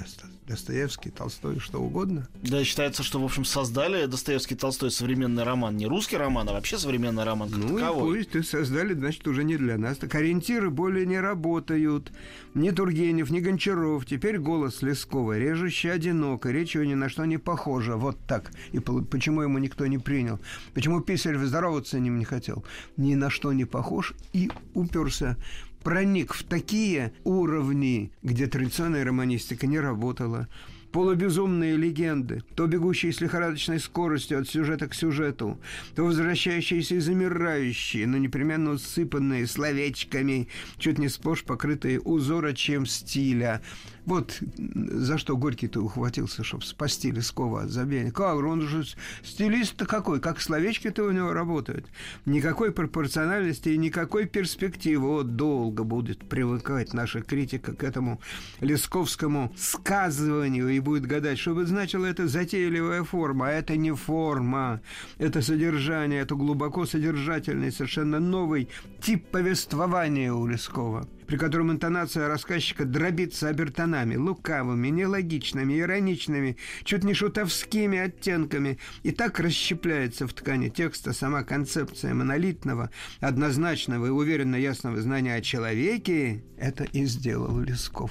Достоевский, 0.46 1.10
Толстой, 1.10 1.58
что 1.58 1.80
угодно. 1.80 2.28
Да, 2.42 2.62
считается, 2.64 3.02
что, 3.02 3.20
в 3.20 3.24
общем, 3.24 3.44
создали 3.44 4.06
Достоевский 4.06 4.56
Толстой 4.56 4.90
современный 4.90 5.42
роман. 5.44 5.76
Не 5.76 5.86
русский 5.86 6.16
роман, 6.16 6.48
а 6.48 6.52
вообще 6.52 6.78
современный 6.78 7.24
роман 7.24 7.48
как 7.50 7.58
Ну 7.58 7.78
таковой. 7.78 8.20
и 8.20 8.24
пусть 8.24 8.36
и 8.36 8.42
создали, 8.42 8.94
значит, 8.94 9.26
уже 9.26 9.44
не 9.44 9.56
для 9.56 9.78
нас. 9.78 9.98
Так 9.98 10.14
ориентиры 10.14 10.70
более 10.70 11.06
не 11.06 11.18
работают. 11.20 12.12
Ни 12.54 12.70
Тургенев, 12.70 13.30
ни 13.30 13.40
Гончаров. 13.40 14.04
Теперь 14.06 14.38
голос 14.38 14.82
Лескова, 14.82 15.38
режущий 15.38 15.90
одиноко, 15.92 16.50
речь 16.50 16.74
его 16.74 16.84
ни 16.84 16.94
на 16.94 17.08
что 17.08 17.24
не 17.24 17.38
похожа. 17.38 17.96
Вот 17.96 18.18
так. 18.26 18.50
И 18.72 18.80
почему 18.80 19.42
ему 19.42 19.58
никто 19.58 19.86
не 19.86 19.98
принял? 19.98 20.40
Почему 20.74 21.00
Писарь 21.00 21.36
здороваться 21.38 21.96
с 21.96 22.00
ним 22.00 22.18
не 22.18 22.24
хотел? 22.24 22.64
Ни 22.96 23.14
на 23.14 23.30
что 23.30 23.52
не 23.52 23.64
похож 23.64 24.14
и 24.32 24.50
уперся 24.90 25.36
проник 25.82 26.34
в 26.34 26.44
такие 26.44 27.12
уровни, 27.24 28.12
где 28.22 28.46
традиционная 28.46 29.04
романистика 29.04 29.66
не 29.66 29.80
работала. 29.80 30.48
Полубезумные 30.92 31.76
легенды, 31.76 32.42
то 32.56 32.66
бегущие 32.66 33.12
с 33.12 33.20
лихорадочной 33.20 33.78
скоростью 33.78 34.40
от 34.40 34.48
сюжета 34.48 34.88
к 34.88 34.94
сюжету, 34.94 35.60
то 35.94 36.04
возвращающиеся 36.04 36.96
и 36.96 36.98
замирающие, 36.98 38.08
но 38.08 38.18
непременно 38.18 38.72
усыпанные 38.72 39.46
словечками, 39.46 40.48
чуть 40.78 40.98
не 40.98 41.08
сплошь 41.08 41.44
покрытые 41.44 42.00
узорочем 42.00 42.86
стиля. 42.86 43.62
Вот 44.10 44.42
за 44.66 45.18
что 45.18 45.36
Горький-то 45.36 45.80
ухватился, 45.80 46.42
чтобы 46.42 46.64
спасти 46.64 47.12
Лескова 47.12 47.62
от 47.62 47.70
забвения. 47.70 48.10
Как? 48.10 48.38
Он 48.38 48.60
же 48.62 48.82
стилист-то 49.22 49.86
какой, 49.86 50.18
как 50.18 50.40
словечки-то 50.40 51.04
у 51.04 51.12
него 51.12 51.32
работают. 51.32 51.86
Никакой 52.26 52.72
пропорциональности 52.72 53.68
и 53.68 53.78
никакой 53.78 54.26
перспективы. 54.26 55.06
Вот 55.06 55.36
долго 55.36 55.84
будет 55.84 56.28
привыкать 56.28 56.92
наша 56.92 57.22
критика 57.22 57.72
к 57.72 57.84
этому 57.84 58.20
лесковскому 58.58 59.54
сказыванию 59.56 60.70
и 60.70 60.80
будет 60.80 61.06
гадать, 61.06 61.38
что 61.38 61.54
бы 61.54 61.64
значила 61.64 62.04
эта 62.04 62.26
затейливая 62.26 63.04
форма. 63.04 63.46
А 63.46 63.52
это 63.52 63.76
не 63.76 63.94
форма, 63.94 64.80
это 65.18 65.40
содержание, 65.40 66.22
это 66.22 66.34
глубоко 66.34 66.84
содержательный, 66.84 67.70
совершенно 67.70 68.18
новый 68.18 68.70
тип 69.00 69.28
повествования 69.28 70.32
у 70.32 70.48
Лескова 70.48 71.06
при 71.30 71.36
котором 71.36 71.70
интонация 71.70 72.26
рассказчика 72.26 72.84
дробится 72.84 73.48
обертонами, 73.48 74.16
лукавыми, 74.16 74.88
нелогичными, 74.88 75.78
ироничными, 75.78 76.56
чуть 76.82 77.04
не 77.04 77.14
шутовскими 77.14 78.00
оттенками, 78.00 78.78
и 79.04 79.12
так 79.12 79.38
расщепляется 79.38 80.26
в 80.26 80.32
ткани 80.32 80.70
текста 80.70 81.12
сама 81.12 81.44
концепция 81.44 82.14
монолитного, 82.14 82.90
однозначного 83.20 84.06
и 84.06 84.10
уверенно 84.10 84.56
ясного 84.56 85.00
знания 85.00 85.36
о 85.36 85.40
человеке, 85.40 86.42
это 86.58 86.82
и 86.82 87.04
сделал 87.04 87.60
Лесков 87.60 88.10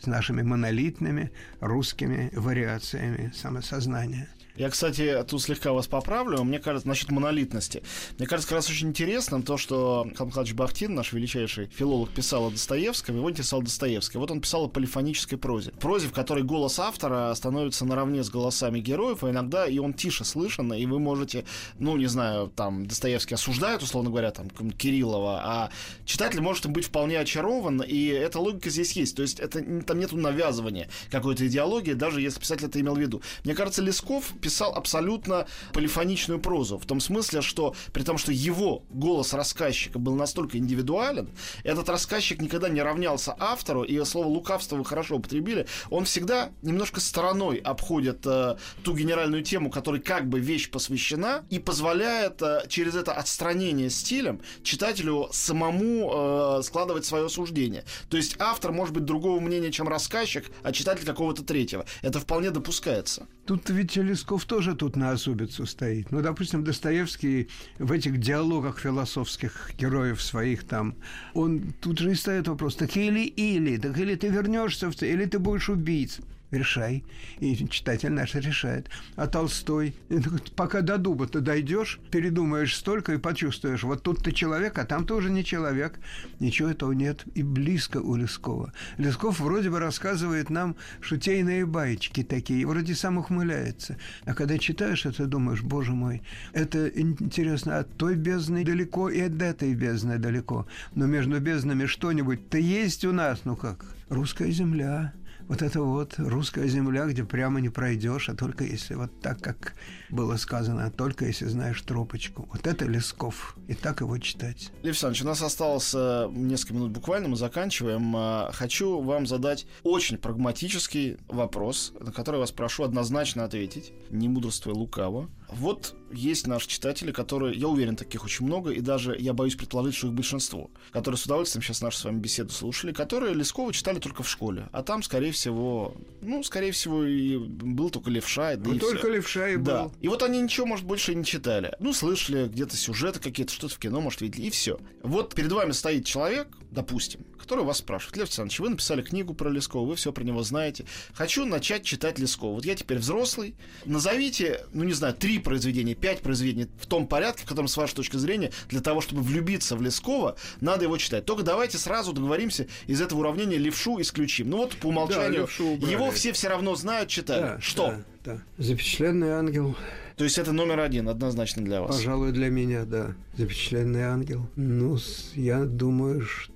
с 0.00 0.06
нашими 0.06 0.40
монолитными 0.40 1.32
русскими 1.60 2.30
вариациями 2.32 3.30
самосознания. 3.34 4.30
Я, 4.56 4.70
кстати, 4.70 5.24
тут 5.28 5.42
слегка 5.42 5.72
вас 5.72 5.88
поправлю. 5.88 6.44
Мне 6.44 6.60
кажется, 6.60 6.86
насчет 6.86 7.10
монолитности. 7.10 7.82
Мне 8.18 8.28
кажется, 8.28 8.48
как 8.48 8.56
раз 8.56 8.70
очень 8.70 8.88
интересно 8.88 9.42
то, 9.42 9.56
что 9.56 10.06
Михайлович 10.08 10.54
Бахтин, 10.54 10.94
наш 10.94 11.12
величайший 11.12 11.66
филолог, 11.66 12.10
писал 12.10 12.46
о 12.46 12.50
Достоевском, 12.50 13.16
его 13.16 13.28
интересовал 13.28 13.64
Достоевский. 13.64 14.18
Вот 14.18 14.30
он 14.30 14.40
писал 14.40 14.66
о 14.66 14.68
полифонической 14.68 15.38
прозе. 15.38 15.72
Прозе, 15.72 16.06
в 16.06 16.12
которой 16.12 16.44
голос 16.44 16.78
автора 16.78 17.34
становится 17.34 17.84
наравне 17.84 18.22
с 18.22 18.30
голосами 18.30 18.78
героев, 18.78 19.24
а 19.24 19.30
иногда 19.30 19.66
и 19.66 19.78
он 19.78 19.92
тише 19.92 20.24
слышен, 20.24 20.72
и 20.72 20.86
вы 20.86 21.00
можете, 21.00 21.44
ну, 21.80 21.96
не 21.96 22.06
знаю, 22.06 22.52
там, 22.54 22.86
Достоевский 22.86 23.34
осуждает, 23.34 23.82
условно 23.82 24.10
говоря, 24.10 24.30
там, 24.30 24.48
Кириллова, 24.50 25.40
а 25.44 25.70
читатель 26.04 26.40
может 26.40 26.66
быть 26.70 26.84
вполне 26.84 27.18
очарован, 27.18 27.82
и 27.82 28.06
эта 28.06 28.38
логика 28.38 28.70
здесь 28.70 28.92
есть. 28.92 29.16
То 29.16 29.22
есть 29.22 29.40
это, 29.40 29.60
там 29.82 29.98
нету 29.98 30.16
навязывания 30.16 30.88
какой-то 31.10 31.44
идеологии, 31.44 31.94
даже 31.94 32.20
если 32.20 32.38
писатель 32.38 32.66
это 32.66 32.80
имел 32.80 32.94
в 32.94 33.00
виду. 33.00 33.20
Мне 33.42 33.54
кажется, 33.54 33.82
Лесков 33.82 34.32
писал 34.44 34.74
абсолютно 34.74 35.46
полифоничную 35.72 36.38
прозу, 36.38 36.76
в 36.76 36.84
том 36.84 37.00
смысле, 37.00 37.40
что 37.40 37.74
при 37.94 38.02
том, 38.02 38.18
что 38.18 38.30
его 38.30 38.84
голос 38.90 39.32
рассказчика 39.32 39.98
был 39.98 40.14
настолько 40.16 40.58
индивидуален, 40.58 41.30
этот 41.62 41.88
рассказчик 41.88 42.42
никогда 42.42 42.68
не 42.68 42.82
равнялся 42.82 43.34
автору, 43.38 43.84
и 43.84 44.04
слово 44.04 44.26
лукавство 44.26 44.76
вы 44.76 44.84
хорошо 44.84 45.16
употребили, 45.16 45.66
он 45.88 46.04
всегда 46.04 46.50
немножко 46.60 47.00
стороной 47.00 47.56
обходит 47.56 48.26
э, 48.26 48.56
ту 48.82 48.94
генеральную 48.94 49.42
тему, 49.42 49.70
которой 49.70 50.02
как 50.02 50.28
бы 50.28 50.40
вещь 50.40 50.70
посвящена, 50.70 51.46
и 51.48 51.58
позволяет 51.58 52.42
э, 52.42 52.64
через 52.68 52.96
это 52.96 53.14
отстранение 53.14 53.88
стилем 53.88 54.42
читателю 54.62 55.30
самому 55.32 56.58
э, 56.58 56.62
складывать 56.64 57.06
свое 57.06 57.30
суждение. 57.30 57.84
То 58.10 58.18
есть 58.18 58.36
автор 58.38 58.72
может 58.72 58.92
быть 58.92 59.06
другого 59.06 59.40
мнения, 59.40 59.72
чем 59.72 59.88
рассказчик, 59.88 60.50
а 60.62 60.72
читатель 60.72 61.06
какого-то 61.06 61.42
третьего. 61.42 61.86
Это 62.02 62.20
вполне 62.20 62.50
допускается. 62.50 63.26
Тут 63.46 63.68
ведь 63.68 63.96
Лесков 63.96 64.46
тоже 64.46 64.74
тут 64.74 64.96
на 64.96 65.10
особицу 65.10 65.66
стоит. 65.66 66.10
Ну, 66.10 66.22
допустим, 66.22 66.64
Достоевский 66.64 67.48
в 67.78 67.92
этих 67.92 68.18
диалогах 68.18 68.78
философских 68.78 69.72
героев 69.78 70.22
своих 70.22 70.64
там, 70.64 70.94
он 71.34 71.74
тут 71.80 71.98
же 71.98 72.12
и 72.12 72.14
ставит 72.14 72.48
вопрос, 72.48 72.76
так 72.76 72.96
или-или, 72.96 73.76
так 73.76 73.98
или 73.98 74.14
ты 74.14 74.28
вернешься, 74.28 74.90
или 75.00 75.26
ты 75.26 75.38
будешь 75.38 75.68
убийц. 75.68 76.20
Решай. 76.54 77.04
И 77.40 77.56
читатель 77.68 78.12
наш 78.12 78.34
решает. 78.34 78.88
А 79.16 79.26
Толстой, 79.26 79.94
э, 80.08 80.20
пока 80.54 80.82
до 80.82 80.98
дуба 80.98 81.26
ты 81.26 81.40
дойдешь, 81.40 81.98
передумаешь 82.10 82.76
столько 82.76 83.12
и 83.12 83.18
почувствуешь, 83.18 83.82
вот 83.82 84.02
тут 84.02 84.22
ты 84.22 84.32
человек, 84.32 84.78
а 84.78 84.84
там 84.84 85.04
тоже 85.04 85.30
не 85.30 85.44
человек. 85.44 85.98
Ничего 86.38 86.68
этого 86.68 86.92
нет 86.92 87.24
и 87.34 87.42
близко 87.42 87.98
у 87.98 88.14
Лескова. 88.14 88.72
Лесков 88.98 89.40
вроде 89.40 89.70
бы 89.70 89.80
рассказывает 89.80 90.48
нам 90.48 90.76
шутейные 91.00 91.66
баечки 91.66 92.22
такие, 92.22 92.66
вроде 92.66 92.94
сам 92.94 93.18
ухмыляется. 93.18 93.96
А 94.24 94.34
когда 94.34 94.56
читаешь 94.58 95.06
это, 95.06 95.26
думаешь, 95.26 95.62
боже 95.62 95.92
мой, 95.92 96.22
это 96.52 96.86
интересно, 96.88 97.78
от 97.78 97.96
той 97.96 98.14
бездны 98.14 98.64
далеко 98.64 99.08
и 99.08 99.20
от 99.20 99.42
этой 99.42 99.74
бездны 99.74 100.18
далеко. 100.18 100.66
Но 100.94 101.06
между 101.06 101.40
безднами 101.40 101.86
что-нибудь-то 101.86 102.58
есть 102.58 103.04
у 103.04 103.12
нас, 103.12 103.40
ну 103.44 103.56
как, 103.56 103.84
русская 104.08 104.50
земля. 104.50 105.12
Вот 105.48 105.60
это 105.60 105.82
вот 105.82 106.14
русская 106.18 106.66
земля, 106.68 107.06
где 107.06 107.24
прямо 107.24 107.60
не 107.60 107.68
пройдешь, 107.68 108.28
а 108.28 108.34
только 108.34 108.64
если 108.64 108.94
вот 108.94 109.20
так, 109.20 109.40
как 109.40 109.74
было 110.10 110.36
сказано, 110.36 110.90
только 110.90 111.26
если 111.26 111.46
знаешь 111.46 111.80
тропочку. 111.82 112.48
Вот 112.52 112.66
это 112.66 112.84
Лесков. 112.86 113.56
И 113.68 113.74
так 113.74 114.00
его 114.00 114.18
читать. 114.18 114.70
Лев 114.82 114.92
Александрович, 114.92 115.22
у 115.22 115.26
нас 115.26 115.42
осталось 115.42 115.92
э, 115.94 116.28
несколько 116.32 116.74
минут 116.74 116.92
буквально, 116.92 117.28
мы 117.28 117.36
заканчиваем. 117.36 118.14
Э, 118.16 118.50
Хочу 118.52 119.00
вам 119.00 119.26
задать 119.26 119.66
очень 119.82 120.18
прагматический 120.18 121.16
вопрос, 121.28 121.92
на 122.00 122.12
который 122.12 122.40
вас 122.40 122.52
прошу 122.52 122.84
однозначно 122.84 123.44
ответить, 123.44 123.92
не 124.10 124.28
мудрствуя 124.28 124.74
лукаво. 124.74 125.28
Вот 125.48 125.94
есть 126.12 126.46
наши 126.46 126.68
читатели, 126.68 127.12
которые, 127.12 127.56
я 127.58 127.68
уверен, 127.68 127.96
таких 127.96 128.24
очень 128.24 128.46
много, 128.46 128.70
и 128.70 128.80
даже 128.80 129.16
я 129.18 129.32
боюсь 129.34 129.54
предположить, 129.56 129.94
что 129.94 130.06
их 130.08 130.12
большинство, 130.14 130.70
которые 130.90 131.18
с 131.18 131.26
удовольствием 131.26 131.62
сейчас 131.62 131.80
нашу 131.82 131.98
с 131.98 132.04
вами 132.04 132.18
беседу 132.18 132.50
слушали, 132.50 132.92
которые 132.92 133.34
Лескова 133.34 133.72
читали 133.72 133.98
только 133.98 134.22
в 134.22 134.28
школе, 134.28 134.68
а 134.72 134.82
там, 134.82 135.02
скорее 135.02 135.32
всего, 135.32 135.94
Ну, 136.22 136.42
скорее 136.42 136.72
всего, 136.72 137.04
и 137.04 137.36
был 137.36 137.90
только 137.90 138.10
левша. 138.10 138.56
Да 138.56 138.70
Ну, 138.70 138.76
и 138.76 138.78
только 138.78 138.98
всё. 138.98 139.12
левша 139.12 139.48
и 139.50 139.56
Да. 139.56 139.90
И 140.00 140.08
вот 140.08 140.22
они 140.22 140.40
ничего, 140.40 140.66
может, 140.66 140.84
больше 140.84 141.14
не 141.14 141.24
читали. 141.24 141.74
Ну, 141.80 141.92
слышали 141.92 142.46
где-то 142.48 142.76
сюжеты 142.76 143.20
какие-то, 143.20 143.52
что-то 143.52 143.74
в 143.74 143.78
кино, 143.78 144.00
может, 144.00 144.20
видели, 144.20 144.46
и 144.46 144.50
все. 144.50 144.78
Вот 145.02 145.34
перед 145.34 145.52
вами 145.52 145.72
стоит 145.72 146.04
человек, 146.04 146.48
допустим, 146.74 147.20
который 147.38 147.64
вас 147.64 147.78
спрашивает. 147.78 148.16
Лев 148.16 148.24
Александрович, 148.24 148.58
вы 148.60 148.68
написали 148.70 149.02
книгу 149.02 149.32
про 149.32 149.48
Лескова, 149.48 149.86
вы 149.86 149.94
все 149.94 150.12
про 150.12 150.24
него 150.24 150.42
знаете. 150.42 150.84
Хочу 151.14 151.46
начать 151.46 151.84
читать 151.84 152.18
Лескова. 152.18 152.54
Вот 152.54 152.64
я 152.64 152.74
теперь 152.74 152.98
взрослый. 152.98 153.54
Назовите, 153.84 154.66
ну, 154.72 154.84
не 154.84 154.92
знаю, 154.92 155.14
три 155.14 155.38
произведения, 155.38 155.94
пять 155.94 156.20
произведений 156.20 156.68
в 156.78 156.86
том 156.86 157.06
порядке, 157.06 157.44
в 157.44 157.48
котором, 157.48 157.68
с 157.68 157.76
вашей 157.76 157.94
точки 157.94 158.16
зрения, 158.16 158.50
для 158.68 158.80
того, 158.80 159.00
чтобы 159.00 159.22
влюбиться 159.22 159.76
в 159.76 159.82
Лескова, 159.82 160.36
надо 160.60 160.84
его 160.84 160.96
читать. 160.98 161.24
Только 161.24 161.42
давайте 161.42 161.78
сразу 161.78 162.12
договоримся, 162.12 162.66
из 162.86 163.00
этого 163.00 163.20
уравнения 163.20 163.56
левшу 163.56 164.00
исключим. 164.00 164.50
Ну, 164.50 164.58
вот 164.58 164.76
по 164.76 164.86
умолчанию, 164.88 165.48
убрали. 165.60 165.90
его 165.90 166.10
все 166.10 166.32
все 166.32 166.48
равно 166.48 166.74
знают, 166.74 167.08
читали. 167.08 167.40
Да, 167.42 167.60
Что? 167.60 167.94
Да, 168.24 168.34
да. 168.34 168.42
Запечатленный 168.58 169.30
ангел, 169.30 169.76
То 170.16 170.24
есть 170.24 170.38
это 170.38 170.52
номер 170.52 170.80
один 170.80 171.08
однозначно 171.08 171.62
для 171.64 171.82
вас. 171.82 171.96
пожалуй, 171.96 172.32
для 172.32 172.48
меня, 172.48 172.84
да. 172.84 173.14
Запечатленный 173.36 174.02
ангел. 174.02 174.48
Ну, 174.56 174.98
я 175.34 175.64
думаю, 175.64 176.22
что 176.22 176.53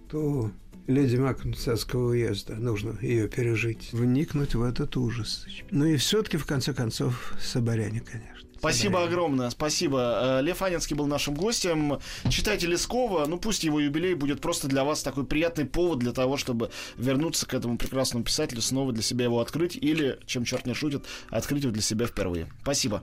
леди 0.89 1.17
Макнцевского 1.17 2.09
уезда 2.09 2.57
нужно 2.57 2.99
ее 3.01 3.29
пережить, 3.29 3.93
вникнуть 3.93 4.55
в 4.55 4.63
этот 4.63 4.97
ужас. 4.97 5.47
Ну 5.71 5.85
и 5.85 5.97
все-таки, 5.97 6.37
в 6.39 6.47
конце 6.47 6.73
концов, 6.73 7.35
Соборяне, 7.41 8.01
конечно. 8.01 8.49
Спасибо 8.59 9.05
огромное, 9.05 9.51
спасибо. 9.51 10.41
Э, 10.41 10.43
Лев 10.43 10.63
Анинский 10.63 10.97
был 10.97 11.07
нашим 11.07 11.35
гостем. 11.35 12.01
Читайте 12.29 12.67
Лескова. 12.67 13.27
Ну, 13.27 13.39
пусть 13.39 13.63
его 13.63 13.79
юбилей 13.79 14.15
будет 14.15 14.41
просто 14.41 14.67
для 14.67 14.83
вас 14.83 15.03
такой 15.03 15.25
приятный 15.25 15.65
повод 15.65 16.01
для 16.01 16.13
того, 16.13 16.37
чтобы 16.37 16.71
вернуться 16.97 17.47
к 17.47 17.55
этому 17.55 17.79
прекрасному 17.79 18.25
писателю, 18.25 18.61
снова 18.61 18.93
для 18.93 19.03
себя 19.03 19.27
его 19.27 19.39
открыть 19.39 19.77
или, 19.77 20.19
чем 20.27 20.45
черт 20.45 20.67
не 20.67 20.75
шутит, 20.75 21.05
открыть 21.31 21.63
его 21.63 21.73
для 21.73 21.83
себя 21.83 22.07
впервые. 22.07 22.49
Спасибо. 22.63 23.03